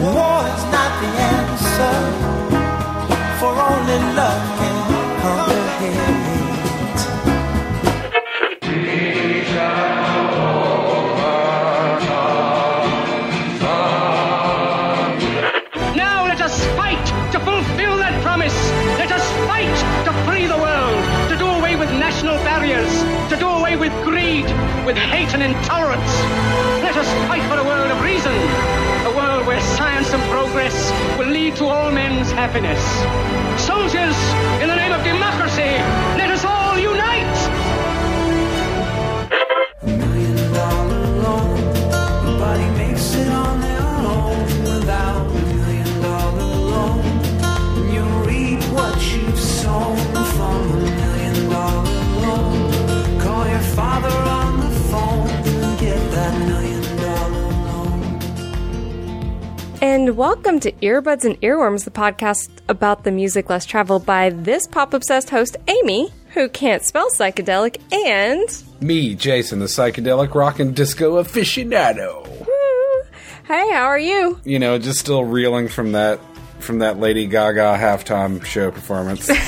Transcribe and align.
War 0.00 0.46
is 0.46 0.64
not 0.70 0.92
the 1.00 1.10
answer, 1.34 2.37
happiness. 32.38 32.78
Soldiers, 33.66 34.14
in 34.62 34.68
the 34.68 34.76
name 34.76 34.92
of 34.92 35.02
democracy, 35.02 35.97
And 60.08 60.16
welcome 60.16 60.58
to 60.60 60.72
Earbuds 60.72 61.26
and 61.26 61.38
Earworms, 61.42 61.84
the 61.84 61.90
podcast 61.90 62.48
about 62.66 63.04
the 63.04 63.12
music 63.12 63.50
less 63.50 63.66
traveled 63.66 64.06
by 64.06 64.30
this 64.30 64.66
pop 64.66 64.94
obsessed 64.94 65.28
host, 65.28 65.58
Amy, 65.66 66.10
who 66.32 66.48
can't 66.48 66.82
spell 66.82 67.10
psychedelic, 67.10 67.76
and. 67.92 68.48
Me, 68.80 69.14
Jason, 69.14 69.58
the 69.58 69.66
psychedelic 69.66 70.34
rock 70.34 70.60
and 70.60 70.74
disco 70.74 71.22
aficionado. 71.22 72.26
Woo. 72.26 73.10
Hey, 73.44 73.70
how 73.70 73.84
are 73.84 73.98
you? 73.98 74.40
You 74.44 74.58
know, 74.58 74.78
just 74.78 74.98
still 74.98 75.24
reeling 75.24 75.68
from 75.68 75.92
that 75.92 76.20
from 76.58 76.78
that 76.78 76.98
Lady 76.98 77.26
Gaga 77.26 77.76
halftime 77.76 78.42
show 78.42 78.70
performance. 78.70 79.30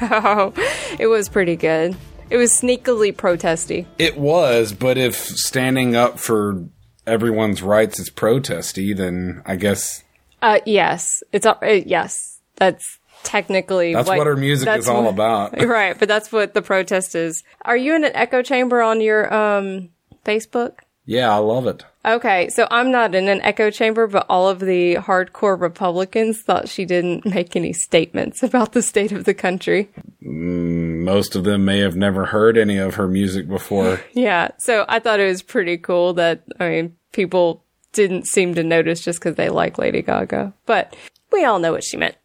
Oh, 0.00 0.54
it 0.98 1.08
was 1.08 1.28
pretty 1.28 1.56
good. 1.56 1.94
It 2.30 2.38
was 2.38 2.52
sneakily 2.52 3.14
protesty. 3.14 3.86
it 3.98 4.16
was, 4.16 4.72
but 4.72 4.96
if 4.96 5.14
standing 5.16 5.94
up 5.94 6.18
for 6.18 6.64
everyone's 7.06 7.62
rights 7.62 7.98
is 7.98 8.10
protesty, 8.10 8.94
then 8.94 9.42
I 9.46 9.56
guess 9.56 10.02
Uh, 10.42 10.60
yes, 10.66 11.22
it's 11.32 11.46
uh, 11.46 11.56
yes. 11.62 12.40
That's 12.56 12.98
technically 13.22 13.92
that's 13.92 14.08
what, 14.08 14.26
her 14.26 14.36
music 14.36 14.68
is 14.68 14.88
all 14.88 15.04
what- 15.04 15.14
about. 15.14 15.62
right, 15.66 15.98
but 15.98 16.08
that's 16.08 16.30
what 16.32 16.54
the 16.54 16.62
protest 16.62 17.14
is. 17.14 17.42
Are 17.62 17.76
you 17.76 17.94
in 17.94 18.04
an 18.04 18.12
echo 18.14 18.42
chamber 18.42 18.80
on 18.82 19.00
your 19.00 19.32
um 19.32 19.90
Facebook? 20.24 20.78
yeah, 21.08 21.32
I 21.32 21.36
love 21.38 21.66
it. 21.66 21.84
Okay, 22.04 22.48
so 22.50 22.68
I'm 22.70 22.90
not 22.92 23.14
in 23.14 23.28
an 23.28 23.40
echo 23.42 23.70
chamber, 23.70 24.06
but 24.06 24.26
all 24.28 24.48
of 24.48 24.60
the 24.60 24.94
hardcore 24.96 25.60
Republicans 25.60 26.40
thought 26.42 26.68
she 26.68 26.84
didn't 26.84 27.26
make 27.34 27.56
any 27.56 27.72
statements 27.72 28.42
about 28.42 28.72
the 28.72 28.82
state 28.82 29.12
of 29.12 29.24
the 29.24 29.34
country. 29.34 29.88
Most 30.20 31.34
of 31.36 31.44
them 31.44 31.64
may 31.64 31.78
have 31.80 31.96
never 31.96 32.26
heard 32.26 32.56
any 32.58 32.78
of 32.78 32.94
her 32.94 33.08
music 33.08 33.48
before. 33.48 34.00
Yeah, 34.14 34.48
so 34.58 34.84
I 34.88 34.98
thought 35.00 35.20
it 35.20 35.26
was 35.26 35.42
pretty 35.42 35.78
cool 35.78 36.14
that, 36.14 36.42
I 36.58 36.68
mean, 36.68 36.96
people 37.12 37.62
didn't 37.92 38.26
seem 38.26 38.54
to 38.54 38.62
notice 38.62 39.04
just 39.04 39.18
because 39.18 39.36
they 39.36 39.48
like 39.48 39.78
Lady 39.78 40.02
Gaga, 40.02 40.52
but 40.66 40.94
we 41.32 41.44
all 41.44 41.58
know 41.58 41.72
what 41.72 41.84
she 41.84 41.96
meant. 41.96 42.16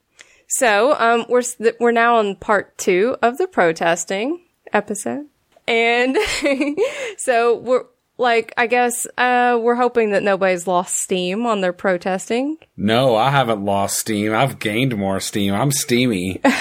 So, 0.48 0.96
um, 1.00 1.26
we're, 1.30 1.44
th- 1.44 1.76
we're 1.80 1.92
now 1.92 2.18
on 2.18 2.36
part 2.36 2.78
two 2.78 3.16
of 3.22 3.38
the 3.38 3.48
protesting 3.48 4.42
episode. 4.74 5.28
And 5.68 6.18
so 7.18 7.58
we're, 7.58 7.86
like, 8.18 8.54
I 8.58 8.68
guess, 8.68 9.08
uh, 9.18 9.58
we're 9.62 9.76
hoping 9.76 10.12
that 10.12 10.24
nobody's 10.24 10.68
lost 10.68 10.98
steam 10.98 11.46
on 11.46 11.62
their 11.62 11.74
protesting. 11.74 12.58
No, 12.76 13.16
I 13.16 13.32
haven't 13.32 13.64
lost 13.64 13.98
steam. 13.98 14.34
I've 14.34 14.60
gained 14.60 14.96
more 14.98 15.20
steam. 15.20 15.54
I'm 15.54 15.72
steamy. 15.72 16.42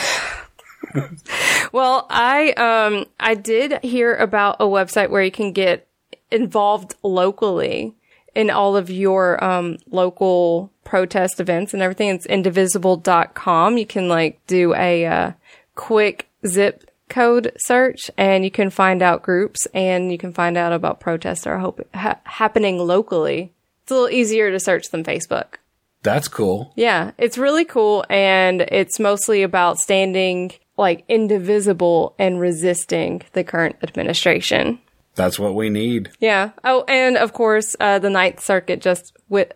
Well, 1.72 2.06
I 2.10 2.52
um 2.52 3.06
I 3.19 3.34
did 3.34 3.82
hear 3.82 4.14
about 4.14 4.56
a 4.60 4.64
website 4.64 5.10
where 5.10 5.22
you 5.22 5.30
can 5.30 5.52
get 5.52 5.86
involved 6.30 6.94
locally 7.02 7.94
in 8.34 8.50
all 8.50 8.76
of 8.76 8.91
your 8.91 9.42
um 9.42 9.78
local 9.91 10.70
protest 10.84 11.38
events 11.41 11.72
and 11.72 11.82
everything. 11.82 12.08
It's 12.08 12.26
indivisible.com. 12.26 13.78
You 13.78 13.86
can 13.86 14.08
like 14.08 14.44
do 14.46 14.74
a 14.74 15.06
uh, 15.06 15.32
quick 15.76 16.28
zip 16.46 16.90
code 17.08 17.52
search 17.58 18.10
and 18.16 18.44
you 18.44 18.50
can 18.50 18.70
find 18.70 19.02
out 19.02 19.22
groups 19.22 19.66
and 19.74 20.10
you 20.10 20.19
can 20.19 20.32
find 20.32 20.56
out 20.56 20.72
about 20.72 21.00
protests 21.00 21.42
that 21.42 21.50
are 21.50 21.58
hope- 21.58 21.88
ha- 21.94 22.19
happening 22.24 22.78
locally. 22.78 23.52
It's 23.82 23.92
a 23.92 23.94
little 23.94 24.10
easier 24.10 24.50
to 24.50 24.58
search 24.58 24.90
than 24.90 25.04
Facebook. 25.04 25.56
That's 26.02 26.28
cool. 26.28 26.72
Yeah, 26.76 27.10
it's 27.19 27.38
really 27.38 27.64
cool 27.64 28.04
and 28.08 28.62
it's 28.62 28.98
mostly 28.98 29.42
about 29.42 29.78
standing 29.78 30.52
like 30.76 31.04
indivisible 31.08 32.14
and 32.19 32.40
resisting 32.40 33.22
the 33.32 33.44
current 33.44 33.76
administration. 33.82 34.80
That's 35.15 35.38
what 35.38 35.54
we 35.54 35.71
need. 35.71 36.10
Yeah. 36.21 36.53
Oh, 36.65 36.84
and 36.88 37.16
of 37.16 37.32
course, 37.32 37.76
uh, 37.81 37.98
the 37.98 38.10
Ninth 38.10 38.41
Circuit 38.41 38.81
just 38.81 39.12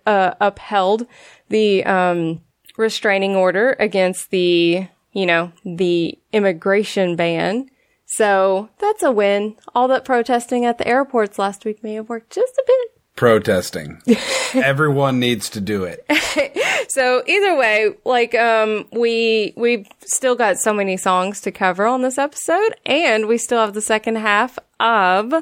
uh, 0.06 0.34
upheld 0.40 1.06
the 1.48 1.84
um, 1.84 2.40
restraining 2.76 3.36
order 3.36 3.76
against 3.78 4.30
the, 4.30 4.88
you 5.12 5.26
know, 5.26 5.52
the 5.64 6.18
immigration 6.32 7.16
ban. 7.16 7.70
So 8.06 8.68
that's 8.78 9.02
a 9.02 9.12
win. 9.12 9.56
All 9.74 9.88
that 9.88 10.04
protesting 10.04 10.64
at 10.64 10.78
the 10.78 10.86
airports 10.86 11.38
last 11.38 11.64
week 11.64 11.82
may 11.82 11.94
have 11.94 12.08
worked 12.08 12.30
just 12.30 12.54
a 12.54 12.64
bit. 12.66 12.93
Protesting. 13.16 14.02
Everyone 14.54 15.20
needs 15.20 15.48
to 15.50 15.60
do 15.60 15.84
it. 15.84 16.04
So 16.94 17.24
either 17.26 17.56
way, 17.56 17.94
like 18.04 18.36
um 18.36 18.86
we 18.92 19.52
we've 19.56 19.88
still 20.04 20.36
got 20.36 20.58
so 20.58 20.72
many 20.72 20.96
songs 20.96 21.40
to 21.40 21.50
cover 21.50 21.86
on 21.86 22.02
this 22.02 22.18
episode 22.18 22.74
and 22.86 23.26
we 23.26 23.36
still 23.36 23.58
have 23.58 23.74
the 23.74 23.80
second 23.80 24.16
half 24.16 24.58
of 24.78 25.34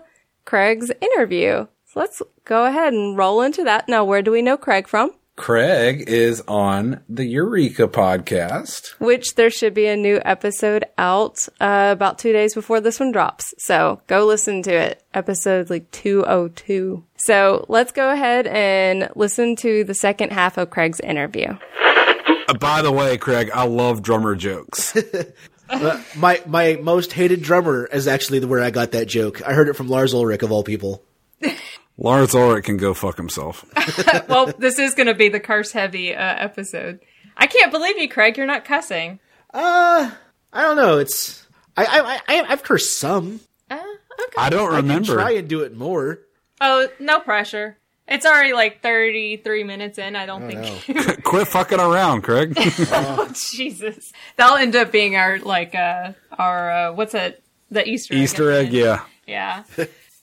Craig's 0.47 0.91
interview. 1.01 1.67
So 1.93 2.01
let's 2.01 2.23
go 2.47 2.65
ahead 2.65 2.95
and 2.95 3.19
roll 3.19 3.43
into 3.43 3.65
that. 3.65 3.87
Now, 3.87 4.03
where 4.03 4.23
do 4.23 4.31
we 4.31 4.41
know 4.41 4.57
Craig 4.57 4.89
from? 4.89 5.11
Craig 5.37 6.05
is 6.09 6.43
on 6.47 7.03
the 7.09 7.25
Eureka 7.25 7.89
podcast. 7.89 8.91
Which 8.99 9.35
there 9.35 9.51
should 9.51 9.75
be 9.75 9.87
a 9.87 9.97
new 9.97 10.21
episode 10.25 10.85
out 10.99 11.49
uh, 11.61 11.89
about 11.93 12.19
2 12.19 12.33
days 12.33 12.55
before 12.55 12.81
this 12.81 13.01
one 13.01 13.13
drops. 13.13 13.55
So 13.59 14.01
go 14.07 14.25
listen 14.25 14.63
to 14.63 14.73
it. 14.73 15.03
Episode 15.15 15.69
like 15.71 15.91
202. 15.91 17.05
So 17.25 17.67
let's 17.69 17.93
go 17.93 18.11
ahead 18.11 18.49
and 18.49 19.09
listen 19.15 19.55
to 19.57 19.85
the 19.85 19.95
second 19.95 20.33
half 20.33 20.59
of 20.59 20.71
Craig's 20.71 20.99
interview. 20.99 21.57
Uh, 22.49 22.55
by 22.55 22.83
the 22.83 22.91
way, 22.91 23.17
Craig, 23.17 23.51
I 23.55 23.65
love 23.67 24.03
drummer 24.03 24.35
jokes. 24.35 24.97
My 26.17 26.43
my 26.47 26.79
most 26.83 27.15
hated 27.15 27.43
drummer 27.43 27.87
is 27.87 28.07
actually 28.07 28.41
the 28.41 28.49
where 28.49 28.61
I 28.61 28.71
got 28.71 28.93
that 28.93 29.07
joke. 29.07 29.41
I 29.47 29.55
heard 29.55 29.69
it 29.69 29.73
from 29.75 29.89
Lars 29.89 30.13
Ulrich 30.13 30.43
of 30.43 30.53
all 30.53 30.63
people. 30.63 31.03
Lars 31.97 32.35
Ulrich 32.35 32.67
can 32.67 32.77
go 32.77 32.93
fuck 32.93 33.17
himself. 33.17 33.65
well, 34.29 34.53
this 34.59 34.79
is 34.79 34.95
going 34.95 35.07
to 35.07 35.15
be 35.15 35.31
the 35.31 35.41
curse 35.41 35.73
heavy 35.73 36.15
uh, 36.15 36.21
episode. 36.21 37.01
I 37.39 37.47
can't 37.47 37.73
believe 37.73 37.97
you, 37.97 38.09
Craig. 38.09 38.37
You're 38.37 38.47
not 38.47 38.67
cussing. 38.67 39.19
Uh, 39.55 40.11
I 40.53 40.63
don't 40.63 40.77
know. 40.77 40.99
It's 40.99 41.47
I 41.75 41.87
I, 41.87 42.21
I 42.29 42.43
I've 42.49 42.63
cursed 42.63 42.99
some. 42.99 43.41
Uh, 43.71 43.77
okay. 43.77 44.37
I 44.37 44.51
don't 44.51 44.75
remember. 44.75 44.77
I 44.77 44.81
can 44.81 44.89
remember. 44.89 45.15
try 45.15 45.31
and 45.33 45.49
do 45.49 45.63
it 45.63 45.75
more. 45.75 46.21
Oh, 46.65 46.89
no 47.01 47.19
pressure. 47.19 47.77
It's 48.07 48.25
already 48.25 48.53
like 48.53 48.83
33 48.83 49.65
minutes 49.65 49.99
in. 49.99 50.15
I 50.17 50.27
don't 50.27 50.49
think. 50.49 51.25
Quit 51.25 51.49
fucking 51.49 51.81
around, 51.81 52.23
Craig. 52.23 52.57
Oh, 52.93 53.31
Jesus. 53.35 54.13
That'll 54.37 54.57
end 54.57 54.77
up 54.77 54.93
being 54.93 55.17
our, 55.17 55.39
like, 55.41 55.75
uh, 55.75 56.13
our, 56.39 56.71
uh, 56.71 56.93
what's 56.93 57.15
it? 57.15 57.43
The 57.71 57.87
Easter 57.89 58.15
egg. 58.15 58.21
Easter 58.21 58.51
at 58.51 58.67
egg, 58.67 58.73
yeah. 58.73 59.05
Yeah. 59.27 59.65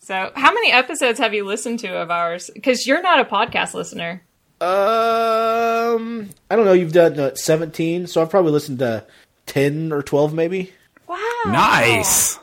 so, 0.01 0.31
how 0.35 0.53
many 0.53 0.71
episodes 0.71 1.19
have 1.19 1.33
you 1.33 1.45
listened 1.45 1.79
to 1.79 1.89
of 1.97 2.09
ours? 2.09 2.49
Because 2.53 2.87
you're 2.87 3.01
not 3.01 3.19
a 3.19 3.25
podcast 3.25 3.73
listener. 3.73 4.23
Um, 4.61 6.29
I 6.49 6.55
don't 6.55 6.65
know. 6.65 6.73
You've 6.73 6.91
done 6.91 7.19
uh, 7.19 7.33
seventeen, 7.35 8.07
so 8.07 8.21
I've 8.21 8.29
probably 8.29 8.51
listened 8.51 8.79
to 8.79 9.05
ten 9.45 9.93
or 9.93 10.01
twelve, 10.03 10.33
maybe. 10.33 10.73
Wow. 11.07 11.17
Nice. 11.47 12.38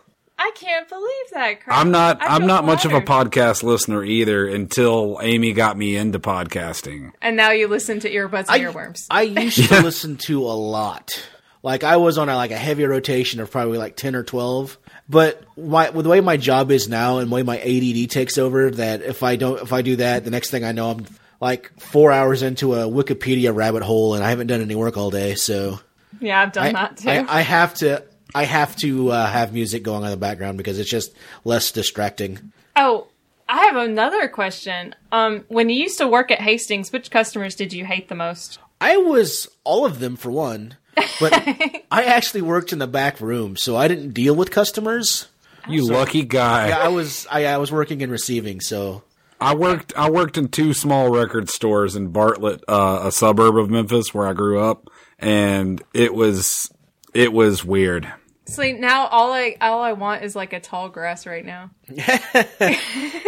I 0.56 0.64
can't 0.64 0.88
believe 0.88 1.30
that, 1.32 1.60
Craig. 1.60 1.76
I'm 1.76 1.90
not. 1.90 2.22
I 2.22 2.26
I'm 2.26 2.42
feel 2.42 2.48
not 2.48 2.64
much 2.64 2.84
of 2.84 2.92
a 2.92 3.00
podcast 3.00 3.62
listener 3.62 4.02
either 4.04 4.46
until 4.46 5.18
Amy 5.22 5.52
got 5.52 5.76
me 5.76 5.96
into 5.96 6.18
podcasting. 6.18 7.12
And 7.20 7.36
now 7.36 7.50
you 7.50 7.68
listen 7.68 8.00
to 8.00 8.10
earbuds 8.10 8.46
and 8.48 8.50
I, 8.50 8.60
earworms. 8.60 9.06
I 9.10 9.22
used 9.22 9.68
to 9.68 9.82
listen 9.82 10.16
to 10.18 10.42
a 10.44 10.56
lot. 10.56 11.28
Like 11.62 11.84
I 11.84 11.96
was 11.96 12.16
on 12.16 12.28
a, 12.28 12.36
like 12.36 12.52
a 12.52 12.56
heavy 12.56 12.84
rotation 12.84 13.40
of 13.40 13.50
probably 13.50 13.78
like 13.78 13.96
ten 13.96 14.14
or 14.14 14.22
twelve. 14.22 14.78
But 15.08 15.44
my, 15.56 15.90
with 15.90 16.04
the 16.04 16.10
way 16.10 16.20
my 16.20 16.36
job 16.36 16.70
is 16.70 16.88
now 16.88 17.18
and 17.18 17.30
the 17.30 17.34
way 17.34 17.42
my 17.42 17.58
ADD 17.58 18.10
takes 18.10 18.38
over, 18.38 18.70
that 18.72 19.02
if 19.02 19.22
I 19.22 19.36
don't, 19.36 19.60
if 19.62 19.72
I 19.72 19.82
do 19.82 19.96
that, 19.96 20.24
the 20.24 20.30
next 20.30 20.50
thing 20.50 20.64
I 20.64 20.72
know, 20.72 20.90
I'm 20.90 21.06
like 21.40 21.70
four 21.78 22.10
hours 22.12 22.42
into 22.42 22.74
a 22.74 22.84
Wikipedia 22.84 23.54
rabbit 23.54 23.82
hole, 23.82 24.14
and 24.14 24.24
I 24.24 24.30
haven't 24.30 24.46
done 24.48 24.62
any 24.62 24.74
work 24.74 24.96
all 24.96 25.10
day, 25.10 25.34
so 25.34 25.80
Yeah, 26.20 26.40
I've 26.40 26.52
done 26.52 26.66
I, 26.66 26.72
that 26.72 26.96
too. 26.96 27.10
I, 27.10 27.38
I 27.38 27.40
have 27.42 27.74
to. 27.74 28.04
I 28.36 28.44
have 28.44 28.76
to 28.76 29.12
uh, 29.12 29.26
have 29.26 29.54
music 29.54 29.82
going 29.82 30.02
on 30.02 30.04
in 30.04 30.10
the 30.10 30.18
background 30.18 30.58
because 30.58 30.78
it's 30.78 30.90
just 30.90 31.14
less 31.44 31.72
distracting. 31.72 32.52
oh, 32.76 33.06
I 33.48 33.64
have 33.64 33.76
another 33.76 34.28
question. 34.28 34.94
Um, 35.10 35.46
when 35.48 35.70
you 35.70 35.76
used 35.76 35.96
to 35.98 36.06
work 36.06 36.30
at 36.30 36.42
Hastings, 36.42 36.92
which 36.92 37.10
customers 37.10 37.54
did 37.54 37.72
you 37.72 37.86
hate 37.86 38.10
the 38.10 38.14
most? 38.14 38.58
I 38.78 38.98
was 38.98 39.48
all 39.64 39.86
of 39.86 40.00
them 40.00 40.16
for 40.16 40.30
one, 40.30 40.76
but 41.18 41.32
I 41.90 42.04
actually 42.04 42.42
worked 42.42 42.74
in 42.74 42.78
the 42.78 42.86
back 42.86 43.22
room, 43.22 43.56
so 43.56 43.74
I 43.74 43.88
didn't 43.88 44.12
deal 44.12 44.36
with 44.36 44.50
customers. 44.50 45.28
You 45.66 45.86
lucky 45.86 46.22
guy. 46.22 46.78
I 46.78 46.88
was 46.88 47.26
I, 47.30 47.46
I 47.46 47.56
was 47.56 47.72
working 47.72 48.02
in 48.02 48.10
receiving, 48.10 48.60
so 48.60 49.02
I 49.40 49.54
worked 49.54 49.96
I 49.96 50.10
worked 50.10 50.36
in 50.36 50.48
two 50.48 50.74
small 50.74 51.08
record 51.08 51.48
stores 51.48 51.96
in 51.96 52.08
Bartlett, 52.08 52.62
uh, 52.68 53.00
a 53.04 53.12
suburb 53.12 53.56
of 53.56 53.70
Memphis 53.70 54.12
where 54.12 54.28
I 54.28 54.34
grew 54.34 54.60
up, 54.60 54.90
and 55.18 55.82
it 55.94 56.12
was 56.12 56.70
it 57.14 57.32
was 57.32 57.64
weird. 57.64 58.12
See, 58.46 58.72
now 58.72 59.06
all 59.08 59.32
I 59.32 59.56
all 59.60 59.82
I 59.82 59.92
want 59.92 60.22
is 60.24 60.34
like 60.36 60.52
a 60.52 60.60
tall 60.60 60.88
grass 60.88 61.26
right 61.26 61.44
now. 61.44 61.70
it's 61.88 63.22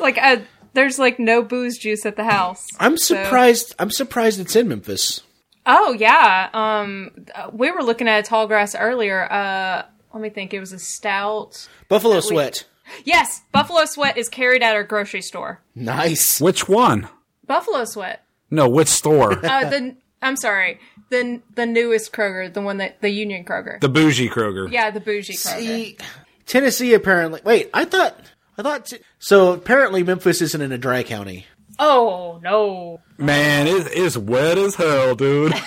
like 0.00 0.18
a, 0.18 0.42
there's 0.74 0.98
like 0.98 1.18
no 1.18 1.42
booze 1.42 1.78
juice 1.78 2.04
at 2.06 2.16
the 2.16 2.24
house. 2.24 2.66
I'm 2.78 2.96
So- 2.98 3.22
surprised. 3.22 3.74
I'm 3.78 3.90
surprised 3.90 4.40
it's 4.40 4.56
in 4.56 4.68
Memphis. 4.68 5.22
Oh 5.66 5.94
yeah, 5.98 6.50
um, 6.52 7.10
uh, 7.34 7.48
we 7.50 7.70
were 7.70 7.82
looking 7.82 8.06
at 8.06 8.18
a 8.18 8.22
tall 8.22 8.46
grass 8.46 8.74
earlier. 8.74 9.30
Uh, 9.32 9.84
let 10.12 10.22
me 10.22 10.28
think. 10.28 10.52
It 10.52 10.60
was 10.60 10.72
a 10.72 10.78
stout. 10.78 11.66
Buffalo 11.88 12.20
Sweat. 12.20 12.66
Yes, 13.04 13.40
Buffalo 13.50 13.86
Sweat 13.86 14.18
is 14.18 14.28
carried 14.28 14.62
at 14.62 14.74
our 14.74 14.84
grocery 14.84 15.22
store. 15.22 15.62
Nice. 15.74 16.38
Which 16.38 16.68
one? 16.68 17.08
Buffalo 17.46 17.86
Sweat. 17.86 18.22
No, 18.50 18.68
which 18.68 18.88
store? 18.88 19.32
Uh, 19.44 19.70
the 19.70 19.96
I'm 20.20 20.36
sorry, 20.36 20.80
the 21.10 21.40
the 21.54 21.66
newest 21.66 22.12
Kroger, 22.12 22.52
the 22.52 22.60
one 22.62 22.78
that 22.78 23.00
the 23.00 23.10
Union 23.10 23.44
Kroger. 23.44 23.80
the 23.80 23.88
bougie 23.88 24.28
Kroger. 24.28 24.70
yeah, 24.70 24.90
the 24.90 25.00
bougie 25.00 25.34
Kroger. 25.34 25.58
See, 25.58 25.98
Tennessee 26.46 26.94
apparently. 26.94 27.40
Wait, 27.44 27.70
I 27.74 27.84
thought. 27.84 28.16
I 28.58 28.62
thought. 28.62 28.86
T- 28.86 28.98
so 29.18 29.52
apparently 29.52 30.02
Memphis 30.02 30.40
isn't 30.42 30.60
in 30.60 30.72
a 30.72 30.78
dry 30.78 31.02
county. 31.02 31.46
Oh 31.78 32.38
no, 32.42 33.00
Man, 33.18 33.66
it, 33.66 33.88
it's 33.90 34.16
wet 34.16 34.58
as 34.58 34.76
hell, 34.76 35.14
dude. 35.16 35.52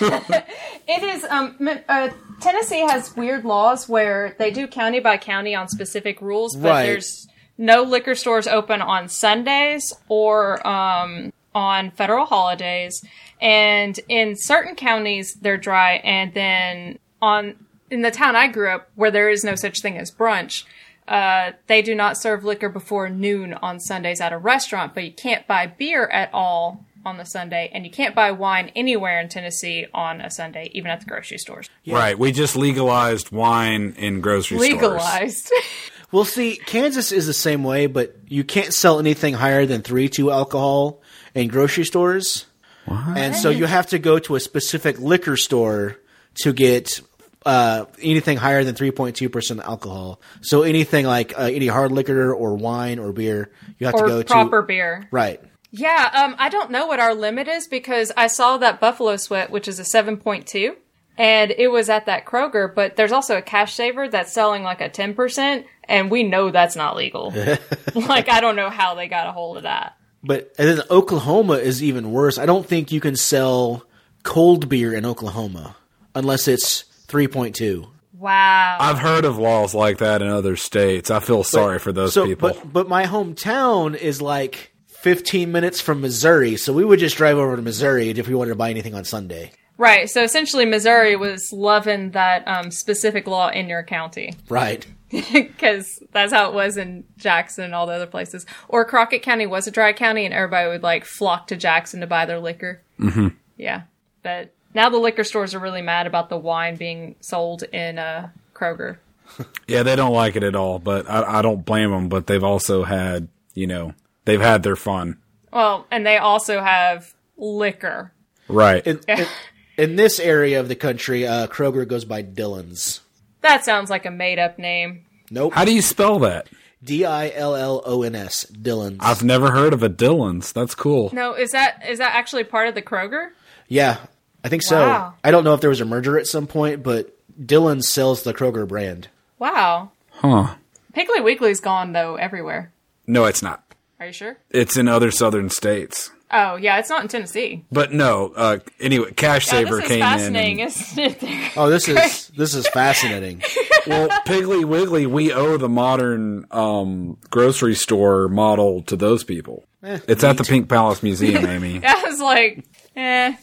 It 0.90 1.02
is. 1.02 1.22
Um, 1.24 1.54
uh, 1.86 2.08
Tennessee 2.40 2.80
has 2.80 3.14
weird 3.14 3.44
laws 3.44 3.86
where 3.90 4.34
they 4.38 4.50
do 4.50 4.66
county 4.66 5.00
by 5.00 5.18
county 5.18 5.54
on 5.54 5.68
specific 5.68 6.22
rules, 6.22 6.56
but 6.56 6.68
Right. 6.70 6.86
there's 6.86 7.28
no 7.58 7.82
liquor 7.82 8.14
stores 8.14 8.46
open 8.46 8.80
on 8.80 9.08
Sundays 9.10 9.92
or 10.08 10.66
um, 10.66 11.30
on 11.58 11.90
federal 11.90 12.24
holidays. 12.24 13.04
And 13.40 13.98
in 14.08 14.36
certain 14.36 14.76
counties, 14.76 15.34
they're 15.34 15.56
dry. 15.56 15.94
And 15.96 16.32
then 16.32 17.00
on 17.20 17.56
in 17.90 18.02
the 18.02 18.12
town 18.12 18.36
I 18.36 18.46
grew 18.46 18.70
up, 18.70 18.90
where 18.94 19.10
there 19.10 19.28
is 19.28 19.42
no 19.42 19.56
such 19.56 19.80
thing 19.80 19.98
as 19.98 20.12
brunch, 20.12 20.64
uh, 21.08 21.52
they 21.66 21.82
do 21.82 21.96
not 21.96 22.16
serve 22.16 22.44
liquor 22.44 22.68
before 22.68 23.08
noon 23.08 23.54
on 23.54 23.80
Sundays 23.80 24.20
at 24.20 24.32
a 24.32 24.38
restaurant, 24.38 24.94
but 24.94 25.04
you 25.04 25.12
can't 25.12 25.46
buy 25.48 25.66
beer 25.66 26.06
at 26.06 26.32
all 26.32 26.84
on 27.04 27.16
the 27.16 27.24
Sunday, 27.24 27.70
and 27.72 27.84
you 27.84 27.90
can't 27.90 28.14
buy 28.14 28.30
wine 28.30 28.70
anywhere 28.76 29.18
in 29.20 29.28
Tennessee 29.28 29.86
on 29.94 30.20
a 30.20 30.30
Sunday, 30.30 30.70
even 30.74 30.90
at 30.90 31.00
the 31.00 31.06
grocery 31.06 31.38
stores. 31.38 31.70
Right. 31.86 32.16
We 32.16 32.30
just 32.30 32.54
legalized 32.54 33.32
wine 33.32 33.94
in 33.96 34.20
grocery 34.20 34.58
stores. 34.58 34.72
Legalized. 34.72 35.52
Well, 36.10 36.24
see, 36.24 36.56
Kansas 36.56 37.12
is 37.12 37.26
the 37.26 37.34
same 37.34 37.64
way, 37.64 37.86
but 37.86 38.16
you 38.28 38.42
can't 38.42 38.72
sell 38.72 38.98
anything 38.98 39.34
higher 39.34 39.66
than 39.66 39.82
three 39.82 40.08
two 40.08 40.30
alcohol 40.30 41.02
in 41.38 41.48
grocery 41.48 41.84
stores. 41.84 42.46
And 42.86 43.36
so 43.36 43.50
you 43.50 43.66
have 43.66 43.88
to 43.88 43.98
go 43.98 44.18
to 44.20 44.36
a 44.36 44.40
specific 44.40 44.98
liquor 44.98 45.36
store 45.36 45.98
to 46.42 46.52
get 46.52 47.00
uh, 47.44 47.84
anything 48.00 48.36
higher 48.36 48.64
than 48.64 48.74
3.2% 48.74 49.60
alcohol. 49.62 50.20
So 50.40 50.62
anything 50.62 51.06
like 51.06 51.38
uh, 51.38 51.42
any 51.42 51.66
hard 51.66 51.92
liquor 51.92 52.32
or 52.32 52.54
wine 52.54 52.98
or 52.98 53.12
beer, 53.12 53.50
you 53.78 53.86
have 53.86 53.96
to 53.96 54.06
go 54.06 54.20
or 54.20 54.24
proper 54.24 54.62
to. 54.62 54.66
beer. 54.66 55.08
Right. 55.10 55.40
Yeah, 55.70 56.10
um, 56.14 56.34
I 56.38 56.48
don't 56.48 56.70
know 56.70 56.86
what 56.86 56.98
our 56.98 57.14
limit 57.14 57.46
is 57.46 57.68
because 57.68 58.10
I 58.16 58.28
saw 58.28 58.56
that 58.58 58.80
Buffalo 58.80 59.16
Sweat, 59.16 59.50
which 59.50 59.68
is 59.68 59.78
a 59.78 59.82
7.2, 59.82 60.74
and 61.18 61.50
it 61.50 61.68
was 61.68 61.90
at 61.90 62.06
that 62.06 62.24
Kroger, 62.24 62.74
but 62.74 62.96
there's 62.96 63.12
also 63.12 63.36
a 63.36 63.42
cash 63.42 63.74
saver 63.74 64.08
that's 64.08 64.32
selling 64.32 64.62
like 64.62 64.80
a 64.80 64.88
10%, 64.88 65.64
and 65.84 66.10
we 66.10 66.22
know 66.22 66.50
that's 66.50 66.74
not 66.76 66.96
legal. 66.96 67.34
like, 67.94 68.30
I 68.30 68.40
don't 68.40 68.56
know 68.56 68.70
how 68.70 68.94
they 68.94 69.08
got 69.08 69.26
a 69.26 69.32
hold 69.32 69.58
of 69.58 69.64
that. 69.64 69.97
But 70.22 70.52
and 70.58 70.68
then 70.68 70.82
Oklahoma 70.90 71.54
is 71.54 71.82
even 71.82 72.12
worse. 72.12 72.38
I 72.38 72.46
don't 72.46 72.66
think 72.66 72.90
you 72.90 73.00
can 73.00 73.16
sell 73.16 73.84
cold 74.22 74.68
beer 74.68 74.92
in 74.92 75.06
Oklahoma 75.06 75.76
unless 76.14 76.48
it's 76.48 76.84
3.2. 77.06 77.88
Wow. 78.18 78.78
I've 78.80 78.98
heard 78.98 79.24
of 79.24 79.38
laws 79.38 79.74
like 79.74 79.98
that 79.98 80.22
in 80.22 80.28
other 80.28 80.56
states. 80.56 81.10
I 81.10 81.20
feel 81.20 81.44
sorry 81.44 81.78
for 81.78 81.92
those 81.92 82.14
so, 82.14 82.26
people. 82.26 82.48
But, 82.48 82.72
but 82.72 82.88
my 82.88 83.06
hometown 83.06 83.96
is 83.96 84.20
like 84.20 84.72
15 84.86 85.52
minutes 85.52 85.80
from 85.80 86.00
Missouri, 86.00 86.56
so 86.56 86.72
we 86.72 86.84
would 86.84 86.98
just 86.98 87.16
drive 87.16 87.36
over 87.36 87.54
to 87.54 87.62
Missouri 87.62 88.10
if 88.10 88.26
we 88.26 88.34
wanted 88.34 88.50
to 88.50 88.56
buy 88.56 88.70
anything 88.70 88.96
on 88.96 89.04
Sunday. 89.04 89.52
Right, 89.78 90.08
so 90.10 90.22
essentially 90.22 90.66
Missouri 90.66 91.16
was 91.16 91.50
loving 91.52 92.10
that 92.10 92.46
um, 92.46 92.70
specific 92.70 93.26
law 93.26 93.48
in 93.48 93.68
your 93.68 93.82
county. 93.82 94.34
Right. 94.48 94.86
because 95.32 96.02
that's 96.12 96.32
how 96.32 96.48
it 96.48 96.54
was 96.54 96.76
in 96.76 97.04
Jackson 97.16 97.64
and 97.64 97.74
all 97.74 97.86
the 97.86 97.94
other 97.94 98.06
places. 98.06 98.44
Or 98.68 98.84
Crockett 98.84 99.22
County 99.22 99.46
was 99.46 99.66
a 99.66 99.70
dry 99.70 99.92
county, 99.94 100.26
and 100.26 100.34
everybody 100.34 100.68
would 100.68 100.82
like 100.82 101.04
flock 101.04 101.46
to 101.46 101.56
Jackson 101.56 102.00
to 102.00 102.06
buy 102.06 102.26
their 102.26 102.38
liquor. 102.38 102.82
Mm-hmm. 103.00 103.28
Yeah, 103.56 103.82
but 104.22 104.52
now 104.74 104.90
the 104.90 104.98
liquor 104.98 105.24
stores 105.24 105.54
are 105.54 105.58
really 105.58 105.82
mad 105.82 106.06
about 106.06 106.28
the 106.28 106.36
wine 106.36 106.76
being 106.76 107.16
sold 107.20 107.62
in 107.62 107.98
uh, 107.98 108.28
Kroger. 108.54 108.98
yeah, 109.66 109.82
they 109.82 109.96
don't 109.96 110.12
like 110.12 110.36
it 110.36 110.42
at 110.42 110.54
all, 110.54 110.78
but 110.78 111.08
I, 111.08 111.38
I 111.38 111.42
don't 111.42 111.64
blame 111.64 111.90
them. 111.90 112.08
But 112.08 112.26
they've 112.26 112.44
also 112.44 112.84
had, 112.84 113.28
you 113.54 113.66
know, 113.66 113.94
they've 114.26 114.40
had 114.40 114.62
their 114.62 114.76
fun. 114.76 115.18
Well, 115.52 115.86
and 115.90 116.06
they 116.06 116.18
also 116.18 116.60
have 116.60 117.14
liquor. 117.38 118.12
Right. 118.48 118.86
In, 118.86 119.00
in, 119.08 119.26
in 119.78 119.96
this 119.96 120.18
area 120.20 120.60
of 120.60 120.68
the 120.68 120.74
country, 120.76 121.26
uh, 121.26 121.46
Kroger 121.46 121.86
goes 121.88 122.04
by 122.04 122.20
Dillon's. 122.22 123.00
That 123.40 123.64
sounds 123.64 123.88
like 123.88 124.04
a 124.04 124.10
made 124.10 124.38
up 124.38 124.58
name. 124.58 125.06
Nope. 125.30 125.54
How 125.54 125.64
do 125.64 125.72
you 125.74 125.80
spell 125.82 126.18
that? 126.20 126.48
D 126.82 127.04
I 127.04 127.30
L 127.30 127.56
L 127.56 127.82
O 127.86 128.02
N 128.02 128.14
S. 128.14 128.44
Dillon's. 128.44 128.98
I've 129.00 129.22
never 129.24 129.50
heard 129.50 129.72
of 129.72 129.82
a 129.82 129.88
Dillon's. 129.88 130.52
That's 130.52 130.74
cool. 130.74 131.10
No, 131.12 131.32
is 131.34 131.50
that 131.52 131.82
is 131.88 131.98
that 131.98 132.14
actually 132.14 132.44
part 132.44 132.68
of 132.68 132.74
the 132.74 132.82
Kroger? 132.82 133.30
yeah, 133.68 133.98
I 134.44 134.48
think 134.48 134.62
so. 134.62 134.78
Wow. 134.86 135.14
I 135.24 135.30
don't 135.30 135.44
know 135.44 135.54
if 135.54 135.60
there 135.60 135.70
was 135.70 135.80
a 135.80 135.84
merger 135.84 136.18
at 136.18 136.26
some 136.26 136.46
point, 136.46 136.82
but 136.82 137.16
Dillon's 137.44 137.88
sells 137.88 138.22
the 138.22 138.32
Kroger 138.34 138.66
brand. 138.66 139.08
Wow. 139.38 139.90
Huh. 140.10 140.54
Piggly 140.94 141.22
Wiggly's 141.22 141.60
gone 141.60 141.92
though 141.92 142.16
everywhere. 142.16 142.72
No, 143.06 143.24
it's 143.24 143.42
not. 143.42 143.62
Are 144.00 144.06
you 144.06 144.12
sure? 144.12 144.36
It's 144.50 144.76
in 144.76 144.86
other 144.88 145.10
southern 145.10 145.50
states. 145.50 146.10
Oh 146.30 146.56
yeah, 146.56 146.78
it's 146.78 146.90
not 146.90 147.02
in 147.02 147.08
Tennessee. 147.08 147.64
But 147.72 147.92
no, 147.92 148.32
uh, 148.36 148.58
anyway, 148.80 149.12
Cash 149.12 149.46
Yeah, 149.46 149.52
Saver 149.52 149.76
this 149.76 149.84
is 149.84 149.90
came 149.90 150.00
fascinating, 150.00 150.58
in. 150.60 150.66
isn't 150.68 150.98
it? 151.22 151.52
Oh, 151.56 151.70
this 151.70 151.88
is 151.88 152.28
this 152.36 152.54
is 152.54 152.66
fascinating. 152.68 153.42
Well, 153.86 154.08
Piggly 154.26 154.66
Wiggly, 154.66 155.06
we 155.06 155.32
owe 155.32 155.56
the 155.56 155.68
modern 155.68 156.44
um, 156.50 157.16
grocery 157.30 157.74
store 157.74 158.28
model 158.28 158.82
to 158.82 158.96
those 158.96 159.24
people. 159.24 159.64
Eh, 159.82 159.98
it's 160.06 160.22
at 160.24 160.36
the 160.36 160.44
Pink 160.44 160.68
Palace 160.68 161.02
Museum, 161.02 161.46
Amy. 161.46 161.80
I 161.82 162.02
was 162.04 162.20
like, 162.20 162.64
eh. 162.94 163.34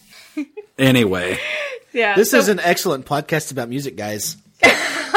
Anyway, 0.78 1.40
Yeah. 1.94 2.16
This 2.16 2.32
so- 2.32 2.38
is 2.38 2.48
an 2.50 2.60
excellent 2.60 3.06
podcast 3.08 3.52
about 3.52 3.70
music, 3.70 3.96
guys. 3.96 4.38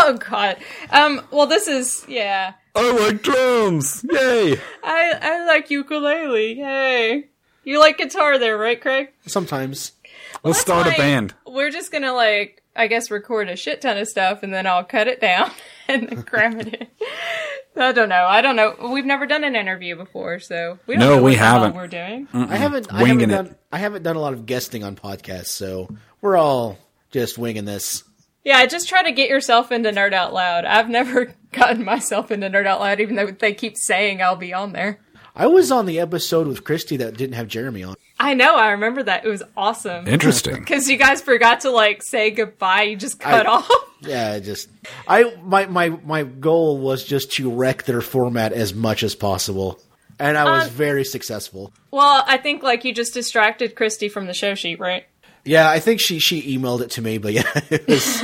Oh 0.01 0.17
god. 0.31 0.57
Um. 0.91 1.21
Well, 1.31 1.47
this 1.47 1.69
is 1.69 2.05
yeah. 2.09 2.55
I 2.75 2.93
like 2.93 3.23
drums. 3.23 4.03
Yay! 4.11 4.59
I 4.83 5.19
I 5.21 5.45
like 5.47 5.71
ukulele. 5.71 6.55
Hey. 6.55 7.25
You 7.69 7.79
like 7.81 7.99
guitar 7.99 8.39
there, 8.39 8.57
right, 8.57 8.81
Craig? 8.81 9.09
Sometimes. 9.27 9.93
Let's 10.43 10.59
start 10.59 10.87
a 10.87 10.91
Like, 10.91 10.97
band. 10.99 11.35
We're 11.47 11.71
just 11.71 11.93
gonna 11.93 12.15
like, 12.15 12.63
I 12.75 12.87
guess, 12.87 13.11
record 13.11 13.51
a 13.51 13.57
shit 13.57 13.83
ton 13.83 13.99
of 13.99 14.09
stuff, 14.09 14.43
and 14.43 14.55
then 14.55 14.67
I'll 14.67 14.85
cut 14.85 15.07
it 15.07 15.21
down 15.21 15.51
and 15.89 16.09
then 16.09 16.23
cram 16.23 16.59
it 16.61 16.69
in. 16.75 16.87
I 17.77 17.93
don't 17.93 18.09
know. 18.09 18.25
I 18.27 18.41
don't 18.41 18.57
know. 18.57 18.75
We've 18.91 19.05
never 19.05 19.27
done 19.27 19.45
an 19.45 19.55
interview 19.55 19.97
before, 19.97 20.41
so 20.41 20.79
we 20.87 20.95
don't 20.95 21.01
No, 21.01 21.11
know 21.11 21.17
we 21.17 21.23
what 21.23 21.31
the 21.33 21.37
hell 21.37 21.53
haven't. 21.61 21.75
We're 21.77 21.87
doing. 21.89 22.29
I 22.33 22.57
haven't. 22.57 22.91
I 22.91 23.03
Winging 23.03 23.29
haven't 23.29 23.47
it. 23.47 23.49
done. 23.51 23.57
I 23.71 23.79
haven't 23.79 24.03
done 24.03 24.17
a 24.17 24.21
lot 24.21 24.33
of 24.33 24.47
guesting 24.47 24.83
on 24.83 24.97
podcasts, 24.97 25.49
so 25.49 25.89
we're 26.23 26.39
all 26.39 26.79
just 27.11 27.37
winging 27.37 27.67
this. 27.67 28.03
Yeah, 28.45 28.65
just 28.65 28.89
try 28.89 29.03
to 29.03 29.13
get 29.13 29.29
yourself 29.29 29.71
into 29.73 29.91
Nerd 29.91 30.15
Out 30.15 30.33
Loud. 30.33 30.65
I've 30.65 30.89
never 30.89 31.35
gotten 31.53 31.85
myself 31.85 32.31
into 32.31 32.49
Nerd 32.49 32.67
Out 32.67 32.81
Loud, 32.81 32.99
even 33.01 33.15
though 33.17 33.27
they 33.31 33.53
keep 33.53 33.77
saying 33.77 34.23
I'll 34.23 34.37
be 34.37 34.55
on 34.55 34.73
there. 34.73 35.01
I 35.39 35.47
was 35.47 35.71
on 35.71 35.87
the 35.87 36.01
episode 36.01 36.49
with 36.49 36.65
Christy 36.65 36.97
that 36.99 37.17
didn't 37.17 37.37
have 37.37 37.47
Jeremy 37.47 37.85
on. 37.85 37.95
I 38.19 38.35
know. 38.35 38.57
I 38.57 38.73
remember 38.73 39.05
that. 39.05 39.25
It 39.25 39.29
was 39.29 39.43
awesome. 39.57 40.07
Interesting. 40.09 40.57
Because 40.59 40.89
you 40.91 40.97
guys 40.97 41.23
forgot 41.23 41.61
to 41.61 41.71
like 41.71 42.03
say 42.03 42.31
goodbye. 42.33 42.83
You 42.83 42.97
just 42.97 43.21
cut 43.21 43.47
I- 43.47 43.51
off. 43.51 43.71
Yeah, 44.01 44.33
I 44.35 44.41
just 44.41 44.69
I 45.09 45.35
my 45.43 45.67
my 45.67 45.89
my 45.89 46.23
goal 46.23 46.79
was 46.79 47.03
just 47.05 47.33
to 47.33 47.51
wreck 47.51 47.83
their 47.83 48.01
format 48.01 48.53
as 48.53 48.73
much 48.73 49.03
as 49.03 49.17
possible. 49.17 49.81
and 50.21 50.37
I 50.39 50.45
was 50.45 50.65
Um, 50.69 50.71
very 50.71 51.05
successful. 51.05 51.73
Well, 51.91 52.23
I 52.27 52.37
think 52.37 52.63
like 52.63 52.85
you 52.85 52.93
just 52.95 53.13
distracted 53.15 53.75
Christy 53.75 54.09
from 54.09 54.27
the 54.27 54.35
show 54.35 54.55
sheet, 54.55 54.79
right? 54.79 55.05
Yeah, 55.45 55.69
I 55.69 55.81
think 55.81 55.99
she 56.01 56.21
she 56.21 56.57
emailed 56.57 56.81
it 56.83 56.91
to 56.93 57.03
me, 57.03 57.19
but 57.19 57.33
yeah, 57.33 57.43
it 57.71 57.89
was, 57.89 58.23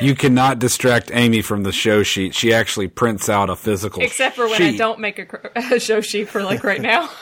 You 0.00 0.14
cannot 0.14 0.58
distract 0.58 1.10
Amy 1.12 1.42
from 1.42 1.62
the 1.62 1.72
show 1.72 2.02
sheet. 2.02 2.34
She 2.34 2.52
actually 2.52 2.88
prints 2.88 3.28
out 3.28 3.50
a 3.50 3.56
physical 3.56 4.02
Except 4.02 4.36
for 4.36 4.48
when 4.48 4.62
I 4.62 4.76
don't 4.76 4.98
make 4.98 5.18
a, 5.18 5.50
a 5.74 5.78
show 5.80 6.00
sheet 6.00 6.28
for 6.28 6.42
like 6.42 6.64
right 6.64 6.80
now. 6.80 7.08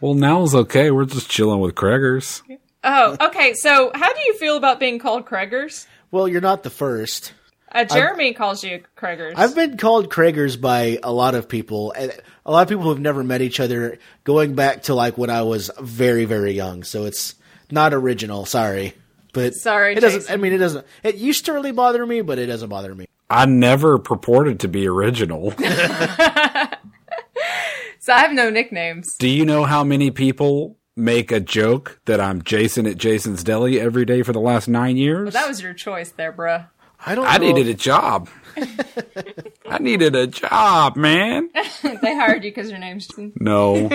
Well, 0.00 0.14
now 0.14 0.42
is 0.42 0.54
okay. 0.54 0.92
We're 0.92 1.06
just 1.06 1.28
chilling 1.28 1.58
with 1.58 1.74
Craigers. 1.74 2.42
Oh, 2.84 3.16
okay. 3.20 3.54
So, 3.54 3.90
how 3.92 4.12
do 4.12 4.20
you 4.20 4.34
feel 4.34 4.56
about 4.56 4.78
being 4.78 5.00
called 5.00 5.26
Craigers? 5.26 5.86
well, 6.12 6.28
you're 6.28 6.40
not 6.40 6.62
the 6.62 6.70
first. 6.70 7.32
Uh, 7.70 7.84
Jeremy 7.84 8.32
calls 8.32 8.62
you 8.64 8.82
Craigers. 8.96 9.34
I've 9.36 9.54
been 9.54 9.76
called 9.76 10.08
Craigers 10.08 10.58
by 10.58 10.98
a 11.02 11.12
lot 11.12 11.34
of 11.34 11.48
people, 11.48 11.92
and 11.92 12.12
a 12.46 12.52
lot 12.52 12.62
of 12.62 12.68
people 12.68 12.84
who've 12.84 13.00
never 13.00 13.22
met 13.22 13.42
each 13.42 13.60
other, 13.60 13.98
going 14.24 14.54
back 14.54 14.84
to 14.84 14.94
like 14.94 15.18
when 15.18 15.30
I 15.30 15.42
was 15.42 15.70
very, 15.80 16.24
very 16.24 16.52
young. 16.52 16.84
So 16.84 17.04
it's 17.04 17.34
not 17.70 17.92
original. 17.92 18.46
Sorry, 18.46 18.94
but 19.38 19.54
Sorry, 19.54 19.92
it 19.94 20.00
doesn't. 20.00 20.20
Jason. 20.20 20.34
I 20.34 20.36
mean, 20.36 20.52
it 20.52 20.58
doesn't. 20.58 20.86
It 21.02 21.14
used 21.16 21.44
to 21.46 21.52
really 21.52 21.72
bother 21.72 22.04
me, 22.06 22.20
but 22.22 22.38
it 22.38 22.46
doesn't 22.46 22.68
bother 22.68 22.94
me. 22.94 23.06
I 23.30 23.46
never 23.46 23.98
purported 23.98 24.60
to 24.60 24.68
be 24.68 24.86
original. 24.88 25.50
so 25.58 25.64
I 28.12 28.20
have 28.20 28.32
no 28.32 28.50
nicknames. 28.50 29.16
Do 29.16 29.28
you 29.28 29.44
know 29.44 29.64
how 29.64 29.84
many 29.84 30.10
people 30.10 30.76
make 30.96 31.30
a 31.30 31.40
joke 31.40 32.00
that 32.06 32.20
I'm 32.20 32.42
Jason 32.42 32.86
at 32.86 32.96
Jason's 32.98 33.44
Deli 33.44 33.80
every 33.80 34.04
day 34.04 34.22
for 34.22 34.32
the 34.32 34.40
last 34.40 34.66
nine 34.68 34.96
years? 34.96 35.34
That 35.34 35.46
was 35.48 35.62
your 35.62 35.74
choice 35.74 36.10
there, 36.10 36.32
bruh. 36.32 36.68
I 37.04 37.14
don't. 37.14 37.26
I 37.26 37.36
know. 37.36 37.52
needed 37.52 37.68
a 37.68 37.74
job. 37.74 38.28
I 39.68 39.78
needed 39.78 40.16
a 40.16 40.26
job, 40.26 40.96
man. 40.96 41.50
They 41.82 42.14
hired 42.16 42.42
you 42.44 42.50
because 42.50 42.70
your 42.70 42.80
name's 42.80 43.08
No. 43.36 43.88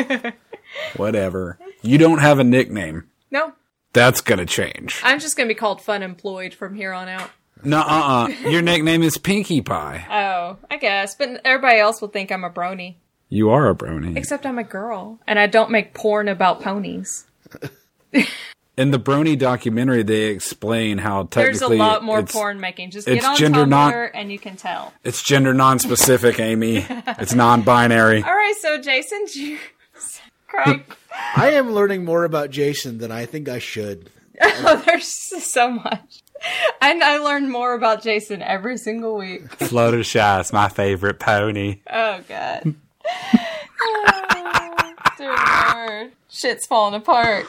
Whatever. 0.96 1.60
You 1.82 1.98
don't 1.98 2.20
have 2.20 2.40
a 2.40 2.44
nickname. 2.44 3.10
no. 3.32 3.54
That's 3.94 4.22
gonna 4.22 4.46
change. 4.46 5.00
I'm 5.04 5.20
just 5.20 5.38
gonna 5.38 5.48
be 5.48 5.56
called 5.56 5.82
Fun 5.82 6.04
Employed 6.04 6.54
from 6.54 6.76
here 6.76 6.94
on 6.94 7.08
out. 7.08 7.30
No, 7.64 7.80
uh, 7.80 8.28
uh 8.44 8.50
Your 8.50 8.62
nickname 8.62 9.04
is 9.04 9.18
Pinkie 9.18 9.62
Pie. 9.62 10.06
Oh, 10.12 10.58
I 10.70 10.78
guess, 10.78 11.16
but 11.16 11.42
everybody 11.46 11.80
else 11.80 12.02
will 12.02 12.10
think 12.10 12.32
I'm 12.32 12.44
a 12.44 12.50
brony. 12.50 12.96
You 13.30 13.52
are 13.52 13.70
a 13.70 13.76
brony. 13.76 14.18
Except 14.18 14.46
I'm 14.46 14.60
a 14.60 14.64
girl, 14.64 15.20
and 15.26 15.40
I 15.40 15.48
don't 15.48 15.72
make 15.72 15.94
porn 15.94 16.28
about 16.28 16.62
ponies. 16.62 17.26
In 18.76 18.90
the 18.90 18.98
Brony 18.98 19.38
documentary, 19.38 20.02
they 20.02 20.26
explain 20.26 20.98
how 20.98 21.24
technically 21.24 21.60
There's 21.60 21.62
a 21.62 21.76
lot 21.76 22.04
more 22.04 22.22
it's, 22.22 22.32
porn 22.32 22.60
making. 22.60 22.90
Just 22.90 23.08
get 23.08 23.24
on 23.24 23.38
gender 23.38 23.66
Tumblr 23.66 23.70
non- 23.70 24.10
and 24.16 24.32
you 24.32 24.40
can 24.40 24.56
tell. 24.56 24.92
It's 25.04 25.22
gender 25.22 25.54
non-specific, 25.54 26.40
Amy. 26.40 26.86
It's 26.90 27.36
non-binary. 27.36 28.24
All 28.24 28.34
right, 28.34 28.56
so 28.60 28.82
Jason, 28.82 29.26
you... 29.34 29.60
Craig. 31.14 31.44
I 31.44 31.52
am 31.52 31.72
learning 31.74 32.06
more 32.06 32.24
about 32.24 32.50
Jason 32.50 32.98
than 32.98 33.12
I 33.12 33.26
think 33.26 33.48
I 33.50 33.60
should. 33.60 34.10
oh, 34.42 34.82
there's 34.86 35.08
so 35.08 35.70
much. 35.70 36.24
And 36.82 37.04
I 37.04 37.18
learn 37.18 37.50
more 37.50 37.74
about 37.74 38.04
Jason 38.04 38.42
every 38.42 38.78
single 38.78 39.16
week. 39.18 39.48
Fluttershy 39.60 40.42
is 40.42 40.52
my 40.52 40.68
favorite 40.70 41.20
pony. 41.20 41.80
Oh 41.90 42.20
god. 42.28 42.76
Oh, 43.82 44.94
dear 45.18 45.36
Lord. 45.74 46.12
Shit's 46.30 46.66
falling 46.66 46.96
apart. 46.96 47.46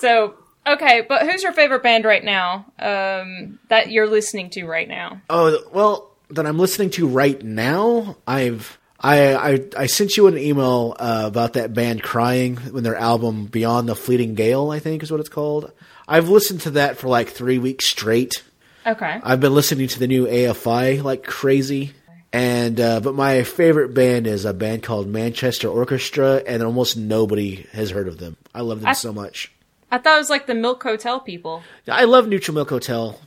so, 0.00 0.34
okay, 0.66 1.02
but 1.08 1.22
who's 1.22 1.42
your 1.42 1.52
favorite 1.52 1.82
band 1.82 2.04
right 2.04 2.24
now? 2.24 2.66
Um, 2.78 3.58
that 3.68 3.90
you're 3.90 4.08
listening 4.08 4.50
to 4.50 4.66
right 4.66 4.88
now? 4.88 5.22
Oh 5.30 5.58
well, 5.72 6.10
that 6.30 6.46
I'm 6.46 6.58
listening 6.58 6.90
to 6.90 7.06
right 7.06 7.42
now. 7.42 8.16
I've 8.26 8.78
I 9.06 9.52
I, 9.52 9.60
I 9.76 9.86
sent 9.86 10.16
you 10.16 10.26
an 10.26 10.36
email 10.36 10.96
uh, 10.98 11.24
about 11.26 11.52
that 11.54 11.72
band 11.72 12.02
crying 12.02 12.56
when 12.56 12.82
their 12.84 12.96
album 12.96 13.46
Beyond 13.46 13.88
the 13.88 13.94
Fleeting 13.94 14.34
Gale, 14.34 14.70
I 14.70 14.78
think 14.80 15.02
is 15.02 15.10
what 15.10 15.20
it's 15.20 15.28
called. 15.28 15.70
I've 16.08 16.28
listened 16.28 16.62
to 16.62 16.70
that 16.72 16.96
for 16.96 17.08
like 17.08 17.28
three 17.28 17.58
weeks 17.58 17.86
straight. 17.86 18.42
Okay. 18.86 19.20
I've 19.22 19.40
been 19.40 19.54
listening 19.54 19.88
to 19.88 19.98
the 19.98 20.06
new 20.06 20.26
AFI 20.26 21.02
like 21.02 21.24
crazy. 21.24 21.92
And 22.32 22.80
uh, 22.80 23.00
but 23.00 23.14
my 23.14 23.44
favorite 23.44 23.94
band 23.94 24.26
is 24.26 24.44
a 24.44 24.52
band 24.52 24.82
called 24.82 25.08
Manchester 25.08 25.68
Orchestra, 25.68 26.42
and 26.46 26.62
almost 26.62 26.96
nobody 26.96 27.66
has 27.72 27.90
heard 27.90 28.08
of 28.08 28.18
them. 28.18 28.36
I 28.54 28.60
love 28.60 28.80
them 28.80 28.90
I- 28.90 28.94
so 28.94 29.12
much. 29.12 29.52
I 29.90 29.98
thought 29.98 30.16
it 30.16 30.18
was 30.18 30.30
like 30.30 30.46
the 30.46 30.54
Milk 30.54 30.82
Hotel 30.82 31.20
people. 31.20 31.62
I 31.86 32.04
love 32.04 32.26
Neutral 32.26 32.56
Milk 32.56 32.68
Hotel. 32.68 33.18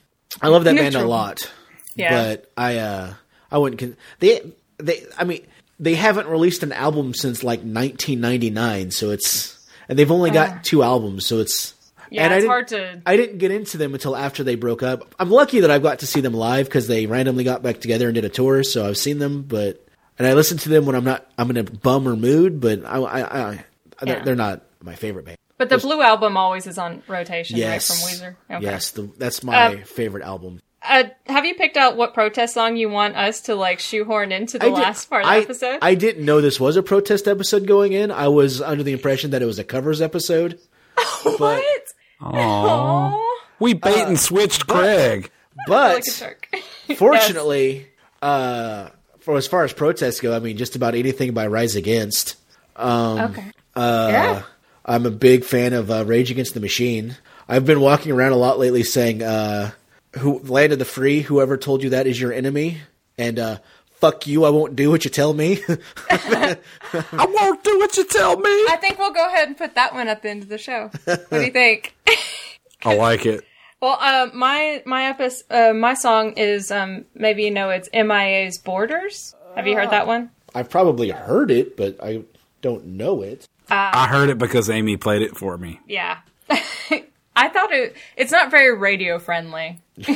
I 0.41 0.49
love 0.49 0.65
that 0.65 0.75
band 0.75 0.95
a 0.95 1.07
lot. 1.07 1.49
Yeah. 1.95 2.11
But 2.35 2.51
I 2.57 2.77
uh 2.77 3.13
I 3.49 3.57
wouldn't 3.57 3.79
con- 3.79 3.97
they 4.19 4.51
they 4.77 5.05
I 5.17 5.23
mean 5.23 5.45
they 5.79 5.95
haven't 5.95 6.27
released 6.27 6.63
an 6.63 6.71
album 6.73 7.13
since 7.13 7.43
like 7.43 7.59
1999, 7.59 8.91
so 8.91 9.11
it's 9.11 9.57
and 9.87 9.97
they've 9.97 10.11
only 10.11 10.31
got 10.31 10.63
two 10.63 10.83
albums, 10.83 11.25
so 11.25 11.39
it's. 11.39 11.73
Yeah, 12.11 12.23
and 12.23 12.33
I 12.33 12.37
it's 12.37 12.41
didn't- 12.43 12.49
hard 12.49 12.67
to. 12.69 13.01
I 13.05 13.17
didn't 13.17 13.37
get 13.37 13.51
into 13.51 13.77
them 13.77 13.93
until 13.93 14.15
after 14.15 14.43
they 14.43 14.55
broke 14.55 14.81
up. 14.81 15.13
I'm 15.19 15.29
lucky 15.29 15.59
that 15.59 15.69
I've 15.71 15.83
got 15.83 15.99
to 15.99 16.07
see 16.07 16.21
them 16.21 16.33
live 16.33 16.65
because 16.65 16.87
they 16.87 17.05
randomly 17.05 17.43
got 17.43 17.61
back 17.61 17.79
together 17.81 18.07
and 18.07 18.15
did 18.15 18.25
a 18.25 18.29
tour, 18.29 18.63
so 18.63 18.87
I've 18.87 18.97
seen 18.97 19.19
them. 19.19 19.43
But 19.43 19.85
and 20.17 20.27
I 20.27 20.33
listen 20.33 20.57
to 20.59 20.69
them 20.69 20.85
when 20.87 20.95
I'm 20.95 21.03
not 21.03 21.29
I'm 21.37 21.49
in 21.51 21.57
a 21.57 21.63
bummer 21.63 22.15
mood, 22.15 22.59
but 22.61 22.83
I 22.83 22.97
I, 22.97 23.21
I 23.51 23.65
they're, 24.01 24.17
Yeah. 24.17 24.23
they're 24.23 24.35
not 24.35 24.63
my 24.81 24.95
favorite 24.95 25.25
band. 25.25 25.37
But 25.59 25.69
the 25.69 25.77
Blue 25.77 26.01
album 26.01 26.35
always 26.37 26.65
is 26.67 26.77
on 26.77 27.03
rotation, 27.07 27.57
Yes, 27.57 27.89
right, 27.91 27.97
from 27.99 28.27
Weezer? 28.29 28.35
Okay. 28.57 28.63
yes, 28.65 28.91
the, 28.91 29.11
that's 29.17 29.43
my 29.43 29.65
Um, 29.65 29.83
favorite 29.83 30.23
album. 30.23 30.61
Uh, 30.81 31.03
have 31.27 31.45
you 31.45 31.55
picked 31.55 31.75
out 31.77 31.97
what 31.97 32.13
protest 32.13 32.53
song 32.53 32.77
you 32.77 32.89
want 32.89 33.15
us 33.15 33.41
to 33.41 33.55
like 33.55 33.79
shoehorn 33.79 34.31
into 34.31 34.57
the 34.57 34.65
did- 34.65 34.73
last 34.73 35.09
part 35.09 35.23
of 35.23 35.29
the 35.29 35.33
I, 35.35 35.39
episode? 35.39 35.79
I 35.81 35.95
didn't 35.95 36.23
know 36.25 36.39
this 36.41 36.59
was 36.59 36.77
a 36.77 36.83
protest 36.83 37.27
episode 37.27 37.67
going 37.67 37.93
in. 37.93 38.11
I 38.11 38.29
was 38.29 38.61
under 38.61 38.83
the 38.83 38.93
impression 38.93 39.31
that 39.31 39.41
it 39.41 39.45
was 39.45 39.59
a 39.59 39.63
covers 39.63 40.01
episode. 40.01 40.59
what? 41.23 41.83
Aww. 42.21 43.21
We 43.59 43.73
bait 43.73 44.07
and 44.07 44.19
switched 44.19 44.67
Craig. 44.67 45.29
But 45.67 45.95
Like 45.95 46.03
a 46.07 46.11
shark. 46.11 46.49
fortunately, 46.97 47.87
uh, 48.21 48.89
for 49.19 49.35
as 49.35 49.47
far 49.47 49.65
as 49.65 49.73
protests 49.73 50.21
go, 50.21 50.33
I 50.35 50.39
mean, 50.39 50.57
just 50.57 50.75
about 50.75 50.95
anything 50.95 51.33
by 51.33 51.47
Rise 51.47 51.75
Against. 51.75 52.37
okay. 52.77 53.51
yeah. 53.75 54.43
I'm 54.85 55.05
a 55.05 55.11
big 55.11 55.43
fan 55.43 55.73
of 55.73 55.91
uh, 55.91 56.05
Rage 56.05 56.31
Against 56.31 56.53
the 56.53 56.59
Machine. 56.61 57.17
I've 57.47 57.65
been 57.65 57.81
walking 57.81 58.11
around 58.11 58.31
a 58.31 58.37
lot 58.37 58.59
lately 58.59 58.83
saying, 58.83 59.21
uh, 59.21 59.71
"Who 60.17 60.39
land 60.39 60.73
of 60.73 60.79
the 60.79 60.85
free? 60.85 61.21
Whoever 61.21 61.57
told 61.57 61.83
you 61.83 61.89
that 61.91 62.07
is 62.07 62.19
your 62.19 62.33
enemy." 62.33 62.79
And 63.17 63.37
uh, 63.37 63.57
fuck 63.91 64.27
you, 64.27 64.45
I 64.45 64.49
won't 64.49 64.75
do 64.75 64.89
what 64.89 65.03
you 65.03 65.11
tell 65.11 65.33
me. 65.33 65.61
I 66.09 66.55
won't 66.93 67.63
do 67.63 67.77
what 67.79 67.97
you 67.97 68.05
tell 68.05 68.37
me. 68.37 68.49
I 68.69 68.77
think 68.79 68.97
we'll 68.97 69.11
go 69.11 69.27
ahead 69.27 69.47
and 69.47 69.57
put 69.57 69.75
that 69.75 69.93
one 69.93 70.07
at 70.07 70.21
the 70.21 70.29
end 70.29 70.43
of 70.43 70.49
the 70.49 70.57
show. 70.57 70.89
What 71.05 71.29
do 71.29 71.41
you 71.41 71.51
think? 71.51 71.95
I 72.83 72.95
like 72.95 73.25
it. 73.25 73.43
well, 73.81 73.97
uh, 73.99 74.29
my 74.33 74.81
my 74.85 75.05
episode, 75.05 75.43
uh, 75.49 75.73
my 75.73 75.93
song 75.93 76.33
is 76.37 76.71
um, 76.71 77.05
maybe 77.13 77.43
you 77.43 77.51
know 77.51 77.69
it's 77.69 77.89
MIA's 77.93 78.57
Borders. 78.57 79.35
Have 79.55 79.67
you 79.67 79.75
heard 79.75 79.89
that 79.91 80.07
one? 80.07 80.31
I've 80.55 80.69
probably 80.69 81.09
heard 81.09 81.51
it, 81.51 81.75
but 81.75 82.01
I 82.01 82.23
don't 82.61 82.85
know 82.85 83.21
it. 83.21 83.47
I 83.69 84.07
heard 84.07 84.29
it 84.29 84.37
because 84.37 84.69
Amy 84.69 84.97
played 84.97 85.21
it 85.21 85.37
for 85.37 85.57
me. 85.57 85.79
Yeah. 85.87 86.19
I 87.39 87.47
thought 87.47 87.71
it. 87.71 87.95
It's 88.17 88.33
not 88.33 88.51
very 88.51 88.75
radio 88.75 89.17
friendly. 89.17 89.79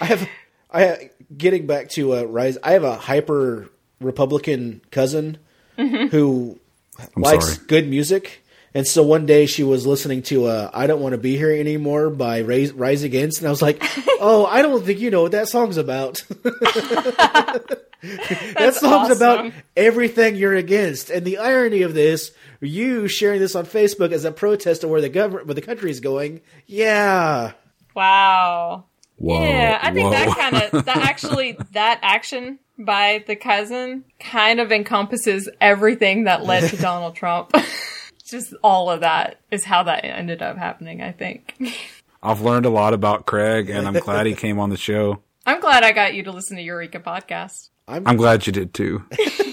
I 0.00 0.04
have, 0.04 0.28
I 0.72 1.10
getting 1.36 1.66
back 1.66 1.88
to 1.90 2.14
uh, 2.14 2.22
Rise. 2.22 2.58
I 2.62 2.72
have 2.72 2.84
a 2.84 2.94
hyper 2.94 3.68
Republican 4.00 4.82
cousin 4.92 5.38
who 5.76 6.60
likes 7.16 7.54
sorry. 7.54 7.66
good 7.66 7.88
music, 7.88 8.44
and 8.72 8.86
so 8.86 9.02
one 9.02 9.26
day 9.26 9.46
she 9.46 9.64
was 9.64 9.84
listening 9.84 10.22
to 10.24 10.46
uh, 10.46 10.70
"I 10.72 10.86
Don't 10.86 11.00
Want 11.00 11.14
to 11.14 11.18
Be 11.18 11.36
Here 11.36 11.50
Anymore" 11.50 12.08
by 12.08 12.42
Rise, 12.42 12.70
Rise 12.72 13.02
Against, 13.02 13.38
and 13.38 13.48
I 13.48 13.50
was 13.50 13.60
like, 13.60 13.82
"Oh, 14.20 14.46
I 14.48 14.62
don't 14.62 14.84
think 14.84 15.00
you 15.00 15.10
know 15.10 15.22
what 15.22 15.32
that 15.32 15.48
song's 15.48 15.76
about." 15.76 16.22
that 18.56 18.74
song's 18.74 19.16
about 19.16 19.52
everything 19.76 20.36
you're 20.36 20.54
against, 20.54 21.10
and 21.10 21.24
the 21.24 21.38
irony 21.38 21.82
of 21.82 21.94
this. 21.94 22.32
You 22.60 23.08
sharing 23.08 23.40
this 23.40 23.56
on 23.56 23.66
Facebook 23.66 24.12
as 24.12 24.24
a 24.24 24.30
protest 24.30 24.84
of 24.84 24.90
where 24.90 25.00
the 25.00 25.08
government, 25.08 25.46
where 25.46 25.54
the 25.54 25.62
country 25.62 25.90
is 25.90 26.00
going, 26.00 26.42
yeah. 26.66 27.52
Wow. 27.94 28.84
Whoa, 29.16 29.42
Yeah, 29.42 29.78
I 29.80 29.92
think 29.92 30.06
whoa. 30.06 30.10
that 30.10 30.36
kind 30.36 30.56
of 30.56 30.84
that 30.84 30.96
actually 30.96 31.56
that 31.72 32.00
action 32.02 32.58
by 32.78 33.24
the 33.26 33.36
cousin 33.36 34.04
kind 34.18 34.58
of 34.60 34.72
encompasses 34.72 35.48
everything 35.60 36.24
that 36.24 36.44
led 36.44 36.68
to 36.70 36.76
Donald 36.80 37.14
Trump. 37.14 37.52
Just 38.24 38.54
all 38.64 38.90
of 38.90 39.00
that 39.00 39.40
is 39.50 39.64
how 39.64 39.82
that 39.84 40.04
ended 40.04 40.42
up 40.42 40.56
happening, 40.56 41.02
I 41.02 41.12
think. 41.12 41.54
I've 42.22 42.40
learned 42.40 42.66
a 42.66 42.70
lot 42.70 42.94
about 42.94 43.26
Craig, 43.26 43.68
and 43.68 43.86
I'm 43.86 43.94
glad 43.94 44.26
he 44.26 44.34
came 44.34 44.58
on 44.58 44.70
the 44.70 44.76
show. 44.76 45.22
I'm 45.44 45.60
glad 45.60 45.82
I 45.82 45.92
got 45.92 46.14
you 46.14 46.22
to 46.22 46.30
listen 46.32 46.56
to 46.56 46.62
Eureka 46.62 47.00
podcast. 47.00 47.68
I'm 47.92 48.16
glad 48.16 48.46
you 48.46 48.52
did 48.52 48.74
too. 48.74 49.04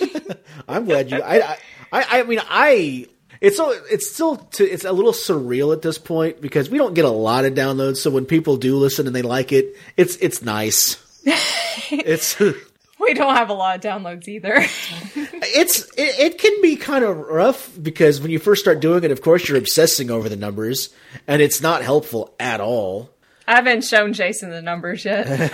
I'm 0.68 0.86
glad 0.86 1.12
you. 1.12 1.22
I, 1.22 1.42
I, 1.42 1.58
I 1.92 2.06
I 2.20 2.24
mean, 2.24 2.42
I. 2.50 3.08
It's 3.42 3.58
so. 3.58 3.72
It's 3.92 4.10
still. 4.10 4.38
To, 4.38 4.64
it's 4.64 4.86
a 4.86 4.92
little 4.92 5.14
surreal 5.14 5.74
at 5.74 5.82
this 5.82 5.98
point 5.98 6.42
because 6.42 6.70
we 6.70 6.78
don't 6.78 6.94
get 6.94 7.06
a 7.06 7.10
lot 7.10 7.46
of 7.46 7.54
downloads. 7.54 7.98
So 7.98 8.10
when 8.12 8.26
people 8.26 8.58
do 8.58 8.78
listen 8.78 9.08
and 9.08 9.16
they 9.16 9.22
like 9.22 9.52
it, 9.52 9.76
it's 9.98 10.16
it's 10.18 10.42
nice. 10.42 10.98
it's 11.92 12.40
We 12.40 12.54
we 13.00 13.14
don't 13.14 13.36
have 13.36 13.50
a 13.50 13.54
lot 13.54 13.76
of 13.76 13.82
downloads 13.82 14.28
either. 14.28 14.56
It's 14.56 15.84
it, 15.98 16.20
it 16.20 16.38
can 16.38 16.62
be 16.62 16.76
kind 16.76 17.04
of 17.04 17.18
rough 17.18 17.72
because 17.82 18.22
when 18.22 18.32
you 18.32 18.40
first 18.40 18.62
start 18.62 18.80
doing 18.80 19.04
it, 19.04 19.12
of 19.12 19.22
course, 19.22 19.48
you're 19.48 19.58
obsessing 19.58 20.12
over 20.12 20.30
the 20.30 20.36
numbers, 20.36 20.90
and 21.28 21.42
it's 21.42 21.62
not 21.62 21.82
helpful 21.82 22.36
at 22.40 22.62
all. 22.62 23.10
I 23.48 23.56
haven't 23.56 23.84
shown 23.84 24.14
Jason 24.14 24.52
the 24.52 24.62
numbers 24.62 25.04
yet. 25.06 25.52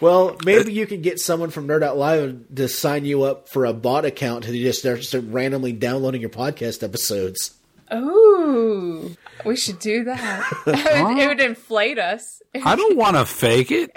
Well, 0.00 0.36
maybe 0.44 0.72
you 0.72 0.86
could 0.86 1.02
get 1.02 1.20
someone 1.20 1.50
from 1.50 1.68
Nerd 1.68 1.82
Out 1.82 1.96
Live 1.96 2.40
to 2.54 2.68
sign 2.68 3.04
you 3.04 3.22
up 3.24 3.48
for 3.48 3.64
a 3.64 3.72
bot 3.72 4.04
account 4.04 4.44
to 4.44 4.52
just 4.52 4.80
start, 4.80 5.04
start 5.04 5.24
randomly 5.28 5.72
downloading 5.72 6.20
your 6.20 6.30
podcast 6.30 6.82
episodes. 6.82 7.54
Ooh, 7.92 9.16
we 9.44 9.56
should 9.56 9.78
do 9.78 10.04
that. 10.04 10.52
it 10.66 11.26
would 11.26 11.40
inflate 11.40 11.98
us. 11.98 12.40
I 12.64 12.76
don't 12.76 12.96
want 12.96 13.16
to 13.16 13.24
fake 13.24 13.70
it. 13.70 13.90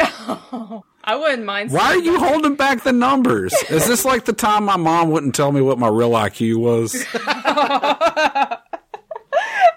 I 1.05 1.15
wouldn't 1.15 1.45
mind. 1.45 1.71
Why 1.71 1.87
are 1.87 1.97
you 1.97 2.17
holding 2.17 2.55
back 2.55 2.83
the 2.83 2.93
numbers? 2.93 3.53
Is 3.69 3.87
this 3.87 4.05
like 4.05 4.25
the 4.25 4.33
time 4.33 4.63
my 4.65 4.77
mom 4.77 5.11
wouldn't 5.11 5.35
tell 5.35 5.51
me 5.51 5.61
what 5.61 5.77
my 5.77 5.89
real 5.89 6.11
IQ 6.11 6.57
was? 6.57 7.05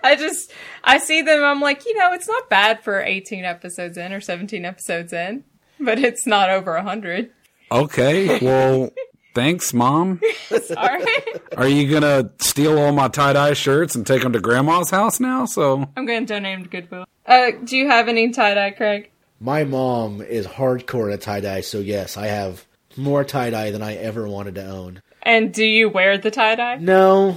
I 0.03 0.15
just 0.17 0.53
I 0.85 0.99
see 0.99 1.23
them. 1.23 1.43
I'm 1.43 1.61
like, 1.61 1.85
you 1.85 1.99
know, 1.99 2.13
it's 2.13 2.29
not 2.29 2.49
bad 2.49 2.85
for 2.85 3.01
18 3.03 3.45
episodes 3.45 3.99
in 3.99 4.13
or 4.13 4.21
17 4.21 4.65
episodes 4.65 5.13
in, 5.13 5.43
but 5.80 5.99
it's 5.99 6.26
not 6.26 6.50
over 6.50 6.75
a 6.75 6.78
100. 6.80 7.30
Okay, 7.71 8.38
well, 8.40 8.90
thanks, 9.35 9.75
mom. 9.75 10.21
All 10.50 10.59
right, 10.76 11.42
Are 11.56 11.66
you 11.68 11.90
gonna 11.90 12.30
steal 12.38 12.78
all 12.78 12.92
my 12.92 13.09
tie 13.09 13.33
dye 13.33 13.54
shirts 13.54 13.95
and 13.95 14.06
take 14.06 14.23
them 14.23 14.33
to 14.33 14.40
grandma's 14.40 14.90
house 14.90 15.18
now? 15.21 15.47
So 15.47 15.88
I'm 15.97 16.06
going 16.06 16.26
to 16.26 16.35
donate 16.35 16.56
them 16.56 16.64
to 16.64 16.71
Goodwill. 16.71 17.04
Uh, 17.26 17.50
do 17.64 17.76
you 17.76 17.88
have 17.88 18.09
any 18.09 18.30
tie 18.30 18.54
dye, 18.54 18.71
Craig? 18.71 19.11
My 19.40 19.64
mom 19.64 20.23
is 20.23 20.47
hardcore 20.47 21.12
at 21.12 21.21
tie 21.23 21.40
dye, 21.40 21.61
so 21.61 21.78
yes, 21.80 22.16
I 22.16 22.28
have 22.28 22.64
more 22.97 23.25
tie 23.25 23.50
dye 23.50 23.71
than 23.73 23.83
I 23.83 23.97
ever 23.97 24.28
wanted 24.28 24.54
to 24.54 24.64
own. 24.66 25.02
And 25.23 25.52
do 25.52 25.64
you 25.64 25.88
wear 25.88 26.16
the 26.18 26.30
tie 26.30 26.54
dye? 26.54 26.76
No, 26.76 27.37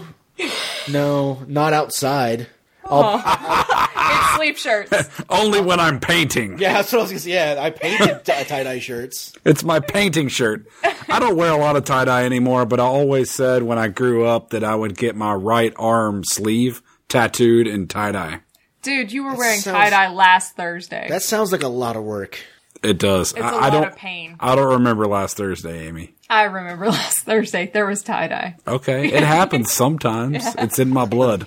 no, 0.89 1.43
not 1.48 1.74
outside. 1.74 2.48
It's 2.91 4.36
sleep 4.36 4.58
shirts. 4.58 5.10
only 5.29 5.62
when 5.62 5.79
I'm 5.79 6.00
painting. 6.00 6.58
Yeah, 6.60 6.74
that's 6.74 6.91
what 6.91 7.00
I 7.00 7.01
was 7.03 7.12
gonna 7.12 7.19
say. 7.19 7.31
Yeah, 7.34 7.55
I 7.60 7.69
painted 7.69 8.25
t- 8.25 8.31
uh, 8.31 8.43
tie 8.43 8.63
dye 8.63 8.79
shirts. 8.79 9.34
It's 9.46 9.63
my 9.63 9.79
painting 9.79 10.27
shirt. 10.27 10.65
I 11.10 11.19
don't 11.19 11.36
wear 11.36 11.51
a 11.51 11.58
lot 11.58 11.75
of 11.75 11.86
tie 11.86 12.05
dye 12.05 12.25
anymore, 12.25 12.65
but 12.65 12.79
I 12.79 12.84
always 12.84 13.29
said 13.31 13.63
when 13.63 13.77
I 13.77 13.88
grew 13.88 14.25
up 14.25 14.50
that 14.51 14.63
I 14.63 14.75
would 14.75 14.98
get 14.98 15.15
my 15.15 15.34
right 15.34 15.74
arm 15.77 16.24
sleeve 16.24 16.81
tattooed 17.08 17.67
in 17.67 17.88
tie 17.88 18.12
dye. 18.12 18.41
Dude, 18.81 19.12
you 19.12 19.24
were 19.25 19.36
wearing 19.36 19.60
sounds- 19.60 19.77
tie 19.77 19.89
dye 19.89 20.10
last 20.12 20.55
Thursday. 20.55 21.08
That 21.10 21.22
sounds 21.22 21.51
like 21.51 21.63
a 21.63 21.67
lot 21.67 21.96
of 21.96 22.03
work. 22.03 22.39
It 22.81 22.98
does. 22.98 23.31
It's 23.31 23.41
a 23.41 23.43
I 23.43 23.51
lot 23.51 23.69
don't. 23.72 23.84
of 23.88 23.96
pain. 23.98 24.38
I 24.39 24.55
don't 24.55 24.72
remember 24.75 25.05
last 25.05 25.36
Thursday, 25.36 25.88
Amy. 25.88 26.15
I 26.29 26.43
remember 26.43 26.86
last 26.89 27.19
Thursday 27.25 27.69
there 27.74 27.86
was 27.86 28.01
tie 28.03 28.27
dye. 28.29 28.55
Okay, 28.65 29.12
it 29.12 29.24
happens 29.24 29.69
sometimes. 29.72 30.46
It's 30.58 30.79
in 30.79 30.89
my 30.89 31.03
blood. 31.05 31.46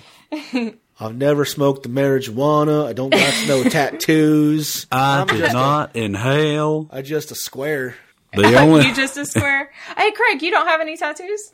I've 1.03 1.15
never 1.15 1.45
smoked 1.45 1.83
the 1.83 1.89
marijuana. 1.89 2.85
I 2.85 2.93
don't 2.93 3.09
got 3.09 3.47
no 3.47 3.63
tattoos. 3.69 4.87
I 4.91 5.21
I'm 5.21 5.27
did 5.27 5.37
just 5.39 5.51
a- 5.51 5.53
not 5.53 5.95
inhale. 5.95 6.87
I 6.91 7.01
just 7.01 7.31
a 7.31 7.35
square. 7.35 7.95
The 8.35 8.55
only 8.59 8.87
you 8.87 8.95
just 8.95 9.17
a 9.17 9.25
square. 9.25 9.71
hey, 9.97 10.11
Craig, 10.11 10.41
you 10.41 10.49
don't 10.51 10.65
have 10.67 10.81
any 10.81 10.97
tattoos? 10.97 11.51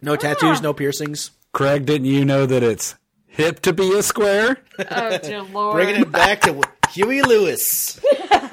No 0.00 0.16
tattoos, 0.16 0.58
ah. 0.58 0.60
no 0.62 0.72
piercings. 0.72 1.30
Craig, 1.52 1.84
didn't 1.86 2.06
you 2.06 2.24
know 2.24 2.46
that 2.46 2.62
it's 2.62 2.96
hip 3.28 3.60
to 3.60 3.72
be 3.72 3.92
a 3.96 4.02
square? 4.02 4.56
Oh 4.90 5.18
dear 5.18 5.42
lord. 5.52 5.74
Bringing 5.74 6.00
it 6.02 6.10
back 6.10 6.40
to 6.42 6.60
Huey 6.90 7.22
Lewis. 7.22 8.00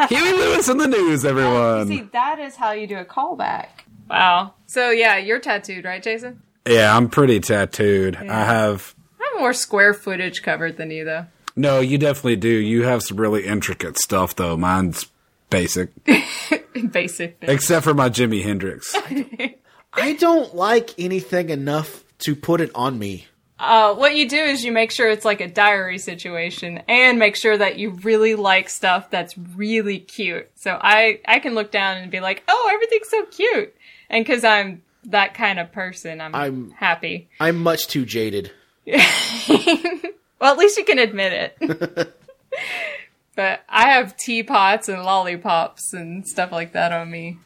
Huey 0.09 0.31
Lewis 0.33 0.67
in 0.69 0.77
the 0.77 0.87
news, 0.87 1.25
everyone. 1.25 1.87
See, 1.87 2.01
that 2.13 2.39
is 2.39 2.55
how 2.55 2.71
you 2.73 2.87
do 2.87 2.97
a 2.97 3.05
callback. 3.05 3.67
Wow. 4.09 4.53
So 4.65 4.89
yeah, 4.91 5.17
you're 5.17 5.39
tattooed, 5.39 5.85
right, 5.85 6.03
Jason? 6.03 6.41
Yeah, 6.67 6.95
I'm 6.95 7.09
pretty 7.09 7.39
tattooed. 7.39 8.15
I 8.17 8.25
have. 8.25 8.29
I 8.29 8.43
have 8.45 8.95
more 9.39 9.53
square 9.53 9.93
footage 9.93 10.41
covered 10.43 10.77
than 10.77 10.91
you, 10.91 11.05
though. 11.05 11.25
No, 11.55 11.79
you 11.79 11.97
definitely 11.97 12.35
do. 12.37 12.49
You 12.49 12.83
have 12.83 13.01
some 13.03 13.17
really 13.19 13.45
intricate 13.45 13.97
stuff, 13.97 14.35
though. 14.35 14.55
Mine's 14.55 15.07
basic, 15.49 15.89
Basic. 16.91 17.37
except 17.41 17.83
for 17.83 17.93
my 17.93 18.09
Jimi 18.09 18.43
Hendrix. 18.43 18.95
I 19.93 20.13
don't 20.13 20.55
like 20.55 20.91
anything 20.99 21.49
enough 21.49 22.03
to 22.19 22.35
put 22.35 22.61
it 22.61 22.71
on 22.75 22.99
me. 22.99 23.25
Uh, 23.57 23.93
what 23.95 24.15
you 24.15 24.29
do 24.29 24.37
is 24.37 24.63
you 24.63 24.71
make 24.71 24.89
sure 24.91 25.09
it's 25.09 25.25
like 25.25 25.41
a 25.41 25.47
diary 25.47 25.97
situation, 25.97 26.81
and 26.87 27.19
make 27.19 27.35
sure 27.35 27.57
that 27.57 27.77
you 27.77 27.89
really 27.89 28.35
like 28.35 28.69
stuff 28.69 29.09
that's 29.09 29.37
really 29.37 29.99
cute. 29.99 30.49
So 30.55 30.77
I 30.79 31.19
I 31.27 31.39
can 31.39 31.55
look 31.55 31.71
down 31.71 31.97
and 31.97 32.09
be 32.11 32.21
like, 32.21 32.43
oh, 32.47 32.69
everything's 32.73 33.09
so 33.09 33.25
cute, 33.25 33.75
and 34.09 34.23
because 34.23 34.43
I'm 34.45 34.81
that 35.05 35.33
kind 35.33 35.59
of 35.59 35.71
person, 35.73 36.21
I'm, 36.21 36.35
I'm- 36.35 36.71
happy. 36.77 37.29
I'm 37.39 37.57
much 37.61 37.87
too 37.87 38.05
jaded. 38.05 38.51
Well, 40.39 40.53
at 40.53 40.57
least 40.57 40.77
you 40.77 40.85
can 40.85 40.99
admit 40.99 41.53
it. 41.59 42.15
but 43.35 43.61
I 43.67 43.89
have 43.89 44.15
teapots 44.15 44.87
and 44.87 45.03
lollipops 45.03 45.93
and 45.93 46.25
stuff 46.25 46.51
like 46.51 46.73
that 46.73 46.93
on 46.93 47.11
me. 47.11 47.37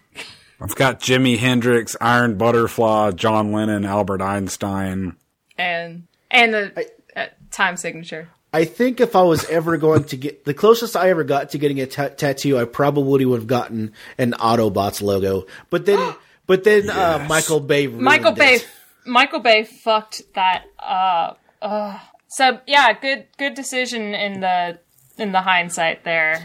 I've 0.62 0.76
got 0.76 1.00
Jimi 1.00 1.38
Hendrix, 1.38 1.98
Iron 2.00 2.38
Butterfly, 2.38 3.12
John 3.12 3.52
Lennon, 3.52 3.84
Albert 3.84 4.22
Einstein. 4.22 5.17
and 5.58 6.08
and 6.30 6.54
the 6.54 6.88
uh, 7.15 7.26
time 7.52 7.78
signature. 7.78 8.30
I 8.56 8.65
think 8.65 9.02
if 9.02 9.15
I 9.15 9.24
was 9.24 9.50
ever 9.50 9.78
going 9.78 10.04
to 10.06 10.15
get 10.15 10.46
the 10.46 10.54
closest 10.54 10.96
I 10.96 11.10
ever 11.10 11.24
got 11.24 11.50
to 11.50 11.58
getting 11.58 11.82
a 11.82 11.88
tattoo, 11.88 12.60
I 12.60 12.65
probably 12.65 13.26
would 13.26 13.39
have 13.39 13.48
gotten 13.48 13.93
an 14.19 14.34
Autobots 14.34 15.02
logo. 15.02 15.48
But 15.72 15.88
then, 15.88 16.15
but 16.46 16.63
then 16.63 16.89
uh, 16.91 17.26
Michael 17.28 17.60
Bay. 17.60 17.88
Michael 17.88 18.34
Bay, 18.34 18.56
it. 18.56 18.67
Michael 19.06 19.39
Bay 19.39 19.63
fucked 19.63 20.22
that 20.36 20.66
up. 20.80 21.39
Ugh. 21.62 22.00
So 22.28 22.60
yeah, 22.68 22.94
good 23.00 23.28
good 23.38 23.54
decision 23.54 24.13
in 24.16 24.39
the 24.42 24.80
in 25.18 25.32
the 25.32 25.42
hindsight 25.42 26.04
there, 26.04 26.42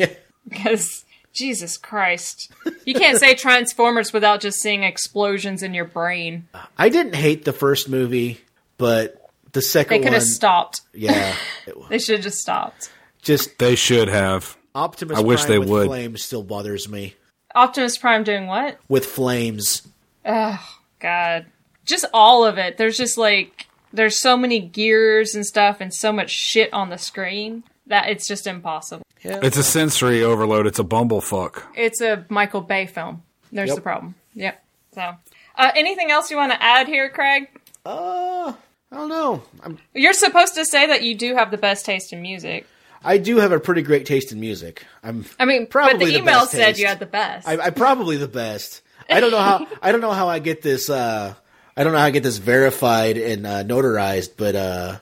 because 0.49 1.05
Jesus 1.33 1.77
Christ, 1.79 2.53
you 2.85 2.93
can't 2.95 3.19
say 3.19 3.35
Transformers 3.35 4.13
without 4.13 4.41
just 4.41 4.59
seeing 4.61 4.83
explosions 4.83 5.63
in 5.63 5.73
your 5.73 5.87
brain. 5.87 6.47
I 6.77 6.89
didn't 6.91 7.15
hate 7.15 7.45
the 7.45 7.53
first 7.55 7.89
movie, 7.89 8.41
but 8.77 9.31
the 9.53 9.63
second 9.63 9.91
They 9.91 9.99
could 10.01 10.05
one, 10.13 10.21
have 10.21 10.23
stopped. 10.25 10.83
yeah, 10.93 11.35
They 11.89 11.99
should 11.99 12.17
have 12.17 12.25
just 12.25 12.39
stopped. 12.39 12.91
just 13.23 13.59
They 13.59 13.75
should 13.75 14.09
have. 14.09 14.57
Optimus. 14.75 15.17
I 15.19 15.23
wish 15.23 15.41
Prime 15.41 15.51
they 15.51 15.59
with 15.59 15.69
would. 15.71 15.87
Flames 15.87 16.23
still 16.23 16.43
bothers 16.43 16.89
me. 16.89 17.15
Optimus 17.55 17.97
Prime 17.97 18.25
doing 18.25 18.47
what? 18.47 18.79
With 18.89 19.07
flames, 19.07 19.83
Oh 20.27 20.59
God, 21.01 21.47
just 21.89 22.05
all 22.15 22.45
of 22.45 22.59
it. 22.59 22.77
There's 22.77 22.97
just 22.97 23.19
like 23.19 23.67
there's 23.93 24.19
so 24.19 24.37
many 24.37 24.61
gears 24.61 25.35
and 25.35 25.45
stuff, 25.47 25.79
and 25.81 25.93
so 25.93 26.13
much 26.13 26.31
shit 26.31 26.73
on 26.73 26.91
the 26.91 26.99
screen 26.99 27.65
that 27.87 28.09
it's 28.11 28.29
just 28.29 28.47
impossible. 28.47 29.03
Yeah. 29.25 29.41
It's 29.43 29.57
a 29.57 29.63
sensory 29.65 30.23
overload. 30.23 30.67
It's 30.67 30.79
a 30.79 30.85
bumblefuck. 30.85 31.63
It's 31.75 32.01
a 32.01 32.25
Michael 32.29 32.61
Bay 32.61 32.87
film. 32.87 33.23
There's 33.51 33.69
Yep. 33.69 33.77
the 33.77 33.83
problem. 33.83 34.15
Yep. 34.35 34.63
So, 34.95 35.15
uh, 35.57 35.71
anything 35.75 36.11
else 36.11 36.31
you 36.31 36.37
want 36.37 36.53
to 36.53 36.63
add 36.63 36.87
here, 36.87 37.09
Craig? 37.09 37.49
uh, 37.87 38.53
I 38.93 38.97
don't 38.97 39.09
know. 39.09 39.43
I'm, 39.63 39.79
You're 39.95 40.13
supposed 40.13 40.55
to 40.55 40.65
say 40.65 40.87
that 40.87 41.03
you 41.03 41.15
do 41.15 41.35
have 41.35 41.51
the 41.51 41.57
best 41.59 41.85
taste 41.87 42.13
in 42.13 42.23
music. 42.23 42.67
I 43.05 43.19
do 43.19 43.37
have 43.39 43.53
a 43.53 43.61
pretty 43.61 43.83
great 43.83 44.07
taste 44.07 44.33
in 44.33 44.41
music. 44.41 44.85
I'm 45.03 45.25
I 45.39 45.45
mean, 45.45 45.63
but 45.65 45.71
Probably 45.71 46.07
the 46.07 46.13
the 46.13 46.19
email 46.19 46.41
best 46.41 46.51
said 46.53 46.67
taste. 46.67 46.81
you 46.81 46.87
had 46.87 46.99
the 46.99 47.07
best. 47.07 47.47
I, 47.49 47.57
I'm 47.59 47.75
probably 47.75 48.17
the 48.17 48.29
best. 48.29 48.83
I 49.11 49.21
don't 49.21 49.31
know 49.31 49.39
how. 49.41 49.67
I 49.81 49.93
don't 49.93 50.01
know 50.03 50.11
how 50.13 50.29
I 50.29 50.39
get 50.41 50.61
this. 50.63 50.91
Uh, 50.91 51.35
I 51.79 51.85
don't 51.85 51.93
know 51.93 52.01
how 52.01 52.07
I 52.07 52.11
get 52.11 52.25
this 52.25 52.39
verified 52.39 53.17
and 53.17 53.47
uh, 53.47 53.63
notarized, 53.63 54.31
but 54.37 54.57
uh, 54.57 54.99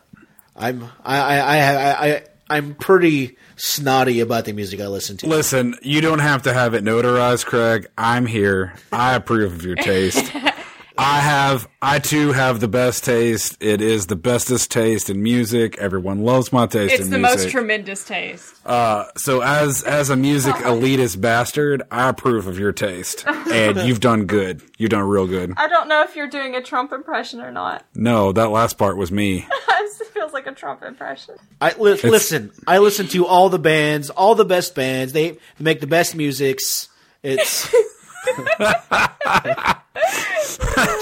I'm 0.54 0.84
I 1.02 1.16
I, 1.16 1.38
I 1.38 1.56
I 1.56 2.06
I 2.08 2.22
I'm 2.50 2.74
pretty 2.74 3.38
snotty 3.56 4.20
about 4.20 4.44
the 4.44 4.52
music 4.52 4.80
I 4.80 4.86
listen 4.88 5.16
to. 5.16 5.26
Listen, 5.26 5.78
you 5.80 6.02
don't 6.02 6.18
have 6.18 6.42
to 6.42 6.52
have 6.52 6.74
it 6.74 6.84
notarized, 6.84 7.46
Craig. 7.46 7.86
I'm 7.96 8.26
here. 8.26 8.74
I 8.92 9.14
approve 9.14 9.54
of 9.54 9.64
your 9.64 9.76
taste. 9.76 10.30
I 10.98 11.20
have, 11.20 11.68
I 11.82 11.98
too 11.98 12.32
have 12.32 12.60
the 12.60 12.68
best 12.68 13.04
taste. 13.04 13.56
It 13.60 13.80
is 13.80 14.06
the 14.06 14.16
bestest 14.16 14.70
taste 14.70 15.10
in 15.10 15.22
music. 15.22 15.76
Everyone 15.78 16.22
loves 16.22 16.52
my 16.52 16.66
taste 16.66 16.94
it's 16.94 17.04
in 17.04 17.10
the 17.10 17.18
music. 17.18 17.38
most 17.38 17.50
tremendous 17.50 18.04
taste. 18.04 18.54
Uh, 18.64 19.04
so 19.16 19.42
as 19.42 19.82
as 19.82 20.10
a 20.10 20.16
music 20.16 20.54
elitist 20.56 21.20
bastard, 21.20 21.82
I 21.90 22.08
approve 22.08 22.46
of 22.46 22.58
your 22.58 22.72
taste, 22.72 23.26
and 23.26 23.86
you've 23.86 24.00
done 24.00 24.26
good. 24.26 24.62
You've 24.78 24.90
done 24.90 25.04
real 25.04 25.26
good. 25.26 25.54
I 25.56 25.68
don't 25.68 25.88
know 25.88 26.02
if 26.02 26.16
you're 26.16 26.30
doing 26.30 26.54
a 26.54 26.62
Trump 26.62 26.92
impression 26.92 27.40
or 27.40 27.50
not. 27.50 27.84
No, 27.94 28.32
that 28.32 28.50
last 28.50 28.78
part 28.78 28.96
was 28.96 29.12
me. 29.12 29.46
it 29.68 30.06
feels 30.08 30.32
like 30.32 30.46
a 30.46 30.52
Trump 30.52 30.82
impression. 30.82 31.36
I 31.60 31.74
li- 31.78 32.00
listen. 32.02 32.52
I 32.66 32.78
listen 32.78 33.06
to 33.08 33.26
all 33.26 33.48
the 33.48 33.58
bands, 33.58 34.10
all 34.10 34.34
the 34.34 34.44
best 34.44 34.74
bands. 34.74 35.12
They 35.12 35.38
make 35.58 35.80
the 35.80 35.86
best 35.86 36.14
musics. 36.14 36.88
It's 37.22 37.74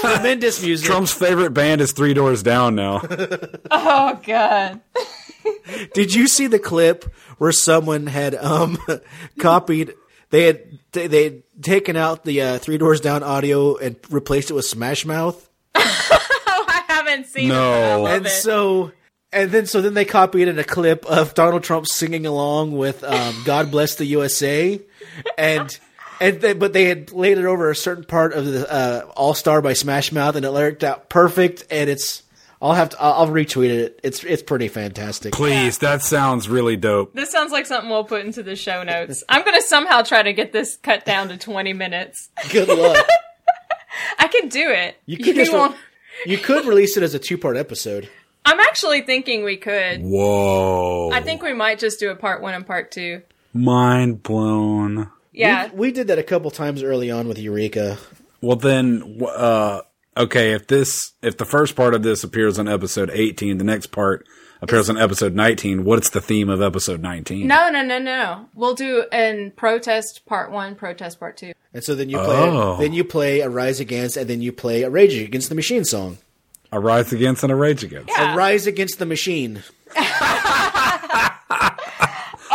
tremendous 0.01 0.61
music. 0.63 0.85
Trump's 0.87 1.13
favorite 1.13 1.51
band 1.53 1.81
is 1.81 1.91
Three 1.91 2.13
Doors 2.13 2.43
Down 2.43 2.75
now. 2.75 3.01
Oh 3.71 4.19
god. 4.25 4.81
Did 5.93 6.13
you 6.13 6.27
see 6.27 6.47
the 6.47 6.59
clip 6.59 7.03
where 7.37 7.51
someone 7.51 8.07
had 8.07 8.35
um 8.35 8.77
copied? 9.39 9.93
they 10.31 10.43
had 10.45 10.79
they 10.91 11.07
they 11.07 11.23
had 11.25 11.43
taken 11.61 11.95
out 11.95 12.23
the 12.25 12.41
uh, 12.41 12.57
Three 12.57 12.77
Doors 12.77 13.01
Down 13.01 13.23
audio 13.23 13.77
and 13.77 13.95
replaced 14.09 14.49
it 14.49 14.53
with 14.53 14.65
Smash 14.65 15.05
Mouth, 15.05 15.49
Oh, 15.75 15.81
I 16.67 16.83
haven't 16.87 17.27
seen 17.27 17.49
No. 17.49 17.99
it. 17.99 18.03
but 18.03 18.15
and 18.17 18.25
it. 18.25 18.29
so 18.29 18.91
and 19.31 19.51
then 19.51 19.65
so 19.65 19.81
then 19.81 19.93
they 19.93 20.05
copied 20.05 20.47
in 20.47 20.57
a 20.59 20.63
clip 20.63 21.05
of 21.05 21.33
Donald 21.35 21.63
Trump 21.63 21.87
singing 21.87 22.25
along 22.25 22.71
with 22.77 23.03
um, 23.03 23.35
"God 23.45 23.71
Bless 23.71 23.95
the 23.95 24.05
USA," 24.05 24.81
and. 25.37 25.77
And 26.21 26.39
they, 26.41 26.53
but 26.53 26.73
they 26.73 26.85
had 26.85 27.11
laid 27.11 27.37
it 27.37 27.45
over 27.45 27.69
a 27.69 27.75
certain 27.75 28.03
part 28.05 28.33
of 28.33 28.45
the 28.45 28.71
uh, 28.71 29.05
All 29.15 29.33
Star 29.33 29.61
by 29.61 29.73
Smash 29.73 30.11
Mouth, 30.11 30.35
and 30.35 30.45
it 30.45 30.51
lyricked 30.51 30.83
out 30.83 31.09
perfect. 31.09 31.65
And 31.69 31.89
it's 31.89 32.23
I'll 32.61 32.73
have 32.73 32.89
to 32.91 33.01
I'll, 33.01 33.13
I'll 33.13 33.27
retweet 33.27 33.69
it. 33.69 33.99
It's 34.03 34.23
it's 34.23 34.41
pretty 34.41 34.67
fantastic. 34.69 35.33
Please, 35.33 35.79
that 35.79 36.01
sounds 36.01 36.47
really 36.47 36.77
dope. 36.77 37.13
This 37.13 37.31
sounds 37.31 37.51
like 37.51 37.65
something 37.65 37.89
we'll 37.89 38.05
put 38.05 38.25
into 38.25 38.43
the 38.43 38.55
show 38.55 38.83
notes. 38.83 39.23
I'm 39.27 39.43
going 39.43 39.59
to 39.59 39.65
somehow 39.67 40.03
try 40.03 40.23
to 40.23 40.33
get 40.33 40.51
this 40.53 40.77
cut 40.77 41.05
down 41.05 41.29
to 41.29 41.37
20 41.37 41.73
minutes. 41.73 42.29
Good 42.51 42.69
luck. 42.69 43.05
I 44.19 44.27
can 44.27 44.49
do 44.49 44.69
it. 44.69 44.95
You 45.05 45.17
could 45.17 45.35
just 45.35 45.51
won't- 45.53 45.75
you 46.25 46.37
could 46.37 46.65
release 46.65 46.95
it 46.97 47.03
as 47.03 47.13
a 47.13 47.19
two 47.19 47.37
part 47.37 47.57
episode. 47.57 48.09
I'm 48.45 48.59
actually 48.59 49.01
thinking 49.01 49.43
we 49.43 49.57
could. 49.57 50.01
Whoa. 50.01 51.09
I 51.11 51.21
think 51.21 51.41
we 51.41 51.53
might 51.53 51.79
just 51.79 51.99
do 51.99 52.09
a 52.11 52.15
part 52.15 52.41
one 52.41 52.53
and 52.53 52.65
part 52.65 52.91
two. 52.91 53.21
Mind 53.53 54.21
blown. 54.23 55.09
Yeah. 55.35 55.69
We, 55.71 55.77
we 55.87 55.91
did 55.91 56.07
that 56.07 56.17
a 56.19 56.23
couple 56.23 56.49
times 56.51 56.81
early 56.83 57.11
on 57.11 57.27
with 57.27 57.37
Eureka. 57.37 57.97
Well, 58.41 58.55
then, 58.57 59.21
uh, 59.27 59.81
okay, 60.17 60.53
if 60.53 60.67
this, 60.67 61.13
if 61.21 61.37
the 61.37 61.45
first 61.45 61.75
part 61.75 61.93
of 61.93 62.03
this 62.03 62.23
appears 62.23 62.57
on 62.59 62.67
episode 62.67 63.09
18, 63.11 63.57
the 63.57 63.63
next 63.63 63.87
part 63.87 64.25
appears 64.61 64.89
on 64.89 64.97
episode 64.97 65.35
19, 65.35 65.83
what's 65.83 66.09
the 66.11 66.21
theme 66.21 66.49
of 66.49 66.61
episode 66.61 67.01
19? 67.01 67.47
No, 67.47 67.69
no, 67.69 67.81
no, 67.83 67.99
no. 67.99 68.47
We'll 68.55 68.75
do 68.75 69.05
an 69.11 69.51
protest 69.55 70.25
part 70.25 70.51
one, 70.51 70.75
protest 70.75 71.19
part 71.19 71.37
two. 71.37 71.53
And 71.73 71.83
so 71.83 71.93
then 71.95 72.09
you 72.09 72.17
play 72.17 72.35
Oh. 72.37 72.77
then 72.79 72.93
you 72.93 73.03
play 73.03 73.41
a 73.41 73.49
Rise 73.49 73.79
Against 73.79 74.15
and 74.17 74.29
then 74.29 74.41
you 74.41 74.51
play 74.53 74.83
a 74.83 74.89
Rage 74.89 75.15
Against 75.15 75.49
the 75.49 75.55
Machine 75.55 75.83
song. 75.83 76.17
A 76.71 76.79
rise 76.79 77.13
against 77.13 77.41
and 77.43 77.51
a 77.51 77.55
rage 77.55 77.83
against. 77.83 78.09
Yeah. 78.09 78.33
A 78.33 78.37
Rise 78.37 78.65
Against 78.67 78.99
the 78.99 79.05
Machine. 79.05 79.63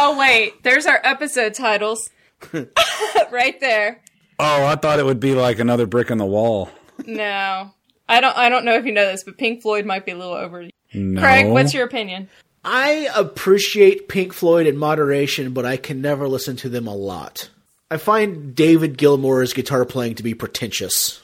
Oh, 0.03 0.17
wait. 0.19 0.63
There's 0.63 0.87
our 0.87 0.99
episode 1.05 1.53
titles. 1.55 2.09
right 3.31 3.59
there. 3.61 4.01
Oh, 4.39 4.65
I 4.65 4.77
thought 4.77 4.99
it 4.99 5.05
would 5.05 5.21
be 5.21 5.35
like 5.35 5.59
another 5.59 5.87
brick 5.87 6.11
in 6.11 6.19
the 6.19 6.25
wall. 6.27 6.71
No. 7.07 7.73
I 8.09 8.21
don't 8.21 8.37
I 8.37 8.49
don't 8.49 8.65
know 8.65 8.75
if 8.75 8.85
you 8.85 8.93
know 8.93 9.07
this, 9.07 9.23
but 9.25 9.39
Pink 9.39 9.63
Floyd 9.63 9.87
might 9.87 10.05
be 10.05 10.13
a 10.13 10.17
little 10.17 10.35
over. 10.35 10.69
No. 10.93 11.21
Craig, 11.21 11.49
what's 11.49 11.73
your 11.73 11.87
opinion? 11.87 12.29
I 12.65 13.09
appreciate 13.15 14.09
Pink 14.09 14.33
Floyd 14.33 14.67
in 14.67 14.77
moderation, 14.77 15.53
but 15.53 15.65
I 15.65 15.77
can 15.77 16.03
never 16.03 16.29
listen 16.29 16.57
to 16.57 16.69
them 16.69 16.87
a 16.87 16.95
lot. 16.95 17.49
I 17.91 17.97
find 17.97 18.55
David 18.55 18.99
Gilmour's 18.99 19.53
guitar 19.53 19.85
playing 19.85 20.17
to 20.17 20.23
be 20.23 20.35
pretentious. 20.35 21.21